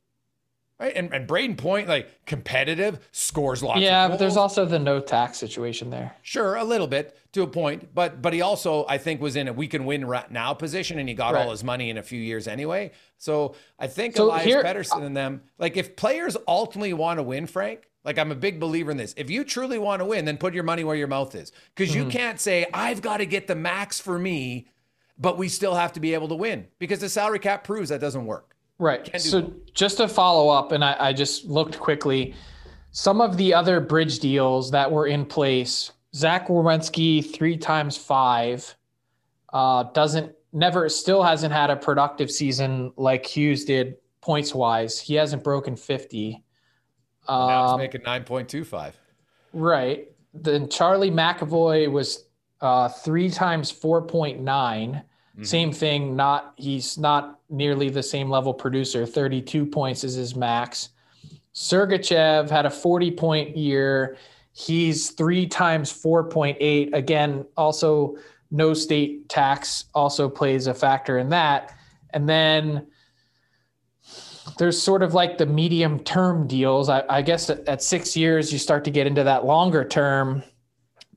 Right. 0.78 0.92
And, 0.94 1.12
and 1.14 1.26
Brayden 1.26 1.56
Point, 1.56 1.88
like 1.88 2.26
competitive, 2.26 3.08
scores 3.10 3.62
lots 3.62 3.80
yeah, 3.80 4.08
but 4.08 4.18
there's 4.18 4.36
also 4.36 4.66
the 4.66 4.78
no 4.78 5.00
tax 5.00 5.38
situation 5.38 5.88
there. 5.88 6.14
Sure, 6.20 6.56
a 6.56 6.64
little 6.64 6.86
bit 6.86 7.16
to 7.32 7.42
a 7.42 7.46
point. 7.46 7.94
But 7.94 8.20
but 8.20 8.34
he 8.34 8.42
also, 8.42 8.84
I 8.86 8.98
think, 8.98 9.22
was 9.22 9.36
in 9.36 9.48
a 9.48 9.54
we 9.54 9.68
can 9.68 9.86
win 9.86 10.04
right 10.04 10.30
now 10.30 10.52
position 10.52 10.98
and 10.98 11.08
he 11.08 11.14
got 11.14 11.32
right. 11.32 11.44
all 11.44 11.50
his 11.50 11.64
money 11.64 11.88
in 11.88 11.96
a 11.96 12.02
few 12.02 12.20
years 12.20 12.46
anyway. 12.46 12.92
So 13.16 13.54
I 13.78 13.86
think 13.86 14.16
so 14.16 14.24
Elias 14.24 14.44
here, 14.44 14.62
Pettersson 14.62 15.02
and 15.02 15.16
them, 15.16 15.42
like 15.58 15.78
if 15.78 15.96
players 15.96 16.36
ultimately 16.46 16.92
want 16.92 17.20
to 17.20 17.22
win, 17.22 17.46
Frank, 17.46 17.88
like 18.04 18.18
I'm 18.18 18.30
a 18.30 18.36
big 18.36 18.60
believer 18.60 18.90
in 18.90 18.98
this. 18.98 19.14
If 19.16 19.30
you 19.30 19.44
truly 19.44 19.78
want 19.78 20.00
to 20.00 20.04
win, 20.04 20.26
then 20.26 20.36
put 20.36 20.52
your 20.52 20.62
money 20.62 20.84
where 20.84 20.96
your 20.96 21.08
mouth 21.08 21.34
is. 21.34 21.52
Because 21.74 21.94
mm-hmm. 21.94 22.04
you 22.04 22.10
can't 22.10 22.38
say, 22.38 22.66
I've 22.74 23.00
got 23.00 23.18
to 23.18 23.26
get 23.26 23.46
the 23.46 23.56
max 23.56 23.98
for 23.98 24.18
me, 24.18 24.68
but 25.18 25.38
we 25.38 25.48
still 25.48 25.74
have 25.74 25.94
to 25.94 26.00
be 26.00 26.12
able 26.12 26.28
to 26.28 26.36
win. 26.36 26.68
Because 26.78 27.00
the 27.00 27.08
salary 27.08 27.38
cap 27.38 27.64
proves 27.64 27.88
that 27.88 28.00
doesn't 28.00 28.26
work. 28.26 28.55
Right. 28.78 29.20
So 29.20 29.42
both. 29.42 29.74
just 29.74 29.96
to 29.98 30.08
follow 30.08 30.48
up, 30.48 30.72
and 30.72 30.84
I, 30.84 30.96
I 30.98 31.12
just 31.12 31.46
looked 31.46 31.78
quickly, 31.78 32.34
some 32.90 33.20
of 33.20 33.36
the 33.36 33.54
other 33.54 33.80
bridge 33.80 34.18
deals 34.18 34.70
that 34.70 34.90
were 34.90 35.06
in 35.06 35.24
place, 35.24 35.92
Zach 36.14 36.48
Werenski, 36.48 37.24
three 37.34 37.56
times 37.56 37.96
five, 37.96 38.74
uh, 39.52 39.84
doesn't 39.94 40.32
never 40.52 40.88
still 40.88 41.22
hasn't 41.22 41.52
had 41.52 41.70
a 41.70 41.76
productive 41.76 42.30
season 42.30 42.92
like 42.96 43.26
Hughes 43.26 43.64
did 43.64 43.96
points 44.20 44.54
wise. 44.54 44.98
He 44.98 45.14
hasn't 45.14 45.44
broken 45.44 45.76
50. 45.76 46.42
Um, 47.28 47.48
now 47.48 47.68
he's 47.68 47.78
making 47.78 48.00
9.25. 48.02 48.92
Right. 49.52 50.08
Then 50.32 50.68
Charlie 50.68 51.10
McAvoy 51.10 51.90
was 51.90 52.24
uh, 52.60 52.88
three 52.88 53.30
times 53.30 53.72
4.9. 53.72 55.04
Mm-hmm. 55.36 55.44
Same 55.44 55.72
thing. 55.72 56.16
Not 56.16 56.54
he's 56.56 56.96
not 56.96 57.40
nearly 57.50 57.90
the 57.90 58.02
same 58.02 58.30
level 58.30 58.54
producer. 58.54 59.04
Thirty-two 59.04 59.66
points 59.66 60.02
is 60.02 60.14
his 60.14 60.34
max. 60.34 60.88
Sergachev 61.54 62.48
had 62.48 62.64
a 62.64 62.70
forty-point 62.70 63.54
year. 63.54 64.16
He's 64.52 65.10
three 65.10 65.46
times 65.46 65.92
four 65.92 66.24
point 66.24 66.56
eight. 66.58 66.94
Again, 66.94 67.44
also 67.56 68.16
no 68.50 68.72
state 68.72 69.28
tax 69.28 69.84
also 69.94 70.28
plays 70.28 70.66
a 70.66 70.74
factor 70.74 71.18
in 71.18 71.28
that. 71.28 71.74
And 72.10 72.26
then 72.26 72.86
there's 74.56 74.80
sort 74.80 75.02
of 75.02 75.12
like 75.12 75.36
the 75.36 75.44
medium 75.44 75.98
term 76.00 76.46
deals. 76.46 76.88
I, 76.88 77.02
I 77.10 77.20
guess 77.20 77.50
at, 77.50 77.68
at, 77.68 77.82
six 77.82 78.16
years, 78.16 78.52
you 78.52 78.58
start 78.58 78.84
to 78.84 78.90
get 78.90 79.06
into 79.06 79.24
that 79.24 79.44
longer 79.44 79.84
term 79.84 80.42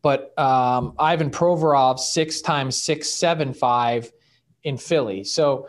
but 0.02 0.38
um, 0.38 0.94
Ivan 1.00 1.30
Provorov 1.30 2.00
six 2.00 2.42
times 2.42 2.76
six 2.76 3.10
seven 3.10 3.54
five 3.54 4.12
in 4.64 4.78
Philly. 4.78 5.24
So 5.24 5.68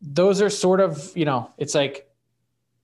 those 0.00 0.42
are 0.42 0.50
sort 0.50 0.80
of 0.80 1.12
you 1.16 1.24
know 1.24 1.50
it's 1.58 1.74
like 1.74 2.08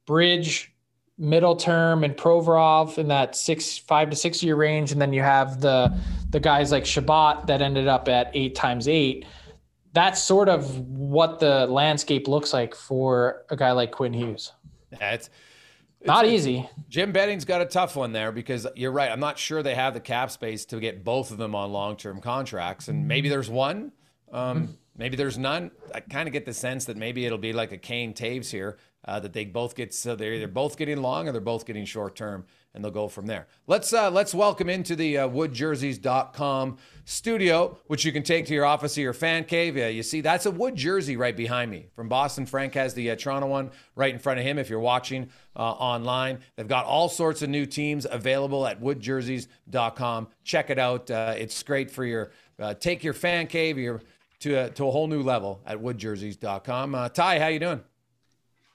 bridge 0.07 0.73
middle 1.21 1.55
term 1.55 2.03
and 2.03 2.17
Provorov 2.17 2.97
in 2.97 3.09
that 3.09 3.37
six 3.37 3.77
five 3.79 4.11
to 4.11 4.17
six 4.17 4.43
year 4.43 4.57
range, 4.57 4.91
and 4.91 5.01
then 5.01 5.13
you 5.13 5.23
have 5.23 5.61
the 5.61 5.95
the 6.31 6.41
guys 6.41 6.73
like 6.73 6.85
Chabot 6.87 7.47
that 7.47 7.63
ended 7.63 7.87
up 7.87 8.09
at 8.09 8.31
eight 8.35 8.55
times 8.55 8.89
eight. 8.89 9.27
That's 9.93 10.23
sort 10.23 10.49
of 10.49 10.79
what 10.89 11.41
the 11.41 11.67
landscape 11.67 12.29
looks 12.29 12.53
like 12.53 12.75
for 12.75 13.45
a 13.51 13.57
guy 13.57 13.73
like 13.73 13.91
Quinn 13.91 14.13
Hughes. 14.13 14.53
It's 16.01 16.07
not 16.07 16.25
easy. 16.25 16.69
Jim 16.89 17.13
Benning's 17.13 17.45
got 17.45 17.61
a 17.61 17.67
tough 17.67 17.95
one 17.95 18.13
there 18.13 18.33
because 18.33 18.67
you're 18.75 18.91
right. 18.91 19.11
I'm 19.11 19.21
not 19.21 19.39
sure 19.39 19.63
they 19.63 19.75
have 19.75 19.93
the 19.93 20.01
cap 20.01 20.31
space 20.31 20.65
to 20.67 20.81
get 20.81 21.05
both 21.05 21.31
of 21.31 21.37
them 21.37 21.55
on 21.55 21.73
long 21.73 21.97
term 21.97 22.21
contracts. 22.21 22.89
And 22.89 23.07
maybe 23.07 23.29
there's 23.29 23.51
one, 23.51 23.93
um, 24.33 24.79
maybe 24.97 25.17
there's 25.17 25.37
none. 25.37 25.71
I 25.95 26.01
kind 26.01 26.27
of 26.27 26.33
get 26.33 26.47
the 26.47 26.55
sense 26.55 26.87
that 26.87 26.97
maybe 26.97 27.27
it'll 27.27 27.37
be 27.37 27.53
like 27.53 27.73
a 27.73 27.77
Kane 27.77 28.15
Toews 28.15 28.51
here, 28.51 28.79
uh, 29.05 29.21
that 29.21 29.35
they 29.35 29.45
both 29.45 29.75
get, 29.75 29.93
so 29.93 30.17
they're 30.17 30.33
either 30.33 30.49
both 30.49 30.79
getting 30.79 31.03
long 31.03 31.29
or 31.29 31.33
they're 31.33 31.41
both 31.41 31.67
getting 31.67 31.85
short 31.85 32.17
term 32.17 32.47
and 32.75 32.85
they'll 32.85 32.91
go 32.91 33.09
from 33.09 33.27
there. 33.27 33.47
Let's 33.67 33.93
uh, 33.93 34.11
let's 34.11 34.35
welcome 34.35 34.69
into 34.69 34.95
the 34.95 35.19
uh, 35.19 35.29
woodjerseys.com 35.29 36.79
studio, 37.05 37.79
which 37.87 38.05
you 38.05 38.13
can 38.13 38.23
take 38.23 38.47
to 38.47 38.55
your 38.55 38.65
office 38.65 38.97
or 38.97 39.01
your 39.01 39.13
fan 39.13 39.45
cave. 39.45 39.77
Yeah, 39.77 39.89
you 39.89 40.03
see, 40.03 40.21
that's 40.21 40.47
a 40.47 40.51
wood 40.51 40.77
jersey 40.77 41.17
right 41.17 41.37
behind 41.37 41.71
me 41.71 41.89
from 41.95 42.09
Boston. 42.09 42.47
Frank 42.47 42.75
has 42.75 42.95
the 42.95 43.11
uh, 43.11 43.17
Toronto 43.17 43.49
one 43.49 43.71
right 43.97 44.13
in 44.13 44.21
front 44.21 44.39
of 44.39 44.47
him. 44.47 44.59
If 44.59 44.71
you're 44.71 44.81
watching 44.81 45.31
uh, 45.57 45.61
online, 45.61 46.41
they've 46.57 46.69
got 46.69 46.87
all 46.87 47.09
sorts 47.09 47.43
of 47.43 47.51
new 47.51 47.67
teams 47.67 48.07
available 48.09 48.67
at 48.67 48.81
woodjerseys.com. 48.81 50.29
Check 50.45 50.71
it 50.71 50.79
out. 50.79 51.11
Uh, 51.11 51.35
it's 51.37 51.63
great 51.63 51.91
for 51.91 52.05
your 52.05 52.31
uh, 52.59 52.75
take 52.75 53.03
your 53.03 53.15
fan 53.15 53.47
cave 53.47 53.79
your 53.79 54.03
to 54.41 54.55
a, 54.55 54.71
to 54.71 54.87
a 54.87 54.91
whole 54.91 55.07
new 55.07 55.23
level 55.23 55.61
at 55.67 55.79
woodjerseys.com. 55.79 57.11
Ty, 57.13 57.39
how 57.39 57.49
you 57.49 57.59
doing? 57.59 57.83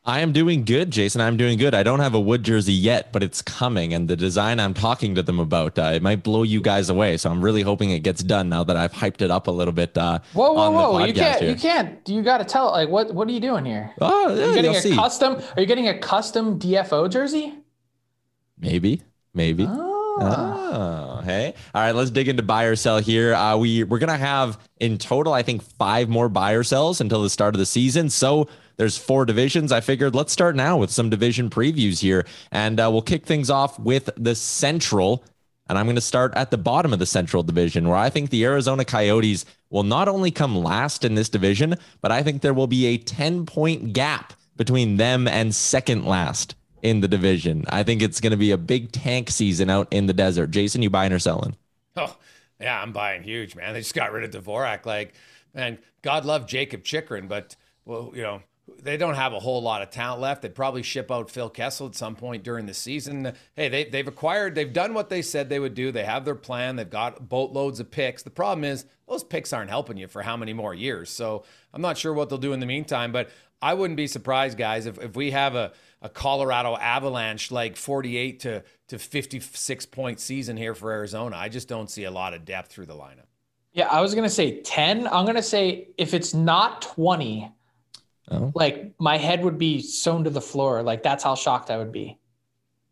I 0.08 0.20
am 0.20 0.34
doing 0.34 0.66
good, 0.66 0.92
Jason. 0.92 1.20
I'm 1.20 1.36
doing 1.36 1.58
good. 1.58 1.74
I 1.74 1.82
don't 1.82 2.00
have 2.00 2.14
a 2.14 2.20
wood 2.20 2.44
jersey 2.44 2.74
yet, 2.74 3.12
but 3.12 3.24
it's 3.24 3.42
coming. 3.42 3.92
And 3.92 4.08
the 4.08 4.16
design 4.16 4.60
I'm 4.60 4.76
talking 4.76 5.16
to 5.16 5.24
them 5.24 5.40
about, 5.40 5.80
uh, 5.80 5.94
it 5.96 6.04
might 6.04 6.22
blow 6.22 6.44
you 6.44 6.62
guys 6.62 6.90
away. 6.90 7.18
So 7.18 7.32
I'm 7.32 7.44
really 7.44 7.64
hoping 7.64 7.90
it 7.90 8.02
gets 8.02 8.22
done 8.22 8.48
now 8.48 8.64
that 8.66 8.78
I've 8.78 8.94
hyped 8.94 9.22
it 9.24 9.32
up 9.32 9.48
a 9.48 9.52
little 9.52 9.74
bit. 9.74 9.98
Uh, 9.98 10.20
whoa, 10.34 10.54
whoa, 10.54 10.70
whoa! 10.70 11.06
You 11.06 11.14
can't, 11.14 11.42
here. 11.42 11.50
you 11.50 11.56
can't. 11.56 12.08
You 12.08 12.22
got 12.22 12.38
to 12.38 12.46
tell. 12.46 12.72
Like, 12.72 12.90
what, 12.90 13.16
what 13.16 13.28
are 13.28 13.32
you 13.32 13.40
doing 13.40 13.66
here? 13.66 13.94
Oh, 14.00 14.36
yeah, 14.36 14.44
are 14.44 14.48
you 14.50 14.54
getting 14.54 14.76
a 14.76 14.82
see. 14.82 14.96
custom? 14.96 15.42
Are 15.56 15.62
you 15.62 15.66
getting 15.66 15.88
a 15.88 15.98
custom 15.98 16.60
DFO 16.60 17.10
jersey? 17.10 17.56
Maybe, 18.60 19.02
maybe. 19.34 19.66
Oh. 19.68 19.95
Oh, 20.18 21.22
hey. 21.26 21.54
All 21.74 21.82
right, 21.82 21.94
let's 21.94 22.10
dig 22.10 22.28
into 22.28 22.44
buy 22.44 22.66
or 22.66 22.76
sell 22.76 23.00
here. 23.00 23.34
Uh, 23.34 23.58
we 23.58 23.84
we're 23.84 24.00
gonna 24.00 24.18
have 24.18 24.58
in 24.80 24.98
total, 24.98 25.34
I 25.34 25.44
think, 25.44 25.62
five 25.62 26.10
more 26.10 26.30
buy 26.30 26.54
or 26.54 26.64
sells 26.64 27.02
until 27.02 27.22
the 27.22 27.30
start 27.30 27.54
of 27.54 27.60
the 27.60 27.66
season. 27.66 28.10
So 28.10 28.48
there's 28.78 28.98
four 28.98 29.26
divisions. 29.26 29.72
I 29.72 29.82
figured 29.82 30.16
let's 30.16 30.34
start 30.34 30.56
now 30.56 30.78
with 30.78 30.92
some 30.92 31.10
division 31.10 31.50
previews 31.50 32.00
here. 32.00 32.26
And 32.52 32.80
uh, 32.80 32.90
we'll 32.92 33.02
kick 33.02 33.26
things 33.26 33.50
off 33.50 33.80
with 33.80 34.10
the 34.18 34.36
Central. 34.36 35.24
And 35.68 35.78
I'm 35.78 35.86
going 35.86 35.96
to 35.96 36.02
start 36.02 36.34
at 36.36 36.52
the 36.52 36.60
bottom 36.60 36.94
of 36.94 37.00
the 37.00 37.08
Central 37.08 37.42
Division, 37.42 37.88
where 37.88 37.98
I 37.98 38.12
think 38.12 38.30
the 38.30 38.46
Arizona 38.46 38.86
Coyotes 38.86 39.46
will 39.72 39.84
not 39.84 40.08
only 40.08 40.30
come 40.30 40.56
last 40.56 41.04
in 41.04 41.16
this 41.16 41.28
division, 41.28 41.76
but 42.02 42.12
I 42.12 42.22
think 42.22 42.42
there 42.42 42.54
will 42.54 42.68
be 42.68 42.86
a 42.86 42.98
10 42.98 43.48
point 43.48 43.94
gap 43.94 44.34
between 44.58 44.98
them 44.98 45.28
and 45.28 45.56
second 45.56 46.06
last 46.06 46.56
in 46.82 47.02
the 47.02 47.08
division. 47.08 47.66
I 47.70 47.84
think 47.84 48.02
it's 48.02 48.22
going 48.22 48.32
to 48.32 48.38
be 48.38 48.52
a 48.52 48.58
big 48.58 48.92
tank 48.92 49.30
season 49.30 49.70
out 49.70 49.88
in 49.92 50.06
the 50.06 50.14
desert. 50.14 50.52
Jason, 50.52 50.82
you 50.82 50.90
buying 50.90 51.14
or 51.14 51.20
selling? 51.20 51.56
Oh, 51.96 52.16
yeah, 52.60 52.82
I'm 52.82 52.94
buying 52.94 53.24
huge, 53.24 53.56
man. 53.56 53.74
They 53.74 53.80
just 53.80 53.96
got 53.96 54.12
rid 54.12 54.24
of 54.24 54.44
Dvorak. 54.44 54.86
Like, 54.86 55.14
man, 55.54 55.80
God 56.02 56.26
love 56.26 56.48
Jakob 56.48 56.84
Chychrun, 56.84 57.28
but, 57.28 57.56
well, 57.86 58.12
you 58.14 58.22
know, 58.22 58.42
they 58.82 58.98
don't 58.98 59.16
have 59.16 59.34
a 59.34 59.40
whole 59.40 59.62
lot 59.62 59.82
of 59.82 59.92
talent 59.92 60.22
left. 60.22 60.42
They'd 60.42 60.56
probably 60.56 60.82
ship 60.82 61.12
out 61.12 61.30
Phil 61.30 61.50
Kessel 61.50 61.88
at 61.88 61.96
some 61.96 62.16
point 62.16 62.44
during 62.44 62.66
the 62.66 62.74
season. 62.74 63.34
Hey, 63.56 63.70
they, 63.70 63.86
they've 63.86 64.08
acquired, 64.08 64.56
they've 64.56 64.74
done 64.74 64.94
what 64.94 65.10
they 65.10 65.22
said 65.22 65.50
they 65.50 65.60
would 65.60 65.76
do. 65.76 65.92
They 65.92 66.04
have 66.04 66.26
their 66.26 66.36
plan. 66.36 66.76
They've 66.76 66.90
got 66.90 67.30
boatloads 67.30 67.80
of 67.80 67.92
picks. 67.92 68.24
The 68.24 68.32
problem 68.32 68.64
is 68.64 68.86
those 69.08 69.24
picks 69.24 69.54
aren't 69.54 69.70
helping 69.70 69.98
you 69.98 70.08
for 70.08 70.24
how 70.24 70.36
many 70.36 70.54
more 70.54 70.74
years. 70.74 71.12
So 71.12 71.44
I'm 71.74 71.82
not 71.82 71.98
sure 71.98 72.14
what 72.14 72.30
they'll 72.30 72.40
do 72.40 72.54
in 72.54 72.60
the 72.60 72.66
meantime, 72.66 73.12
but 73.12 73.30
I 73.62 73.76
wouldn't 73.76 73.98
be 73.98 74.08
surprised, 74.08 74.58
guys, 74.58 74.88
if, 74.88 74.98
if 75.00 75.16
we 75.16 75.32
have 75.32 75.56
a, 75.56 75.72
a 76.06 76.10
Colorado 76.10 76.78
Avalanche 76.78 77.52
like 77.52 77.76
48 77.76 78.40
to, 78.42 78.64
to 78.90 79.00
56 79.00 79.86
point 79.88 80.20
season 80.20 80.56
here 80.56 80.76
for 80.76 80.92
Arizona. 80.92 81.36
I 81.36 81.50
just 81.50 81.68
don't 81.68 81.90
see 81.90 82.04
a 82.04 82.12
lot 82.12 82.34
of 82.34 82.46
depth 82.46 82.72
through 82.72 82.86
the 82.86 82.94
lineup. 82.94 83.26
Yeah, 83.74 83.88
I 83.88 84.00
was 84.02 84.14
going 84.14 84.24
to 84.24 84.34
say 84.34 84.62
10. 84.62 85.08
I'm 85.08 85.26
going 85.26 85.36
to 85.36 85.44
say 85.44 85.90
if 85.98 86.14
it's 86.14 86.34
not 86.34 86.82
20, 86.82 87.52
Oh. 88.32 88.52
Like 88.56 88.94
my 89.00 89.18
head 89.18 89.44
would 89.44 89.58
be 89.58 89.82
sewn 89.82 90.24
to 90.24 90.30
the 90.30 90.42
floor. 90.42 90.82
Like 90.82 91.04
that's 91.04 91.24
how 91.24 91.36
shocked 91.36 91.70
I 91.70 91.78
would 91.78 91.92
be. 91.92 92.18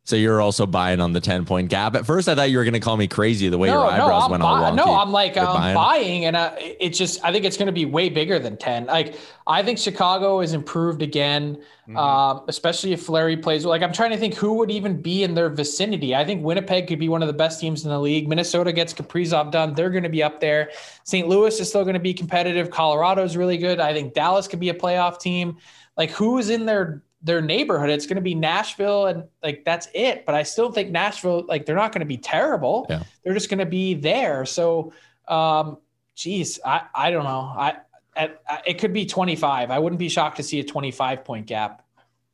So 0.05 0.17
you're 0.17 0.41
also 0.41 0.65
buying 0.65 0.99
on 0.99 1.13
the 1.13 1.21
10 1.21 1.45
point 1.45 1.69
gap. 1.69 1.95
At 1.95 2.05
first, 2.05 2.27
I 2.27 2.35
thought 2.35 2.51
you 2.51 2.57
were 2.57 2.65
going 2.65 2.73
to 2.73 2.81
call 2.81 2.97
me 2.97 3.07
crazy 3.07 3.47
the 3.47 3.57
way 3.57 3.69
no, 3.69 3.83
your 3.83 3.89
eyebrows 3.91 4.23
no, 4.25 4.31
went 4.31 4.41
bu- 4.41 4.47
all 4.47 4.61
wonky. 4.61 4.75
No, 4.75 4.95
I'm 4.95 5.11
like, 5.13 5.35
You're 5.35 5.45
I'm 5.47 5.53
buying? 5.55 5.75
buying, 5.75 6.25
and 6.25 6.35
uh, 6.35 6.53
it's 6.57 6.97
just, 6.97 7.23
I 7.23 7.31
think 7.31 7.45
it's 7.45 7.55
going 7.55 7.67
to 7.67 7.71
be 7.71 7.85
way 7.85 8.09
bigger 8.09 8.37
than 8.37 8.57
10. 8.57 8.87
Like, 8.87 9.15
I 9.47 9.63
think 9.63 9.79
Chicago 9.79 10.41
is 10.41 10.53
improved 10.53 11.01
again, 11.01 11.61
Mm-hmm. 11.83 11.97
um, 11.97 12.45
especially 12.47 12.93
if 12.93 13.03
Fleury 13.03 13.35
plays. 13.35 13.65
Like, 13.65 13.81
I'm 13.81 13.91
trying 13.91 14.11
to 14.11 14.17
think 14.17 14.35
who 14.35 14.53
would 14.53 14.71
even 14.71 15.01
be 15.01 15.23
in 15.23 15.33
their 15.33 15.49
vicinity. 15.49 16.15
I 16.15 16.23
think 16.23 16.41
Winnipeg 16.41 16.87
could 16.87 16.97
be 16.99 17.09
one 17.09 17.21
of 17.21 17.27
the 17.27 17.33
best 17.33 17.59
teams 17.59 17.83
in 17.83 17.89
the 17.89 17.99
league. 17.99 18.29
Minnesota 18.29 18.71
gets 18.71 18.93
Kaprizov 18.93 19.51
done. 19.51 19.73
They're 19.73 19.89
going 19.89 20.03
to 20.03 20.09
be 20.09 20.23
up 20.23 20.39
there. 20.39 20.71
St. 21.03 21.27
Louis 21.27 21.59
is 21.59 21.67
still 21.67 21.83
going 21.83 21.95
to 21.95 21.99
be 21.99 22.13
competitive. 22.13 22.69
Colorado's 22.69 23.35
really 23.35 23.57
good. 23.57 23.81
I 23.81 23.91
think 23.93 24.13
Dallas 24.13 24.47
could 24.47 24.61
be 24.61 24.69
a 24.69 24.73
playoff 24.73 25.19
team. 25.19 25.57
Like, 25.97 26.09
who 26.11 26.37
is 26.37 26.49
in 26.49 26.65
their 26.65 27.03
their 27.23 27.41
neighborhood. 27.41 27.89
It's 27.89 28.05
going 28.05 28.17
to 28.17 28.21
be 28.21 28.35
Nashville, 28.35 29.07
and 29.07 29.23
like 29.41 29.63
that's 29.65 29.87
it. 29.93 30.25
But 30.25 30.35
I 30.35 30.43
still 30.43 30.71
think 30.71 30.91
Nashville, 30.91 31.45
like 31.47 31.65
they're 31.65 31.75
not 31.75 31.91
going 31.91 32.01
to 32.01 32.05
be 32.05 32.17
terrible. 32.17 32.85
Yeah. 32.89 33.03
They're 33.23 33.33
just 33.33 33.49
going 33.49 33.59
to 33.59 33.65
be 33.65 33.93
there. 33.93 34.45
So, 34.45 34.93
um, 35.27 35.77
geez, 36.15 36.59
I 36.65 36.83
I 36.93 37.11
don't 37.11 37.23
know. 37.23 37.53
I 37.57 37.77
at, 38.15 38.41
it 38.67 38.75
could 38.75 38.93
be 38.93 39.05
25. 39.05 39.71
I 39.71 39.79
wouldn't 39.79 39.99
be 39.99 40.09
shocked 40.09 40.37
to 40.37 40.43
see 40.43 40.59
a 40.59 40.63
25 40.63 41.23
point 41.23 41.47
gap. 41.47 41.83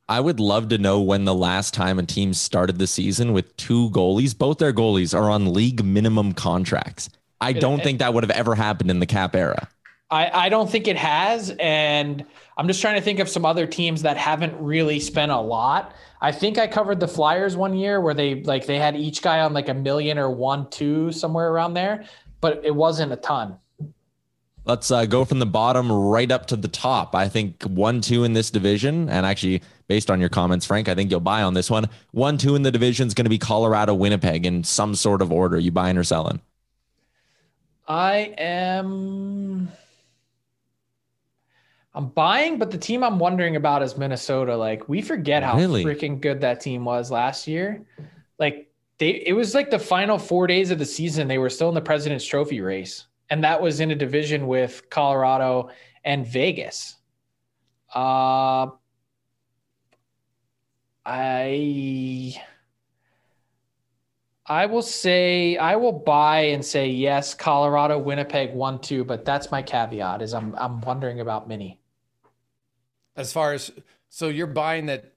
I 0.08 0.18
would 0.18 0.40
love 0.40 0.68
to 0.70 0.78
know 0.78 1.00
when 1.00 1.24
the 1.24 1.34
last 1.34 1.72
time 1.72 2.00
a 2.00 2.02
team 2.02 2.34
started 2.34 2.78
the 2.78 2.88
season 2.88 3.32
with 3.32 3.56
two 3.56 3.90
goalies. 3.90 4.36
Both 4.36 4.58
their 4.58 4.72
goalies 4.72 5.16
are 5.16 5.30
on 5.30 5.52
league 5.52 5.84
minimum 5.84 6.32
contracts. 6.32 7.08
I 7.40 7.52
don't 7.52 7.82
think 7.82 8.00
that 8.00 8.12
would 8.12 8.24
have 8.24 8.30
ever 8.32 8.54
happened 8.56 8.90
in 8.90 8.98
the 8.98 9.06
cap 9.06 9.34
era. 9.36 9.68
I, 10.10 10.46
I 10.46 10.48
don't 10.48 10.68
think 10.68 10.88
it 10.88 10.96
has. 10.96 11.54
And 11.60 12.24
I'm 12.56 12.66
just 12.66 12.80
trying 12.80 12.96
to 12.96 13.00
think 13.00 13.20
of 13.20 13.28
some 13.28 13.44
other 13.44 13.66
teams 13.66 14.02
that 14.02 14.16
haven't 14.16 14.60
really 14.60 15.00
spent 15.00 15.30
a 15.30 15.40
lot. 15.40 15.94
I 16.20 16.32
think 16.32 16.58
I 16.58 16.66
covered 16.66 17.00
the 17.00 17.08
Flyers 17.08 17.56
one 17.56 17.74
year 17.74 18.00
where 18.00 18.14
they 18.14 18.42
like 18.42 18.66
they 18.66 18.78
had 18.78 18.96
each 18.96 19.22
guy 19.22 19.40
on 19.40 19.52
like 19.52 19.68
a 19.68 19.74
million 19.74 20.18
or 20.18 20.30
one, 20.30 20.68
two, 20.70 21.12
somewhere 21.12 21.50
around 21.50 21.74
there, 21.74 22.04
but 22.40 22.60
it 22.64 22.74
wasn't 22.74 23.12
a 23.12 23.16
ton. 23.16 23.56
Let's 24.66 24.90
uh, 24.90 25.06
go 25.06 25.24
from 25.24 25.38
the 25.38 25.46
bottom 25.46 25.90
right 25.90 26.30
up 26.30 26.46
to 26.48 26.56
the 26.56 26.68
top. 26.68 27.14
I 27.14 27.28
think 27.28 27.62
one, 27.62 28.02
two 28.02 28.24
in 28.24 28.34
this 28.34 28.50
division, 28.50 29.08
and 29.08 29.24
actually, 29.24 29.62
based 29.88 30.10
on 30.10 30.20
your 30.20 30.28
comments, 30.28 30.66
Frank, 30.66 30.88
I 30.88 30.94
think 30.94 31.10
you'll 31.10 31.20
buy 31.20 31.42
on 31.42 31.54
this 31.54 31.70
one. 31.70 31.88
One, 32.10 32.36
two 32.36 32.54
in 32.54 32.62
the 32.62 32.70
division 32.70 33.08
is 33.08 33.14
going 33.14 33.24
to 33.24 33.30
be 33.30 33.38
Colorado, 33.38 33.94
Winnipeg 33.94 34.44
in 34.44 34.62
some 34.62 34.94
sort 34.94 35.22
of 35.22 35.32
order. 35.32 35.58
You 35.58 35.70
buying 35.70 35.96
or 35.96 36.04
selling? 36.04 36.42
I 37.88 38.34
am. 38.36 39.72
I'm 42.00 42.08
buying, 42.08 42.58
but 42.58 42.70
the 42.70 42.78
team 42.78 43.04
I'm 43.04 43.18
wondering 43.18 43.56
about 43.56 43.82
is 43.82 43.98
Minnesota. 43.98 44.56
Like 44.56 44.88
we 44.88 45.02
forget 45.02 45.42
how 45.42 45.56
Really? 45.56 45.84
freaking 45.84 46.18
good 46.20 46.40
that 46.40 46.60
team 46.60 46.84
was 46.84 47.10
last 47.10 47.46
year. 47.46 47.84
Like 48.38 48.70
they, 48.98 49.22
it 49.26 49.34
was 49.34 49.54
like 49.54 49.70
the 49.70 49.78
final 49.78 50.18
four 50.18 50.46
days 50.46 50.70
of 50.70 50.78
the 50.78 50.86
season. 50.86 51.28
They 51.28 51.36
were 51.36 51.50
still 51.50 51.68
in 51.68 51.74
the 51.74 51.80
President's 51.82 52.24
Trophy 52.24 52.62
race, 52.62 53.06
and 53.28 53.44
that 53.44 53.60
was 53.60 53.80
in 53.80 53.90
a 53.90 53.94
division 53.94 54.46
with 54.46 54.88
Colorado 54.88 55.70
and 56.02 56.26
Vegas. 56.26 56.96
Uh, 57.94 58.68
I. 61.04 62.34
I 64.46 64.66
will 64.66 64.82
say 64.82 65.56
I 65.58 65.76
will 65.76 65.92
buy 65.92 66.40
and 66.46 66.64
say 66.64 66.88
yes, 66.88 67.34
Colorado, 67.34 67.98
Winnipeg, 67.98 68.52
one, 68.52 68.80
two, 68.80 69.04
but 69.04 69.24
that's 69.24 69.50
my 69.52 69.62
caveat. 69.62 70.22
Is 70.22 70.34
I'm 70.34 70.54
I'm 70.56 70.80
wondering 70.80 71.20
about 71.20 71.46
Mini. 71.46 71.79
As 73.16 73.32
far 73.32 73.52
as 73.52 73.70
so, 74.08 74.28
you're 74.28 74.46
buying 74.46 74.86
that 74.86 75.12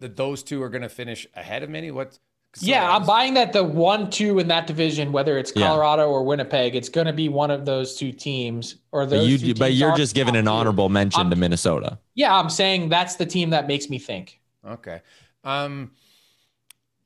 that 0.00 0.16
those 0.16 0.42
two 0.42 0.62
are 0.62 0.68
going 0.68 0.82
to 0.82 0.88
finish 0.88 1.26
ahead 1.34 1.62
of 1.62 1.70
Mini. 1.70 1.90
What? 1.90 2.18
so 2.54 2.66
yeah, 2.66 2.90
I'm 2.90 3.04
buying 3.06 3.34
that 3.34 3.52
the 3.52 3.62
one, 3.62 4.10
two 4.10 4.38
in 4.38 4.48
that 4.48 4.66
division, 4.66 5.12
whether 5.12 5.38
it's 5.38 5.52
Yeah. 5.54 5.68
Colorado 5.68 6.08
or 6.08 6.24
Winnipeg, 6.24 6.74
it's 6.74 6.88
going 6.88 7.06
to 7.06 7.12
be 7.12 7.28
one 7.28 7.50
of 7.50 7.64
those 7.64 7.96
two 7.96 8.10
teams. 8.10 8.76
Or 8.92 9.04
But, 9.04 9.10
those 9.10 9.40
two 9.40 9.46
you, 9.48 9.54
but 9.54 9.66
teams 9.68 9.78
you're 9.80 9.96
just 9.96 10.14
giving 10.14 10.34
an 10.36 10.46
two. 10.46 10.50
honorable 10.50 10.88
mention 10.88 11.20
I'm- 11.20 11.30
to 11.30 11.36
Minnesota. 11.36 11.98
Yeah, 12.14 12.34
I'm 12.34 12.50
saying 12.50 12.88
that's 12.88 13.16
the 13.16 13.26
team 13.26 13.50
that 13.50 13.66
makes 13.68 13.88
me 13.88 13.98
think. 13.98 14.40
Okay. 14.66 15.00
Um, 15.44 15.92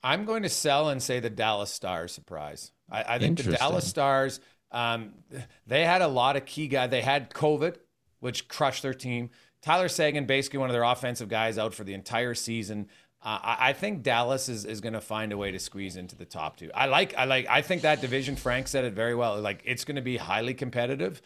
I'm 0.02 0.24
going 0.24 0.42
to 0.44 0.48
sell 0.48 0.88
and 0.90 1.02
say 1.02 1.20
the 1.20 1.30
Dallas 1.30 1.70
Stars 1.70 2.12
surprise. 2.12 2.70
I, 2.90 3.14
I 3.14 3.18
think 3.18 3.38
the 3.38 3.52
Dallas 3.52 3.86
Stars, 3.86 4.40
um, 4.70 5.14
they 5.66 5.84
had 5.84 6.00
a 6.02 6.08
lot 6.08 6.36
of 6.36 6.44
key 6.46 6.68
guys. 6.68 6.90
They 6.90 7.00
had 7.02 7.30
COVID, 7.30 7.76
which 8.20 8.48
crushed 8.48 8.82
their 8.82 8.94
team. 8.94 9.30
Tyler 9.64 9.88
Seguin, 9.88 10.26
basically 10.26 10.58
one 10.58 10.68
of 10.68 10.74
their 10.74 10.82
offensive 10.82 11.30
guys, 11.30 11.56
out 11.56 11.72
for 11.72 11.84
the 11.84 11.94
entire 11.94 12.34
season. 12.34 12.86
Uh, 13.22 13.38
I, 13.42 13.72
think 13.72 14.02
Dallas 14.02 14.50
is, 14.50 14.66
is 14.66 14.82
going 14.82 14.92
to 14.92 15.00
find 15.00 15.32
a 15.32 15.38
way 15.38 15.50
to 15.50 15.58
squeeze 15.58 15.96
into 15.96 16.14
the 16.14 16.26
top 16.26 16.58
two. 16.58 16.70
I 16.74 16.84
like, 16.84 17.14
I 17.16 17.24
like, 17.24 17.46
I 17.48 17.62
think 17.62 17.80
that 17.80 18.02
division. 18.02 18.36
Frank 18.36 18.68
said 18.68 18.84
it 18.84 18.92
very 18.92 19.14
well. 19.14 19.40
Like 19.40 19.62
it's 19.64 19.86
going 19.86 19.96
to 19.96 20.02
be 20.02 20.18
highly 20.18 20.52
competitive. 20.52 21.22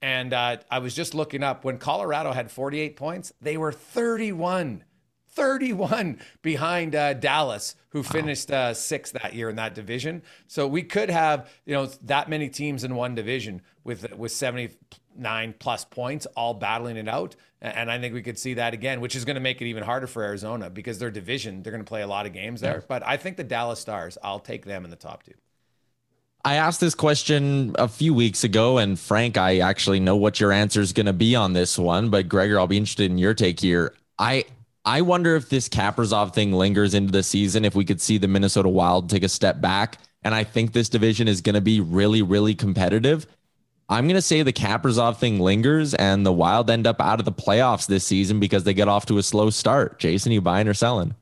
And 0.00 0.32
uh, 0.32 0.58
I 0.70 0.78
was 0.78 0.94
just 0.94 1.16
looking 1.16 1.42
up 1.42 1.64
when 1.64 1.78
Colorado 1.78 2.30
had 2.30 2.52
48 2.52 2.94
points, 2.94 3.32
they 3.40 3.56
were 3.56 3.72
31. 3.72 4.84
31 5.32 6.20
behind 6.42 6.94
uh, 6.94 7.14
Dallas, 7.14 7.76
who 7.90 8.02
finished 8.02 8.50
uh, 8.50 8.74
sixth 8.74 9.12
that 9.14 9.32
year 9.32 9.48
in 9.48 9.56
that 9.56 9.74
division. 9.74 10.22
So 10.48 10.66
we 10.66 10.82
could 10.82 11.08
have, 11.08 11.48
you 11.64 11.72
know, 11.72 11.86
that 12.02 12.28
many 12.28 12.48
teams 12.48 12.82
in 12.82 12.96
one 12.96 13.14
division 13.14 13.62
with 13.84 14.12
with 14.16 14.32
79 15.20 15.54
plus 15.58 15.84
points, 15.84 16.26
all 16.36 16.54
battling 16.54 16.96
it 16.96 17.08
out. 17.08 17.36
And 17.60 17.90
I 17.90 17.98
think 17.98 18.14
we 18.14 18.22
could 18.22 18.38
see 18.38 18.54
that 18.54 18.72
again, 18.72 19.00
which 19.00 19.14
is 19.14 19.26
going 19.26 19.34
to 19.34 19.40
make 19.40 19.60
it 19.60 19.66
even 19.66 19.82
harder 19.82 20.06
for 20.06 20.22
Arizona 20.22 20.70
because 20.70 20.98
their 20.98 21.10
division, 21.10 21.62
they're 21.62 21.72
going 21.72 21.84
to 21.84 21.88
play 21.88 22.02
a 22.02 22.06
lot 22.06 22.24
of 22.24 22.32
games 22.32 22.62
there. 22.62 22.82
But 22.88 23.06
I 23.06 23.18
think 23.18 23.36
the 23.36 23.44
Dallas 23.44 23.78
Stars, 23.78 24.16
I'll 24.22 24.40
take 24.40 24.64
them 24.64 24.84
in 24.84 24.90
the 24.90 24.96
top 24.96 25.22
two. 25.22 25.34
I 26.42 26.54
asked 26.54 26.80
this 26.80 26.94
question 26.94 27.74
a 27.78 27.86
few 27.86 28.14
weeks 28.14 28.44
ago, 28.44 28.78
and 28.78 28.98
Frank, 28.98 29.36
I 29.36 29.58
actually 29.58 30.00
know 30.00 30.16
what 30.16 30.40
your 30.40 30.52
answer 30.52 30.80
is 30.80 30.94
going 30.94 31.04
to 31.04 31.12
be 31.12 31.36
on 31.36 31.52
this 31.52 31.78
one. 31.78 32.08
But 32.08 32.30
Gregor, 32.30 32.58
I'll 32.58 32.66
be 32.66 32.78
interested 32.78 33.10
in 33.10 33.18
your 33.18 33.34
take 33.34 33.60
here. 33.60 33.92
I 34.18 34.46
I 34.86 35.02
wonder 35.02 35.36
if 35.36 35.50
this 35.50 35.68
Kaprizov 35.68 36.32
thing 36.32 36.52
lingers 36.54 36.94
into 36.94 37.12
the 37.12 37.22
season. 37.22 37.66
If 37.66 37.74
we 37.74 37.84
could 37.84 38.00
see 38.00 38.16
the 38.16 38.26
Minnesota 38.26 38.70
Wild 38.70 39.10
take 39.10 39.22
a 39.22 39.28
step 39.28 39.60
back, 39.60 39.98
and 40.22 40.34
I 40.34 40.44
think 40.44 40.72
this 40.72 40.88
division 40.88 41.28
is 41.28 41.42
going 41.42 41.56
to 41.56 41.60
be 41.60 41.80
really, 41.80 42.22
really 42.22 42.54
competitive. 42.54 43.26
I'm 43.90 44.04
going 44.06 44.14
to 44.14 44.22
say 44.22 44.42
the 44.42 44.52
Kaprizov 44.52 45.18
thing 45.18 45.40
lingers, 45.40 45.94
and 45.94 46.24
the 46.24 46.32
Wild 46.32 46.70
end 46.70 46.86
up 46.86 47.00
out 47.00 47.18
of 47.18 47.24
the 47.24 47.32
playoffs 47.32 47.86
this 47.86 48.04
season 48.04 48.38
because 48.40 48.64
they 48.64 48.72
get 48.72 48.88
off 48.88 49.04
to 49.06 49.18
a 49.18 49.22
slow 49.22 49.50
start. 49.50 49.98
Jason, 49.98 50.32
you 50.32 50.40
buying 50.40 50.68
or 50.68 50.74
selling? 50.74 51.14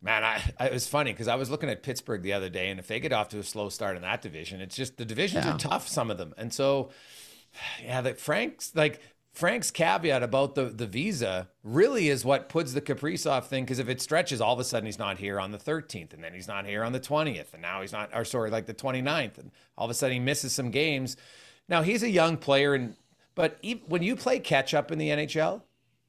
Man, 0.00 0.22
I, 0.22 0.40
it 0.66 0.72
was 0.72 0.86
funny 0.86 1.12
because 1.12 1.26
I 1.26 1.34
was 1.34 1.50
looking 1.50 1.68
at 1.68 1.82
Pittsburgh 1.82 2.22
the 2.22 2.32
other 2.34 2.48
day, 2.48 2.68
and 2.70 2.78
if 2.78 2.86
they 2.86 3.00
get 3.00 3.12
off 3.12 3.30
to 3.30 3.38
a 3.38 3.42
slow 3.42 3.68
start 3.68 3.96
in 3.96 4.02
that 4.02 4.22
division, 4.22 4.60
it's 4.60 4.76
just 4.76 4.96
the 4.96 5.04
divisions 5.04 5.44
Yeah. 5.44 5.54
are 5.54 5.58
tough, 5.58 5.88
some 5.88 6.10
of 6.10 6.18
them, 6.18 6.34
and 6.36 6.52
so 6.52 6.90
yeah, 7.82 8.00
the 8.00 8.14
Frank's 8.14 8.74
like 8.76 9.00
Frank's 9.38 9.70
caveat 9.70 10.24
about 10.24 10.56
the 10.56 10.64
the 10.64 10.88
visa 10.88 11.48
really 11.62 12.08
is 12.08 12.24
what 12.24 12.48
puts 12.48 12.72
the 12.72 12.80
Kaprizov 12.80 13.44
thing 13.44 13.62
because 13.62 13.78
if 13.78 13.88
it 13.88 14.00
stretches, 14.00 14.40
all 14.40 14.52
of 14.52 14.58
a 14.58 14.64
sudden 14.64 14.86
he's 14.86 14.98
not 14.98 15.16
here 15.16 15.38
on 15.38 15.52
the 15.52 15.58
13th, 15.58 16.12
and 16.12 16.24
then 16.24 16.34
he's 16.34 16.48
not 16.48 16.66
here 16.66 16.82
on 16.82 16.90
the 16.90 16.98
20th, 16.98 17.52
and 17.52 17.62
now 17.62 17.80
he's 17.80 17.92
not, 17.92 18.10
or 18.12 18.24
sorry, 18.24 18.50
like 18.50 18.66
the 18.66 18.74
29th, 18.74 19.38
and 19.38 19.52
all 19.76 19.84
of 19.84 19.92
a 19.92 19.94
sudden 19.94 20.14
he 20.14 20.18
misses 20.18 20.52
some 20.52 20.72
games. 20.72 21.16
Now 21.68 21.82
he's 21.82 22.02
a 22.02 22.10
young 22.10 22.36
player, 22.36 22.74
and 22.74 22.96
but 23.36 23.58
e- 23.62 23.80
when 23.86 24.02
you 24.02 24.16
play 24.16 24.40
catch 24.40 24.74
up 24.74 24.90
in 24.90 24.98
the 24.98 25.10
NHL, 25.10 25.62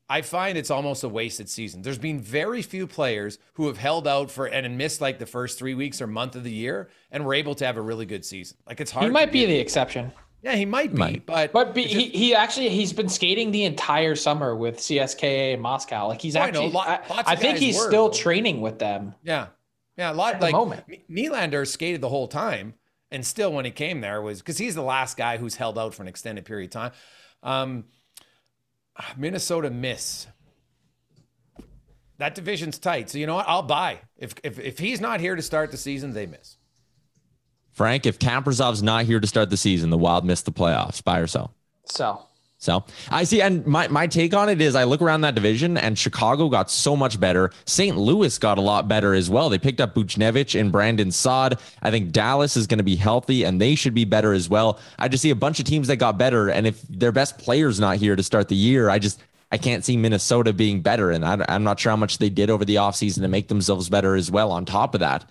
I 0.10 0.24
find 0.24 0.58
it's 0.58 0.72
almost 0.72 1.04
a 1.04 1.08
wasted 1.08 1.50
season. 1.50 1.84
There's 1.84 2.00
been 2.00 2.20
very 2.20 2.64
few 2.64 2.88
players 2.88 3.38
who 3.54 3.68
have 3.68 3.78
held 3.78 4.08
out 4.08 4.32
for 4.32 4.48
and 4.48 4.76
missed 4.76 5.02
like 5.02 5.20
the 5.20 5.28
first 5.28 5.60
three 5.60 5.76
weeks 5.76 6.02
or 6.02 6.08
month 6.08 6.36
of 6.36 6.44
the 6.44 6.52
year 6.52 6.90
and 7.12 7.24
were 7.24 7.36
able 7.36 7.54
to 7.54 7.66
have 7.68 7.78
a 7.78 7.82
really 7.82 8.08
good 8.08 8.26
season. 8.26 8.58
Like 8.66 8.82
it's 8.82 8.90
hard. 8.90 9.06
He 9.06 9.12
might 9.12 9.32
be 9.32 9.46
the 9.46 9.60
exception. 9.60 10.12
Yeah, 10.42 10.56
he 10.56 10.66
might 10.66 10.92
be, 10.94 10.98
Might. 10.98 11.26
but 11.26 11.52
But 11.52 11.74
be, 11.76 11.84
he, 11.84 12.10
he 12.10 12.34
actually 12.34 12.70
he's 12.70 12.94
been 12.94 13.10
skating 13.10 13.52
the 13.52 13.66
entire 13.66 14.16
summer 14.16 14.56
with 14.56 14.78
CSKA 14.78 15.54
in 15.54 15.60
Moscow. 15.60 16.08
Like 16.08 16.22
he's 16.22 16.36
Oh, 16.38 16.40
I 16.42 16.52
know. 16.52 16.60
actually, 16.64 16.72
Lot- 16.72 16.88
I, 17.10 17.24
I 17.34 17.36
think 17.36 17.58
he's 17.58 17.78
were, 17.78 17.88
still 17.88 18.10
training 18.10 18.62
with 18.62 18.80
them. 18.80 19.16
yeah, 19.22 19.48
yeah, 19.98 20.12
a 20.12 20.14
lot 20.14 20.36
At 20.36 20.40
the 20.40 20.46
like 20.46 20.54
moment. 20.54 20.84
Nylander 21.12 21.68
skated 21.68 22.00
the 22.00 22.08
whole 22.10 22.30
time, 22.30 22.76
and 23.12 23.26
still 23.26 23.52
when 23.52 23.66
he 23.66 23.72
came 23.72 24.00
there 24.00 24.22
was 24.22 24.40
because 24.40 24.58
he's 24.58 24.76
the 24.76 24.82
last 24.82 25.18
guy 25.18 25.36
who's 25.38 25.56
held 25.56 25.78
out 25.78 25.94
for 25.94 26.04
an 26.04 26.08
extended 26.08 26.46
period 26.46 26.70
of 26.70 26.72
time. 26.74 26.92
Um, 27.44 27.84
Minnesota 29.18 29.70
miss. 29.70 30.28
That 32.18 32.36
division's 32.36 32.78
tight, 32.80 33.10
so 33.10 33.18
you 33.18 33.26
know 33.28 33.36
what? 33.36 33.46
I'll 33.48 33.62
buy 33.62 34.00
if 34.18 34.34
if 34.44 34.60
if 34.60 34.80
he's 34.80 35.00
not 35.02 35.20
here 35.22 35.36
to 35.36 35.42
start 35.42 35.72
the 35.72 35.78
season, 35.78 36.14
they 36.14 36.26
miss. 36.26 36.58
Frank, 37.72 38.06
if 38.06 38.20
Kaprizov's 38.20 38.84
not 38.84 39.06
here 39.06 39.20
to 39.20 39.28
start 39.28 39.50
the 39.50 39.58
season, 39.58 39.90
the 39.90 39.98
Wild 39.98 40.26
miss 40.26 40.42
the 40.42 40.52
playoffs. 40.52 41.04
Buy 41.04 41.20
or 41.20 41.28
sell? 41.28 41.54
So 41.86 42.22
So 42.58 42.84
I 43.10 43.24
see, 43.24 43.42
and 43.42 43.66
my, 43.66 43.88
my 43.88 44.06
take 44.06 44.34
on 44.34 44.50
it 44.50 44.60
is 44.60 44.76
I 44.76 44.84
look 44.84 45.02
around 45.02 45.22
that 45.22 45.34
division 45.34 45.78
and 45.78 45.98
Chicago 45.98 46.50
got 46.50 46.70
so 46.70 46.94
much 46.94 47.18
better. 47.18 47.52
St. 47.66 47.98
Louis 47.98 48.38
got 48.38 48.58
a 48.58 48.62
lot 48.62 48.90
better 48.90 49.14
as 49.14 49.30
well. 49.30 49.48
They 49.48 49.58
picked 49.58 49.80
up 49.80 49.96
Buchnevich 49.96 50.60
and 50.60 50.70
Brandon 50.72 51.10
Saad. 51.10 51.58
I 51.82 51.90
think 51.90 52.12
Dallas 52.12 52.58
is 52.58 52.68
going 52.68 52.80
to 52.80 52.84
be 52.84 52.98
healthy 52.98 53.46
and 53.46 53.62
they 53.62 53.76
should 53.76 53.94
be 53.94 54.04
better 54.04 54.34
as 54.34 54.50
well. 54.50 54.78
I 54.98 55.08
just 55.08 55.22
see 55.22 55.30
a 55.30 55.36
bunch 55.36 55.60
of 55.60 55.66
teams 55.66 55.88
that 55.88 55.96
got 55.98 56.18
better. 56.18 56.50
And 56.50 56.68
if 56.68 56.82
their 56.90 57.14
best 57.14 57.38
player's 57.38 57.80
not 57.80 57.96
here 57.96 58.18
to 58.18 58.24
start 58.24 58.50
the 58.50 58.56
year, 58.58 58.90
I 58.90 59.00
just 59.00 59.24
I 59.52 59.58
can't 59.58 59.84
see 59.84 59.98
Minnesota 59.98 60.54
being 60.54 60.82
better. 60.82 61.12
And 61.12 61.26
I, 61.26 61.44
I'm 61.48 61.64
not 61.64 61.80
sure 61.80 61.92
how 61.92 61.96
much 61.96 62.18
they 62.18 62.30
did 62.30 62.50
over 62.50 62.66
the 62.66 62.76
offseason 62.76 63.22
to 63.22 63.28
make 63.28 63.48
themselves 63.48 63.90
better 63.90 64.16
as 64.16 64.30
well 64.30 64.52
on 64.52 64.66
top 64.66 64.94
of 64.94 65.00
that. 65.00 65.26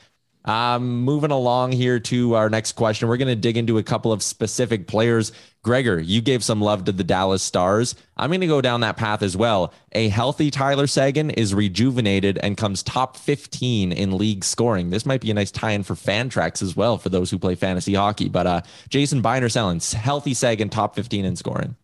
Um, 0.45 1.03
moving 1.03 1.31
along 1.31 1.73
here 1.73 2.01
to 2.01 2.35
our 2.35 2.49
next 2.49 2.73
question, 2.73 3.09
we're 3.09 3.17
going 3.17 3.29
to 3.29 3.37
dig 3.37 3.57
into 3.57 3.77
a 3.77 3.83
couple 3.83 4.13
of 4.13 4.23
specific 4.23 4.87
players. 4.87 5.33
Gregor, 5.63 5.99
you 5.99 6.23
gave 6.23 6.43
some 6.43 6.61
love 6.61 6.85
to 6.85 6.93
the 6.93 7.05
Dallas 7.05 7.43
Stars. 7.43 7.95
I'm 8.17 8.31
going 8.31 8.41
to 8.41 8.47
go 8.47 8.61
down 8.61 8.81
that 8.81 8.97
path 8.97 9.23
as 9.23 9.37
well. 9.37 9.75
A 9.93 10.09
healthy 10.09 10.51
Tyler 10.51 10.87
Seguin 10.87 11.31
is 11.31 11.55
rejuvenated 11.55 12.39
and 12.39 12.57
comes 12.57 12.83
top 12.83 13.17
15 13.17 13.93
in 13.93 14.17
league 14.17 14.45
scoring. 14.45 14.91
This 14.91 15.05
might 15.05 15.21
be 15.21 15.31
a 15.31 15.35
nice 15.35 15.51
tie-in 15.51 15.83
for 15.83 15.95
Fantrax 15.95 16.63
as 16.63 16.75
well 16.75 16.97
for 16.97 17.09
those 17.09 17.31
who 17.31 17.39
play 17.39 17.55
fantasy 17.55 17.95
hockey. 17.95 18.29
But 18.29 18.47
uh, 18.47 18.63
Jason 18.89 19.21
Byner 19.21 19.49
selling 19.49 19.81
healthy 19.81 20.33
Seguin 20.33 20.71
top 20.71 20.95
15 20.95 21.25
in 21.25 21.37
scoring. 21.37 21.77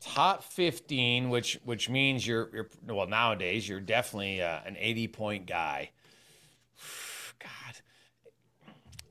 Top 0.00 0.42
15, 0.42 1.30
which 1.30 1.60
which 1.64 1.88
means 1.88 2.26
you're 2.26 2.50
you're 2.52 2.68
well 2.88 3.06
nowadays 3.06 3.68
you're 3.68 3.80
definitely 3.80 4.42
uh, 4.42 4.58
an 4.66 4.76
80 4.76 5.08
point 5.08 5.46
guy. 5.46 5.90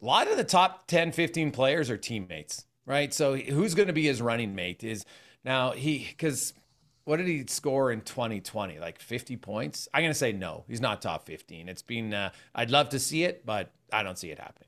A 0.01 0.05
lot 0.05 0.29
of 0.29 0.37
the 0.37 0.43
top 0.43 0.87
10, 0.87 1.11
15 1.11 1.51
players 1.51 1.89
are 1.89 1.97
teammates, 1.97 2.65
right? 2.85 3.13
So 3.13 3.35
who's 3.35 3.75
going 3.75 3.87
to 3.87 3.93
be 3.93 4.05
his 4.05 4.21
running 4.21 4.55
mate 4.55 4.83
is 4.83 5.05
now 5.43 5.71
he, 5.71 6.07
because 6.09 6.53
what 7.03 7.17
did 7.17 7.27
he 7.27 7.45
score 7.47 7.91
in 7.91 8.01
2020? 8.01 8.79
Like 8.79 8.99
50 8.99 9.37
points? 9.37 9.87
I'm 9.93 10.01
going 10.01 10.11
to 10.11 10.17
say 10.17 10.31
no. 10.31 10.65
He's 10.67 10.81
not 10.81 11.01
top 11.01 11.25
15. 11.25 11.69
It's 11.69 11.81
been, 11.81 12.13
uh, 12.13 12.31
I'd 12.55 12.71
love 12.71 12.89
to 12.89 12.99
see 12.99 13.23
it, 13.23 13.45
but 13.45 13.71
I 13.93 14.03
don't 14.03 14.17
see 14.17 14.31
it 14.31 14.39
happening. 14.39 14.67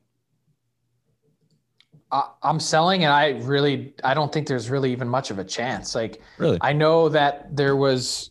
I'm 2.43 2.59
selling, 2.59 3.05
and 3.05 3.11
I 3.11 3.29
really, 3.41 3.95
I 4.03 4.13
don't 4.13 4.31
think 4.31 4.47
there's 4.47 4.69
really 4.69 4.91
even 4.91 5.07
much 5.07 5.31
of 5.31 5.39
a 5.39 5.43
chance. 5.43 5.95
Like, 5.95 6.21
really, 6.38 6.59
I 6.61 6.71
know 6.71 7.09
that 7.09 7.55
there 7.55 7.75
was, 7.75 8.29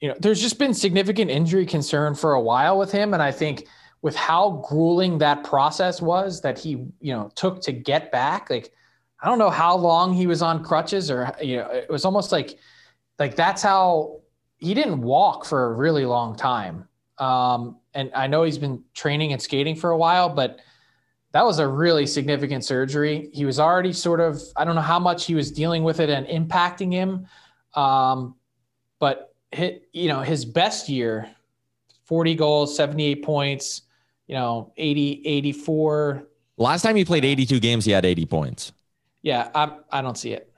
you 0.00 0.08
know, 0.08 0.16
there's 0.18 0.40
just 0.40 0.58
been 0.58 0.74
significant 0.74 1.30
injury 1.30 1.64
concern 1.64 2.16
for 2.16 2.32
a 2.32 2.40
while 2.40 2.76
with 2.76 2.90
him, 2.90 3.14
and 3.14 3.22
I 3.22 3.30
think 3.30 3.68
with 4.02 4.16
how 4.16 4.64
grueling 4.68 5.18
that 5.18 5.44
process 5.44 6.02
was 6.02 6.40
that 6.42 6.58
he, 6.58 6.70
you 7.00 7.14
know, 7.14 7.30
took 7.36 7.62
to 7.62 7.72
get 7.72 8.10
back. 8.10 8.50
Like, 8.50 8.72
I 9.20 9.28
don't 9.28 9.38
know 9.38 9.50
how 9.50 9.76
long 9.76 10.12
he 10.12 10.26
was 10.26 10.42
on 10.42 10.64
crutches 10.64 11.10
or, 11.10 11.32
you 11.40 11.56
know, 11.58 11.70
it 11.70 11.88
was 11.88 12.04
almost 12.04 12.32
like, 12.32 12.58
like 13.20 13.36
that's 13.36 13.62
how 13.62 14.20
he 14.58 14.74
didn't 14.74 15.00
walk 15.00 15.44
for 15.44 15.66
a 15.66 15.72
really 15.72 16.04
long 16.04 16.34
time. 16.34 16.88
Um, 17.18 17.78
and 17.94 18.10
I 18.14 18.26
know 18.26 18.42
he's 18.42 18.58
been 18.58 18.82
training 18.92 19.32
and 19.32 19.40
skating 19.40 19.76
for 19.76 19.90
a 19.90 19.96
while, 19.96 20.28
but 20.28 20.58
that 21.30 21.44
was 21.44 21.60
a 21.60 21.68
really 21.68 22.06
significant 22.06 22.64
surgery. 22.64 23.30
He 23.32 23.44
was 23.44 23.60
already 23.60 23.92
sort 23.92 24.18
of, 24.18 24.42
I 24.56 24.64
don't 24.64 24.74
know 24.74 24.80
how 24.80 24.98
much 24.98 25.26
he 25.26 25.36
was 25.36 25.52
dealing 25.52 25.84
with 25.84 26.00
it 26.00 26.10
and 26.10 26.26
impacting 26.26 26.92
him. 26.92 27.26
Um, 27.74 28.34
but 28.98 29.34
you 29.92 30.08
know, 30.08 30.22
his 30.22 30.44
best 30.44 30.88
year, 30.88 31.30
40 32.04 32.34
goals, 32.34 32.76
78 32.76 33.24
points, 33.24 33.82
you 34.26 34.34
know, 34.34 34.72
80, 34.76 35.22
84. 35.24 36.28
Last 36.56 36.82
time 36.82 36.96
he 36.96 37.04
played 37.04 37.24
82 37.24 37.60
games, 37.60 37.84
he 37.84 37.92
had 37.92 38.04
80 38.04 38.26
points. 38.26 38.72
Yeah, 39.22 39.50
I, 39.54 39.76
I 39.90 40.02
don't 40.02 40.18
see 40.18 40.32
it. 40.32 40.52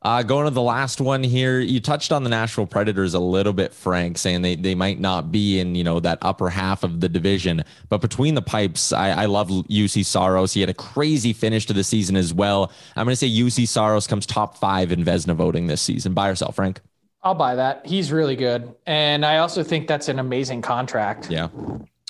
Uh, 0.00 0.22
going 0.22 0.44
to 0.44 0.50
the 0.50 0.62
last 0.62 1.00
one 1.00 1.24
here, 1.24 1.58
you 1.58 1.80
touched 1.80 2.12
on 2.12 2.22
the 2.22 2.30
Nashville 2.30 2.66
Predators 2.66 3.14
a 3.14 3.18
little 3.18 3.52
bit, 3.52 3.74
Frank, 3.74 4.16
saying 4.16 4.42
they, 4.42 4.54
they 4.54 4.76
might 4.76 5.00
not 5.00 5.32
be 5.32 5.58
in, 5.58 5.74
you 5.74 5.82
know, 5.82 5.98
that 5.98 6.18
upper 6.22 6.48
half 6.48 6.84
of 6.84 7.00
the 7.00 7.08
division. 7.08 7.64
But 7.88 8.00
between 8.00 8.36
the 8.36 8.42
pipes, 8.42 8.92
I, 8.92 9.22
I 9.22 9.26
love 9.26 9.48
Juuse 9.48 10.04
Saros. 10.04 10.52
He 10.52 10.60
had 10.60 10.70
a 10.70 10.74
crazy 10.74 11.32
finish 11.32 11.66
to 11.66 11.72
the 11.72 11.82
season 11.82 12.14
as 12.14 12.32
well. 12.32 12.70
I'm 12.94 13.06
going 13.06 13.12
to 13.12 13.16
say 13.16 13.28
Juuse 13.28 13.66
Saros 13.66 14.06
comes 14.06 14.24
top 14.24 14.56
five 14.56 14.92
in 14.92 15.04
Vezina 15.04 15.34
voting 15.34 15.66
this 15.66 15.82
season. 15.82 16.14
Buy 16.14 16.28
or 16.28 16.36
sell, 16.36 16.52
Frank? 16.52 16.80
I'll 17.24 17.34
buy 17.34 17.56
that. 17.56 17.84
He's 17.84 18.12
really 18.12 18.36
good. 18.36 18.72
And 18.86 19.26
I 19.26 19.38
also 19.38 19.64
think 19.64 19.88
that's 19.88 20.08
an 20.08 20.20
amazing 20.20 20.62
contract. 20.62 21.28
Yeah 21.28 21.48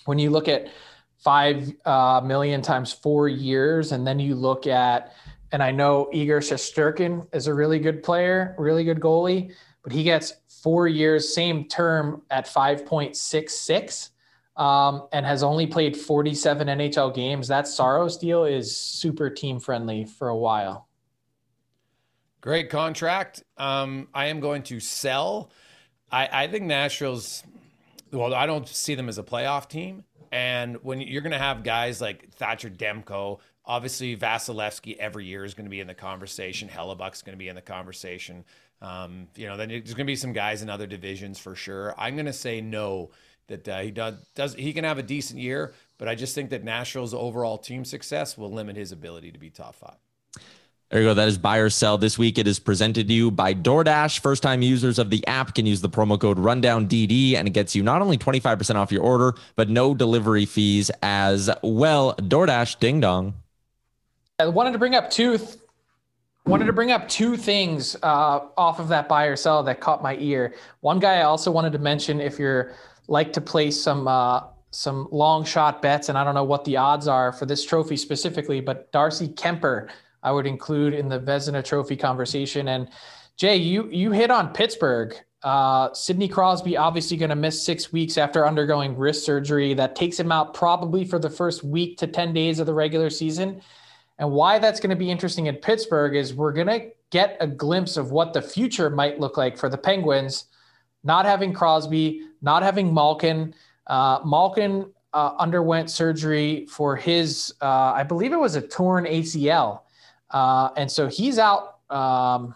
when 0.08 0.18
you 0.18 0.30
look 0.30 0.48
at 0.48 0.68
five 1.18 1.70
uh, 1.84 2.22
million 2.24 2.62
times 2.62 2.94
four 2.94 3.28
years, 3.28 3.92
and 3.92 4.06
then 4.06 4.18
you 4.18 4.34
look 4.34 4.66
at, 4.66 5.12
and 5.52 5.62
I 5.62 5.70
know 5.70 6.08
Igor 6.14 6.40
Shesterkin 6.40 7.26
is 7.34 7.46
a 7.46 7.52
really 7.52 7.78
good 7.78 8.02
player, 8.02 8.54
really 8.56 8.84
good 8.84 9.00
goalie, 9.00 9.52
but 9.82 9.92
he 9.92 10.02
gets 10.02 10.32
four 10.62 10.88
years, 10.88 11.34
same 11.34 11.66
term 11.66 12.22
at 12.30 12.46
5.66. 12.46 14.10
Um, 14.56 15.06
and 15.12 15.24
has 15.24 15.44
only 15.44 15.68
played 15.68 15.96
47 15.96 16.66
NHL 16.66 17.14
games. 17.14 17.46
That 17.46 17.68
Saros 17.68 18.16
deal 18.16 18.44
is 18.44 18.74
super 18.74 19.30
team 19.30 19.60
friendly 19.60 20.04
for 20.04 20.30
a 20.30 20.36
while. 20.36 20.88
Great 22.40 22.68
contract. 22.68 23.44
Um, 23.56 24.08
I 24.12 24.26
am 24.26 24.40
going 24.40 24.64
to 24.64 24.80
sell. 24.80 25.52
I, 26.10 26.28
I 26.44 26.48
think 26.48 26.64
Nashville's 26.64 27.44
well, 28.12 28.34
I 28.34 28.46
don't 28.46 28.66
see 28.66 28.94
them 28.94 29.08
as 29.08 29.18
a 29.18 29.22
playoff 29.22 29.68
team. 29.68 30.04
And 30.30 30.76
when 30.82 31.00
you're 31.00 31.22
going 31.22 31.32
to 31.32 31.38
have 31.38 31.62
guys 31.62 32.00
like 32.00 32.30
Thatcher 32.32 32.70
Demko, 32.70 33.38
obviously 33.64 34.16
Vasilevskiy 34.16 34.96
every 34.98 35.24
year 35.24 35.44
is 35.44 35.54
going 35.54 35.66
to 35.66 35.70
be 35.70 35.80
in 35.80 35.86
the 35.86 35.94
conversation. 35.94 36.68
Hellebuyck's 36.68 37.22
going 37.22 37.34
to 37.34 37.38
be 37.38 37.48
in 37.48 37.54
the 37.54 37.62
conversation. 37.62 38.44
Um, 38.80 39.28
you 39.36 39.46
know, 39.46 39.56
then 39.56 39.68
there's 39.68 39.94
going 39.94 39.98
to 39.98 40.04
be 40.04 40.16
some 40.16 40.32
guys 40.32 40.62
in 40.62 40.70
other 40.70 40.86
divisions 40.86 41.38
for 41.38 41.54
sure. 41.54 41.94
I'm 41.98 42.14
going 42.14 42.26
to 42.26 42.32
say 42.32 42.60
no 42.60 43.10
that 43.48 43.66
uh, 43.66 43.80
he 43.80 43.90
does, 43.90 44.14
does 44.34 44.54
he 44.54 44.72
can 44.72 44.84
have 44.84 44.98
a 44.98 45.02
decent 45.02 45.40
year, 45.40 45.72
but 45.96 46.08
I 46.08 46.14
just 46.14 46.34
think 46.34 46.50
that 46.50 46.64
Nashville's 46.64 47.14
overall 47.14 47.58
team 47.58 47.84
success 47.84 48.36
will 48.36 48.52
limit 48.52 48.76
his 48.76 48.92
ability 48.92 49.32
to 49.32 49.38
be 49.38 49.50
top 49.50 49.74
five. 49.74 49.96
There 50.90 51.02
you 51.02 51.08
go. 51.08 51.12
That 51.12 51.28
is 51.28 51.36
buy 51.36 51.58
or 51.58 51.68
sell. 51.68 51.98
This 51.98 52.16
week 52.16 52.38
it 52.38 52.48
is 52.48 52.58
presented 52.58 53.08
to 53.08 53.14
you 53.14 53.30
by 53.30 53.52
DoorDash. 53.52 54.20
First 54.20 54.42
time 54.42 54.62
users 54.62 54.98
of 54.98 55.10
the 55.10 55.26
app 55.26 55.54
can 55.54 55.66
use 55.66 55.82
the 55.82 55.88
promo 55.90 56.18
code 56.18 56.38
RundownDD 56.38 57.34
and 57.34 57.46
it 57.46 57.50
gets 57.50 57.76
you 57.76 57.82
not 57.82 58.00
only 58.00 58.16
25% 58.16 58.74
off 58.76 58.90
your 58.90 59.02
order, 59.02 59.34
but 59.54 59.68
no 59.68 59.94
delivery 59.94 60.46
fees 60.46 60.90
as 61.02 61.50
well. 61.62 62.14
DoorDash, 62.14 62.78
ding 62.78 63.00
dong. 63.00 63.34
I 64.38 64.46
wanted 64.46 64.72
to 64.72 64.78
bring 64.78 64.94
up 64.94 65.10
two 65.10 65.38
wanted 66.46 66.64
to 66.64 66.72
bring 66.72 66.90
up 66.90 67.06
two 67.06 67.36
things 67.36 67.94
uh, 68.02 68.40
off 68.56 68.80
of 68.80 68.88
that 68.88 69.06
buy 69.06 69.26
or 69.26 69.36
sell 69.36 69.62
that 69.62 69.80
caught 69.80 70.02
my 70.02 70.16
ear. 70.16 70.54
One 70.80 70.98
guy 70.98 71.16
I 71.16 71.22
also 71.24 71.50
wanted 71.50 71.72
to 71.72 71.78
mention 71.78 72.18
if 72.18 72.38
you're 72.38 72.72
like 73.08 73.34
to 73.34 73.42
place 73.42 73.78
some 73.78 74.08
uh, 74.08 74.44
some 74.70 75.08
long 75.10 75.44
shot 75.44 75.82
bets, 75.82 76.08
and 76.08 76.16
I 76.16 76.24
don't 76.24 76.34
know 76.34 76.44
what 76.44 76.64
the 76.64 76.78
odds 76.78 77.06
are 77.06 77.32
for 77.32 77.44
this 77.44 77.62
trophy 77.62 77.98
specifically, 77.98 78.62
but 78.62 78.90
Darcy 78.92 79.28
Kuemper 79.28 79.90
I 80.22 80.32
would 80.32 80.46
include 80.46 80.94
in 80.94 81.08
the 81.08 81.20
Vezina 81.20 81.64
Trophy 81.64 81.96
conversation. 81.96 82.68
And 82.68 82.88
Jay, 83.36 83.56
you 83.56 83.88
you 83.90 84.10
hit 84.12 84.30
on 84.30 84.52
Pittsburgh. 84.52 85.14
Uh, 85.42 85.92
Sidney 85.94 86.26
Crosby 86.26 86.76
obviously 86.76 87.16
going 87.16 87.30
to 87.30 87.36
miss 87.36 87.64
six 87.64 87.92
weeks 87.92 88.18
after 88.18 88.46
undergoing 88.46 88.96
wrist 88.96 89.24
surgery. 89.24 89.74
That 89.74 89.94
takes 89.94 90.18
him 90.18 90.32
out 90.32 90.54
probably 90.54 91.04
for 91.04 91.18
the 91.18 91.30
first 91.30 91.62
week 91.62 91.98
to 91.98 92.06
ten 92.06 92.32
days 92.32 92.58
of 92.58 92.66
the 92.66 92.74
regular 92.74 93.10
season. 93.10 93.62
And 94.18 94.32
why 94.32 94.58
that's 94.58 94.80
going 94.80 94.90
to 94.90 94.96
be 94.96 95.10
interesting 95.10 95.46
in 95.46 95.56
Pittsburgh 95.56 96.16
is 96.16 96.34
we're 96.34 96.52
going 96.52 96.66
to 96.66 96.90
get 97.10 97.36
a 97.40 97.46
glimpse 97.46 97.96
of 97.96 98.10
what 98.10 98.32
the 98.32 98.42
future 98.42 98.90
might 98.90 99.20
look 99.20 99.36
like 99.36 99.56
for 99.56 99.68
the 99.68 99.78
Penguins, 99.78 100.46
not 101.04 101.24
having 101.24 101.52
Crosby, 101.52 102.22
not 102.42 102.62
having 102.62 102.92
Malkin. 102.92 103.54
Uh, 103.86 104.20
Malkin 104.24 104.92
uh, 105.12 105.34
underwent 105.38 105.90
surgery 105.90 106.66
for 106.66 106.96
his, 106.96 107.54
uh, 107.62 107.92
I 107.94 108.02
believe 108.02 108.32
it 108.32 108.40
was 108.40 108.56
a 108.56 108.60
torn 108.60 109.04
ACL. 109.04 109.80
Uh, 110.30 110.70
and 110.76 110.90
so 110.90 111.08
he's 111.08 111.38
out, 111.38 111.78
um, 111.90 112.54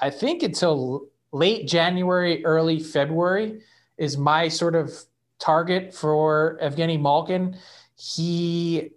I 0.00 0.10
think, 0.10 0.42
until 0.42 1.08
late 1.32 1.68
January, 1.68 2.44
early 2.44 2.80
February 2.80 3.60
is 3.96 4.18
my 4.18 4.48
sort 4.48 4.74
of 4.74 4.92
target 5.38 5.94
for 5.94 6.58
Evgeny 6.62 7.00
Malkin. 7.00 7.56
He 7.96 8.90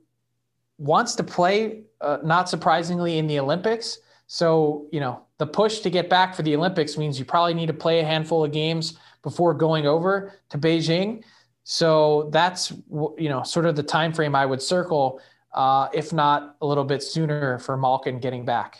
wants 0.77 1.15
to 1.15 1.23
play, 1.23 1.83
uh, 2.01 2.17
not 2.23 2.49
surprisingly, 2.49 3.17
in 3.17 3.27
the 3.27 3.39
Olympics. 3.39 3.99
So, 4.27 4.87
you 4.91 4.99
know, 4.99 5.21
the 5.37 5.47
push 5.47 5.79
to 5.79 5.89
get 5.89 6.09
back 6.09 6.35
for 6.35 6.41
the 6.41 6.55
Olympics 6.55 6.97
means 6.97 7.19
you 7.19 7.25
probably 7.25 7.53
need 7.53 7.67
to 7.67 7.73
play 7.73 7.99
a 7.99 8.03
handful 8.03 8.43
of 8.43 8.51
games 8.51 8.97
before 9.23 9.53
going 9.53 9.85
over 9.85 10.33
to 10.49 10.57
Beijing. 10.57 11.23
So 11.63 12.29
that's 12.31 12.71
you 12.71 13.27
know 13.27 13.43
sort 13.43 13.65
of 13.65 13.75
the 13.75 13.83
time 13.83 14.13
frame 14.13 14.35
I 14.35 14.45
would 14.45 14.61
circle 14.61 15.19
uh, 15.57 15.89
if 15.91 16.13
not 16.13 16.55
a 16.61 16.67
little 16.67 16.83
bit 16.83 17.01
sooner 17.01 17.57
for 17.57 17.75
Malkin 17.75 18.19
getting 18.19 18.45
back. 18.45 18.77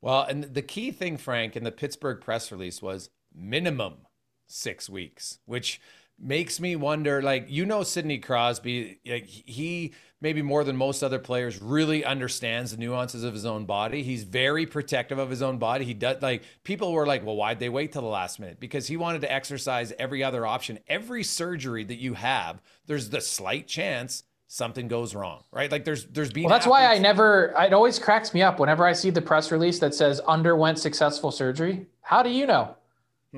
Well, 0.00 0.22
and 0.22 0.44
the 0.44 0.62
key 0.62 0.92
thing, 0.92 1.16
Frank, 1.16 1.56
in 1.56 1.64
the 1.64 1.72
Pittsburgh 1.72 2.20
press 2.20 2.52
release 2.52 2.80
was 2.80 3.10
minimum 3.34 3.94
six 4.46 4.88
weeks, 4.88 5.40
which 5.46 5.80
makes 6.18 6.60
me 6.60 6.76
wonder 6.76 7.20
like 7.20 7.44
you 7.50 7.66
know 7.66 7.82
sidney 7.82 8.16
crosby 8.16 8.98
like 9.04 9.26
he 9.26 9.92
maybe 10.22 10.40
more 10.40 10.64
than 10.64 10.74
most 10.74 11.02
other 11.02 11.18
players 11.18 11.60
really 11.60 12.06
understands 12.06 12.70
the 12.70 12.78
nuances 12.78 13.22
of 13.22 13.34
his 13.34 13.44
own 13.44 13.66
body. 13.66 14.02
He's 14.02 14.22
very 14.22 14.64
protective 14.64 15.18
of 15.18 15.28
his 15.28 15.42
own 15.42 15.58
body. 15.58 15.84
He 15.84 15.92
does 15.92 16.22
like 16.22 16.44
people 16.62 16.92
were 16.92 17.04
like 17.04 17.26
well 17.26 17.36
why'd 17.36 17.58
they 17.58 17.68
wait 17.68 17.92
till 17.92 18.02
the 18.02 18.08
last 18.08 18.38
minute? 18.38 18.60
Because 18.60 18.86
he 18.86 18.96
wanted 18.96 19.22
to 19.22 19.32
exercise 19.32 19.92
every 19.98 20.22
other 20.22 20.46
option. 20.46 20.78
Every 20.86 21.24
surgery 21.24 21.82
that 21.84 21.98
you 21.98 22.14
have 22.14 22.62
there's 22.86 23.10
the 23.10 23.20
slight 23.20 23.66
chance 23.66 24.22
something 24.48 24.88
goes 24.88 25.14
wrong, 25.14 25.42
right? 25.52 25.70
Like 25.70 25.84
there's 25.84 26.06
there's 26.06 26.32
been. 26.32 26.44
Well, 26.44 26.52
that's 26.52 26.66
why 26.66 26.86
I 26.86 26.98
never. 26.98 27.54
It 27.58 27.72
always 27.72 27.98
cracks 27.98 28.32
me 28.34 28.42
up 28.42 28.60
whenever 28.60 28.86
I 28.86 28.92
see 28.92 29.10
the 29.10 29.22
press 29.22 29.50
release 29.50 29.78
that 29.80 29.94
says 29.94 30.20
underwent 30.20 30.78
successful 30.78 31.30
surgery. 31.30 31.86
How 32.00 32.22
do 32.22 32.30
you 32.30 32.46
know? 32.46 32.76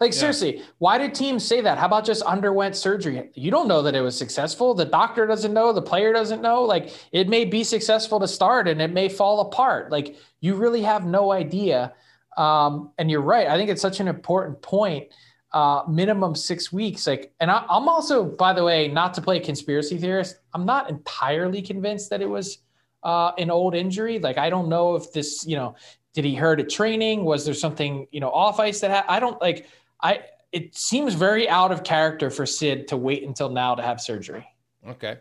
like 0.00 0.12
yeah. 0.12 0.18
seriously, 0.18 0.62
why 0.78 0.98
did 0.98 1.14
teams 1.14 1.44
say 1.44 1.60
that? 1.60 1.78
How 1.78 1.86
about 1.86 2.04
just 2.04 2.22
underwent 2.22 2.76
surgery? 2.76 3.30
You 3.34 3.50
don't 3.50 3.68
know 3.68 3.82
that 3.82 3.94
it 3.94 4.00
was 4.00 4.16
successful. 4.16 4.74
The 4.74 4.84
doctor 4.84 5.26
doesn't 5.26 5.52
know. 5.52 5.72
The 5.72 5.82
player 5.82 6.12
doesn't 6.12 6.42
know. 6.42 6.62
Like 6.62 6.92
it 7.12 7.28
may 7.28 7.44
be 7.44 7.64
successful 7.64 8.20
to 8.20 8.28
start 8.28 8.68
and 8.68 8.82
it 8.82 8.92
may 8.92 9.08
fall 9.08 9.40
apart. 9.40 9.90
Like 9.90 10.16
you 10.40 10.54
really 10.54 10.82
have 10.82 11.06
no 11.06 11.32
idea. 11.32 11.94
Um, 12.36 12.92
and 12.98 13.10
you're 13.10 13.22
right. 13.22 13.48
I 13.48 13.56
think 13.56 13.70
it's 13.70 13.82
such 13.82 14.00
an 14.00 14.08
important 14.08 14.60
point. 14.62 15.08
Uh, 15.50 15.82
minimum 15.88 16.34
six 16.34 16.70
weeks. 16.70 17.06
Like, 17.06 17.32
and 17.40 17.50
I, 17.50 17.64
I'm 17.70 17.88
also, 17.88 18.22
by 18.22 18.52
the 18.52 18.62
way, 18.62 18.86
not 18.86 19.14
to 19.14 19.22
play 19.22 19.40
conspiracy 19.40 19.96
theorist. 19.96 20.40
I'm 20.52 20.66
not 20.66 20.90
entirely 20.90 21.62
convinced 21.62 22.10
that 22.10 22.20
it 22.20 22.28
was 22.28 22.58
uh, 23.02 23.32
an 23.38 23.50
old 23.50 23.74
injury. 23.74 24.18
Like, 24.18 24.36
I 24.36 24.50
don't 24.50 24.68
know 24.68 24.94
if 24.94 25.10
this, 25.12 25.46
you 25.46 25.56
know, 25.56 25.74
did 26.12 26.26
he 26.26 26.34
hurt 26.34 26.60
at 26.60 26.68
training? 26.68 27.24
Was 27.24 27.46
there 27.46 27.54
something, 27.54 28.06
you 28.10 28.20
know, 28.20 28.28
off 28.28 28.60
ice 28.60 28.80
that 28.80 28.90
ha- 28.90 29.06
I 29.08 29.20
don't 29.20 29.40
like? 29.40 29.66
I 30.02 30.20
it 30.52 30.74
seems 30.74 31.14
very 31.14 31.48
out 31.48 31.72
of 31.72 31.84
character 31.84 32.30
for 32.30 32.44
Sid 32.44 32.88
to 32.88 32.96
wait 32.96 33.22
until 33.22 33.48
now 33.48 33.74
to 33.74 33.82
have 33.82 34.00
surgery. 34.00 34.46
Okay, 34.86 35.18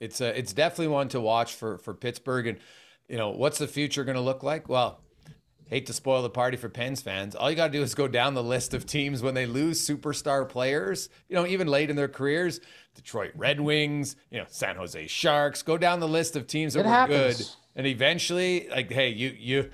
it's 0.00 0.20
uh, 0.20 0.32
it's 0.36 0.52
definitely 0.52 0.88
one 0.88 1.08
to 1.08 1.20
watch 1.20 1.54
for 1.54 1.78
for 1.78 1.94
Pittsburgh, 1.94 2.46
and 2.46 2.58
you 3.08 3.16
know 3.16 3.30
what's 3.30 3.58
the 3.58 3.68
future 3.68 4.04
going 4.04 4.16
to 4.16 4.22
look 4.22 4.42
like? 4.42 4.68
Well, 4.68 5.00
hate 5.68 5.86
to 5.86 5.92
spoil 5.92 6.22
the 6.22 6.30
party 6.30 6.56
for 6.56 6.68
Pens 6.68 7.00
fans. 7.00 7.34
All 7.34 7.50
you 7.50 7.56
got 7.56 7.68
to 7.68 7.72
do 7.72 7.82
is 7.82 7.94
go 7.94 8.08
down 8.08 8.34
the 8.34 8.42
list 8.42 8.74
of 8.74 8.86
teams 8.86 9.22
when 9.22 9.34
they 9.34 9.46
lose 9.46 9.86
superstar 9.86 10.48
players, 10.48 11.08
you 11.28 11.36
know, 11.36 11.46
even 11.46 11.66
late 11.66 11.90
in 11.90 11.96
their 11.96 12.08
careers. 12.08 12.60
Detroit 12.94 13.32
Red 13.36 13.60
Wings, 13.60 14.16
you 14.30 14.38
know, 14.38 14.46
San 14.48 14.76
Jose 14.76 15.06
Sharks. 15.06 15.62
Go 15.62 15.76
down 15.76 16.00
the 16.00 16.08
list 16.08 16.36
of 16.36 16.46
teams 16.46 16.74
that 16.74 16.80
it 16.80 16.84
were 16.84 16.90
happens. 16.90 17.36
good. 17.36 17.46
And 17.76 17.86
eventually, 17.86 18.68
like, 18.70 18.90
hey, 18.90 19.10
you 19.10 19.34
you 19.38 19.70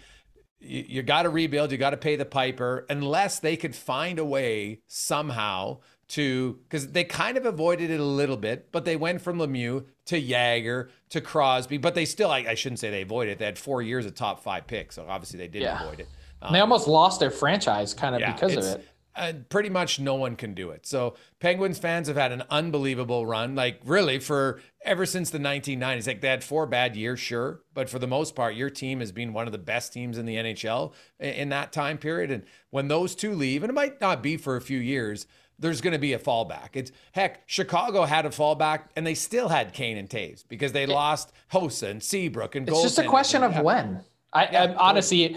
you, 0.58 0.84
you 0.88 1.02
got 1.02 1.22
to 1.22 1.30
rebuild. 1.30 1.70
You 1.70 1.78
got 1.78 1.90
to 1.90 1.96
pay 1.96 2.16
the 2.16 2.24
piper, 2.24 2.86
unless 2.88 3.38
they 3.38 3.56
could 3.56 3.76
find 3.76 4.18
a 4.18 4.24
way 4.24 4.80
somehow 4.88 5.78
to 6.12 6.58
because 6.64 6.88
they 6.88 7.04
kind 7.04 7.38
of 7.38 7.46
avoided 7.46 7.90
it 7.90 7.98
a 7.98 8.04
little 8.04 8.36
bit, 8.36 8.70
but 8.70 8.84
they 8.84 8.96
went 8.96 9.22
from 9.22 9.38
Lemieux 9.38 9.86
to 10.06 10.20
Jagr 10.20 10.90
to 11.08 11.20
Crosby, 11.22 11.78
but 11.78 11.94
they 11.94 12.04
still 12.04 12.30
I, 12.30 12.44
I, 12.48 12.54
shouldn't 12.54 12.80
say 12.80 12.90
they 12.90 13.02
avoided 13.02 13.32
it. 13.32 13.38
They 13.38 13.46
had 13.46 13.58
four 13.58 13.80
years 13.80 14.04
of 14.04 14.14
top 14.14 14.42
five 14.42 14.66
picks, 14.66 14.96
so 14.96 15.06
obviously 15.08 15.38
they 15.38 15.48
did 15.48 15.62
yeah. 15.62 15.82
avoid 15.82 16.00
it. 16.00 16.08
Um, 16.42 16.52
they 16.52 16.60
almost 16.60 16.86
lost 16.86 17.18
their 17.18 17.30
franchise 17.30 17.94
kind 17.94 18.14
of 18.14 18.20
yeah, 18.20 18.32
because 18.32 18.56
of 18.56 18.64
it. 18.64 18.88
Uh, 19.14 19.32
pretty 19.50 19.68
much 19.68 20.00
no 20.00 20.14
one 20.14 20.36
can 20.36 20.54
do 20.54 20.70
it. 20.70 20.86
So 20.86 21.14
Penguins 21.38 21.78
fans 21.78 22.08
have 22.08 22.16
had 22.16 22.32
an 22.32 22.44
unbelievable 22.48 23.26
run, 23.26 23.54
like 23.54 23.80
really 23.84 24.18
for 24.18 24.60
ever 24.84 25.04
since 25.04 25.28
the 25.28 25.38
1990s. 25.38 26.06
Like 26.06 26.22
they 26.22 26.28
had 26.28 26.42
four 26.42 26.66
bad 26.66 26.96
years, 26.96 27.20
sure, 27.20 27.60
but 27.74 27.90
for 27.90 27.98
the 27.98 28.06
most 28.06 28.34
part, 28.34 28.54
your 28.54 28.70
team 28.70 29.00
has 29.00 29.12
been 29.12 29.34
one 29.34 29.46
of 29.46 29.52
the 29.52 29.58
best 29.58 29.92
teams 29.92 30.16
in 30.16 30.24
the 30.24 30.36
NHL 30.36 30.92
in 31.20 31.50
that 31.50 31.72
time 31.72 31.98
period. 31.98 32.30
And 32.30 32.44
when 32.70 32.88
those 32.88 33.14
two 33.14 33.34
leave, 33.34 33.62
and 33.62 33.70
it 33.70 33.74
might 33.74 34.00
not 34.00 34.22
be 34.22 34.38
for 34.38 34.56
a 34.56 34.62
few 34.62 34.78
years, 34.78 35.26
there's 35.62 35.80
going 35.80 35.92
to 35.92 35.98
be 35.98 36.12
a 36.12 36.18
fallback. 36.18 36.70
It's 36.74 36.92
heck, 37.12 37.44
Chicago 37.46 38.02
had 38.02 38.26
a 38.26 38.30
fallback, 38.30 38.82
and 38.96 39.06
they 39.06 39.14
still 39.14 39.48
had 39.48 39.72
Kane 39.72 39.96
and 39.96 40.08
Toews 40.08 40.44
because 40.48 40.72
they 40.72 40.82
it, 40.82 40.88
lost 40.88 41.32
Hossa 41.52 41.88
and 41.88 42.02
Seabrook 42.02 42.54
and. 42.56 42.68
It's 42.68 42.82
just 42.82 42.98
a 42.98 43.04
question 43.04 43.42
of 43.42 43.58
when. 43.60 44.02
I, 44.32 44.48
yeah, 44.50 44.74
honestly, 44.78 45.36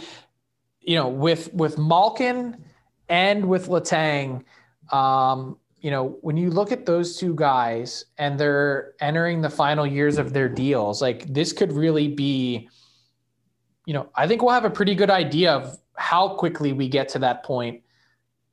you 0.81 0.95
know, 0.95 1.07
with 1.07 1.53
with 1.53 1.77
Malkin 1.77 2.63
and 3.07 3.45
with 3.45 3.67
Letang, 3.67 4.43
um, 4.91 5.57
you 5.79 5.91
know, 5.91 6.17
when 6.21 6.37
you 6.37 6.49
look 6.49 6.71
at 6.71 6.85
those 6.85 7.17
two 7.17 7.35
guys 7.35 8.05
and 8.17 8.39
they're 8.39 8.93
entering 8.99 9.41
the 9.41 9.49
final 9.49 9.85
years 9.85 10.17
of 10.17 10.33
their 10.33 10.49
deals, 10.49 11.01
like 11.01 11.31
this 11.31 11.53
could 11.53 11.71
really 11.71 12.07
be, 12.07 12.69
you 13.85 13.93
know, 13.93 14.09
I 14.15 14.27
think 14.27 14.41
we'll 14.41 14.53
have 14.53 14.65
a 14.65 14.69
pretty 14.69 14.95
good 14.95 15.11
idea 15.11 15.53
of 15.53 15.77
how 15.95 16.29
quickly 16.29 16.73
we 16.73 16.89
get 16.89 17.09
to 17.09 17.19
that 17.19 17.43
point 17.43 17.83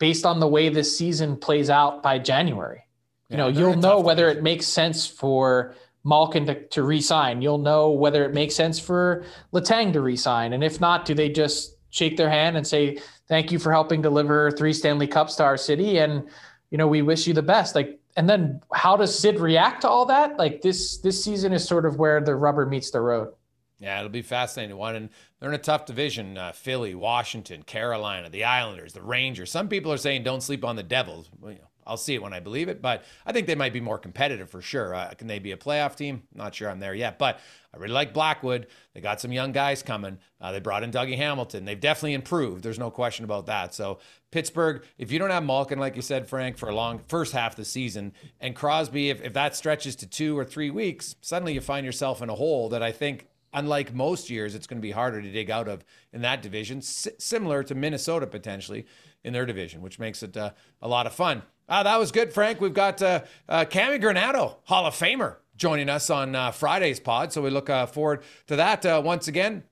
based 0.03 0.27
on 0.27 0.41
the 0.41 0.49
way 0.49 0.69
this 0.69 0.99
season 0.99 1.37
plays 1.37 1.71
out 1.71 2.03
by 2.03 2.19
January. 2.19 2.85
You 3.29 3.37
know, 3.37 3.47
you'll 3.47 3.77
know 3.77 4.01
whether 4.01 4.29
it 4.29 4.43
makes 4.43 4.67
sense 4.67 5.07
for 5.07 5.77
Malkin 6.03 6.45
to, 6.47 6.67
to 6.71 6.83
resign. 6.83 7.41
You'll 7.41 7.59
know 7.59 7.93
whether 7.93 8.25
it 8.25 8.35
makes 8.35 8.57
sense 8.57 8.81
for 8.81 9.25
Letang 9.53 9.93
to 9.93 10.01
resign. 10.01 10.55
And 10.55 10.65
if 10.65 10.81
not, 10.81 11.05
do 11.05 11.15
they 11.15 11.29
just 11.29 11.77
shake 11.91 12.17
their 12.17 12.29
hand 12.29 12.57
and 12.57 12.67
say, 12.67 12.99
thank 13.29 13.53
you 13.53 13.61
for 13.61 13.71
helping 13.71 14.03
deliver 14.03 14.51
three 14.51 14.73
Stanley 14.73 15.07
Cups 15.07 15.37
to 15.37 15.45
our 15.45 15.57
city. 15.57 15.99
And, 15.99 16.29
you 16.73 16.79
know, 16.79 16.89
we 16.89 17.03
wish 17.03 17.29
you 17.29 17.33
the 17.33 17.41
best. 17.41 17.77
Like, 17.77 18.01
and 18.17 18.29
then 18.29 18.61
how 18.75 18.97
does 18.97 19.17
Sid 19.17 19.39
react 19.39 19.83
to 19.83 19.89
all 19.89 20.07
that? 20.07 20.37
Like 20.37 20.63
this, 20.63 20.99
this 20.99 21.23
season 21.23 21.53
is 21.53 21.65
sort 21.65 21.87
of 21.87 22.01
where 22.01 22.21
the 22.21 22.35
rubber 22.35 22.67
meets 22.67 22.91
the 22.91 23.01
road. 23.01 23.35
Yeah, 23.79 23.99
it'll 23.99 24.11
be 24.11 24.23
fascinating 24.23 24.77
one, 24.77 24.95
and 24.95 25.11
they're 25.43 25.51
in 25.51 25.57
a 25.57 25.59
tough 25.59 25.87
division: 25.87 26.39
uh, 26.39 26.53
Philly, 26.53 26.95
Washington, 26.95 27.65
Carolina, 27.65 28.31
the 28.31 28.45
Islanders, 28.45 28.93
the 28.93 29.03
Rangers. 29.03 29.51
Some 29.51 29.69
people 29.69 29.93
are 29.93 29.97
saying 29.97 30.23
don't 30.23 30.41
sleep 30.41 30.65
on 30.65 30.77
the 30.77 30.85
Devils. 30.85 31.29
Well, 31.41 31.51
you 31.51 31.59
know, 31.59 31.67
I'll 31.85 31.97
see 31.97 32.15
it 32.15 32.23
when 32.23 32.33
I 32.33 32.39
believe 32.39 32.69
it, 32.69 32.81
but 32.81 33.03
I 33.27 33.33
think 33.33 33.49
they 33.49 33.57
might 33.57 33.73
be 33.73 33.81
more 33.81 33.99
competitive 33.99 34.49
for 34.49 34.63
sure. 34.63 34.95
Uh, 34.95 35.13
can 35.15 35.27
they 35.27 35.41
be 35.41 35.51
a 35.51 35.57
playoff 35.57 35.97
team? 35.97 36.23
Not 36.33 36.55
sure 36.55 36.71
I'm 36.71 36.79
there 36.79 36.95
yet, 36.95 37.19
but 37.19 37.41
I 37.75 37.79
really 37.79 37.93
like 37.93 38.15
Blackwood. 38.15 38.69
They 38.95 39.01
got 39.01 39.21
some 39.21 39.33
young 39.33 39.51
guys 39.51 39.83
coming. 39.83 40.19
Uh, 40.41 40.53
they 40.53 40.61
brought 40.61 40.85
in 40.85 40.93
Dougie 40.93 41.17
Hamilton. 41.17 41.65
They've 41.65 41.81
definitely 41.81 42.15
improved. 42.15 42.63
There's 42.63 42.79
no 42.79 42.93
question 42.93 43.25
about 43.25 43.47
that. 43.47 43.75
So 43.75 43.99
Pittsburgh, 44.31 44.85
if 44.97 45.11
you 45.11 45.19
don't 45.19 45.31
have 45.31 45.45
Malkin, 45.45 45.81
like 45.81 45.97
you 45.97 46.03
said, 46.03 46.29
Frank, 46.29 46.57
for 46.57 46.69
a 46.69 46.75
long 46.75 47.01
first 47.09 47.33
half 47.33 47.53
of 47.53 47.57
the 47.57 47.65
season, 47.65 48.13
and 48.41 48.55
Crosby, 48.55 49.11
if, 49.11 49.21
if 49.23 49.33
that 49.33 49.57
stretches 49.57 49.97
to 49.97 50.07
two 50.07 50.39
or 50.39 50.45
three 50.45 50.71
weeks, 50.71 51.17
suddenly 51.21 51.55
you 51.55 51.61
find 51.61 51.85
yourself 51.85 52.23
in 52.23 52.31
a 52.31 52.35
hole 52.35 52.69
that 52.69 52.83
I 52.83 52.93
think 52.93 53.27
unlike 53.53 53.95
most 53.95 54.31
years, 54.31 54.55
it's 54.55 54.67
going 54.67 54.79
to 54.79 54.83
be 54.83 54.93
harder 54.93 55.21
to 55.23 55.31
dig 55.31 55.51
out 55.51 55.69
of 55.69 55.85
in 56.13 56.23
that 56.23 56.43
division, 56.43 56.79
S- 56.79 57.09
similar 57.19 57.63
to 57.65 57.75
Minnesota 57.75 58.27
potentially 58.27 58.87
in 59.25 59.33
their 59.33 59.47
division, 59.47 59.83
which 59.83 59.99
makes 59.99 60.23
it 60.23 60.37
uh, 60.37 60.51
a 60.81 60.89
lot 60.89 61.07
of 61.07 61.13
fun. 61.13 61.43
Ah, 61.69 61.83
that 61.83 61.99
was 61.99 62.13
good, 62.13 62.33
Frank. 62.33 62.61
We've 62.61 62.75
got 62.75 63.01
uh, 63.01 63.23
uh, 63.49 63.65
Cammi 63.65 64.01
Granato, 64.03 64.57
Hall 64.65 64.85
of 64.87 64.95
Famer, 64.95 65.37
joining 65.57 65.89
us 65.89 66.11
on 66.11 66.35
uh, 66.35 66.51
Friday's 66.51 67.01
pod. 67.01 67.33
So 67.33 67.41
we 67.41 67.51
look 67.51 67.71
uh, 67.71 67.87
forward 67.87 68.23
to 68.49 68.57
that 68.57 68.85
uh, 68.85 69.01
once 69.05 69.29
again. 69.29 69.63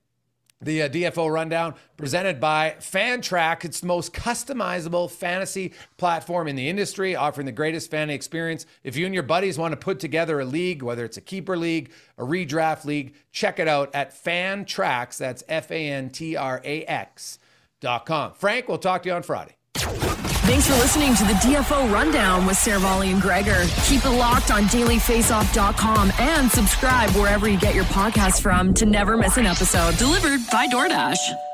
The 0.61 0.83
uh, 0.83 0.89
DFO 0.89 1.31
rundown 1.31 1.75
presented 1.97 2.39
by 2.39 2.75
Fantrax. 2.79 3.65
It's 3.65 3.79
the 3.79 3.87
most 3.87 4.13
customizable 4.13 5.09
fantasy 5.09 5.73
platform 5.97 6.47
in 6.47 6.55
the 6.55 6.69
industry, 6.69 7.15
offering 7.15 7.45
the 7.45 7.51
greatest 7.51 7.89
fan 7.89 8.09
experience. 8.09 8.65
If 8.83 8.95
you 8.95 9.05
and 9.05 9.13
your 9.13 9.23
buddies 9.23 9.57
want 9.57 9.71
to 9.71 9.77
put 9.77 9.99
together 9.99 10.39
a 10.39 10.45
league, 10.45 10.83
whether 10.83 11.03
it's 11.03 11.17
a 11.17 11.21
keeper 11.21 11.57
league, 11.57 11.91
a 12.17 12.23
redraft 12.23 12.85
league, 12.85 13.15
check 13.31 13.59
it 13.59 13.67
out 13.67 13.89
at 13.95 14.11
Fantrax. 14.11 15.17
That's 15.17 15.43
F 15.49 15.71
A 15.71 15.89
N 15.89 16.09
T 16.09 16.35
R 16.35 16.61
A 16.63 16.83
X 16.85 17.39
dot 17.79 18.05
com. 18.05 18.33
Frank, 18.33 18.67
we'll 18.67 18.77
talk 18.77 19.03
to 19.03 19.09
you 19.09 19.15
on 19.15 19.23
Friday. 19.23 19.55
Thanks 20.43 20.67
for 20.67 20.73
listening 20.73 21.13
to 21.15 21.23
the 21.23 21.33
DFO 21.33 21.91
Rundown 21.93 22.45
with 22.45 22.57
Seravalli 22.57 23.11
and 23.11 23.21
Gregor. 23.21 23.63
Keep 23.85 24.05
it 24.05 24.09
locked 24.09 24.51
on 24.51 24.63
dailyfaceoff.com 24.63 26.11
and 26.19 26.51
subscribe 26.51 27.11
wherever 27.11 27.47
you 27.47 27.59
get 27.59 27.75
your 27.75 27.85
podcasts 27.85 28.41
from 28.41 28.73
to 28.73 28.85
never 28.85 29.15
miss 29.15 29.37
an 29.37 29.45
episode. 29.45 29.97
Delivered 29.97 30.41
by 30.51 30.67
DoorDash. 30.67 31.50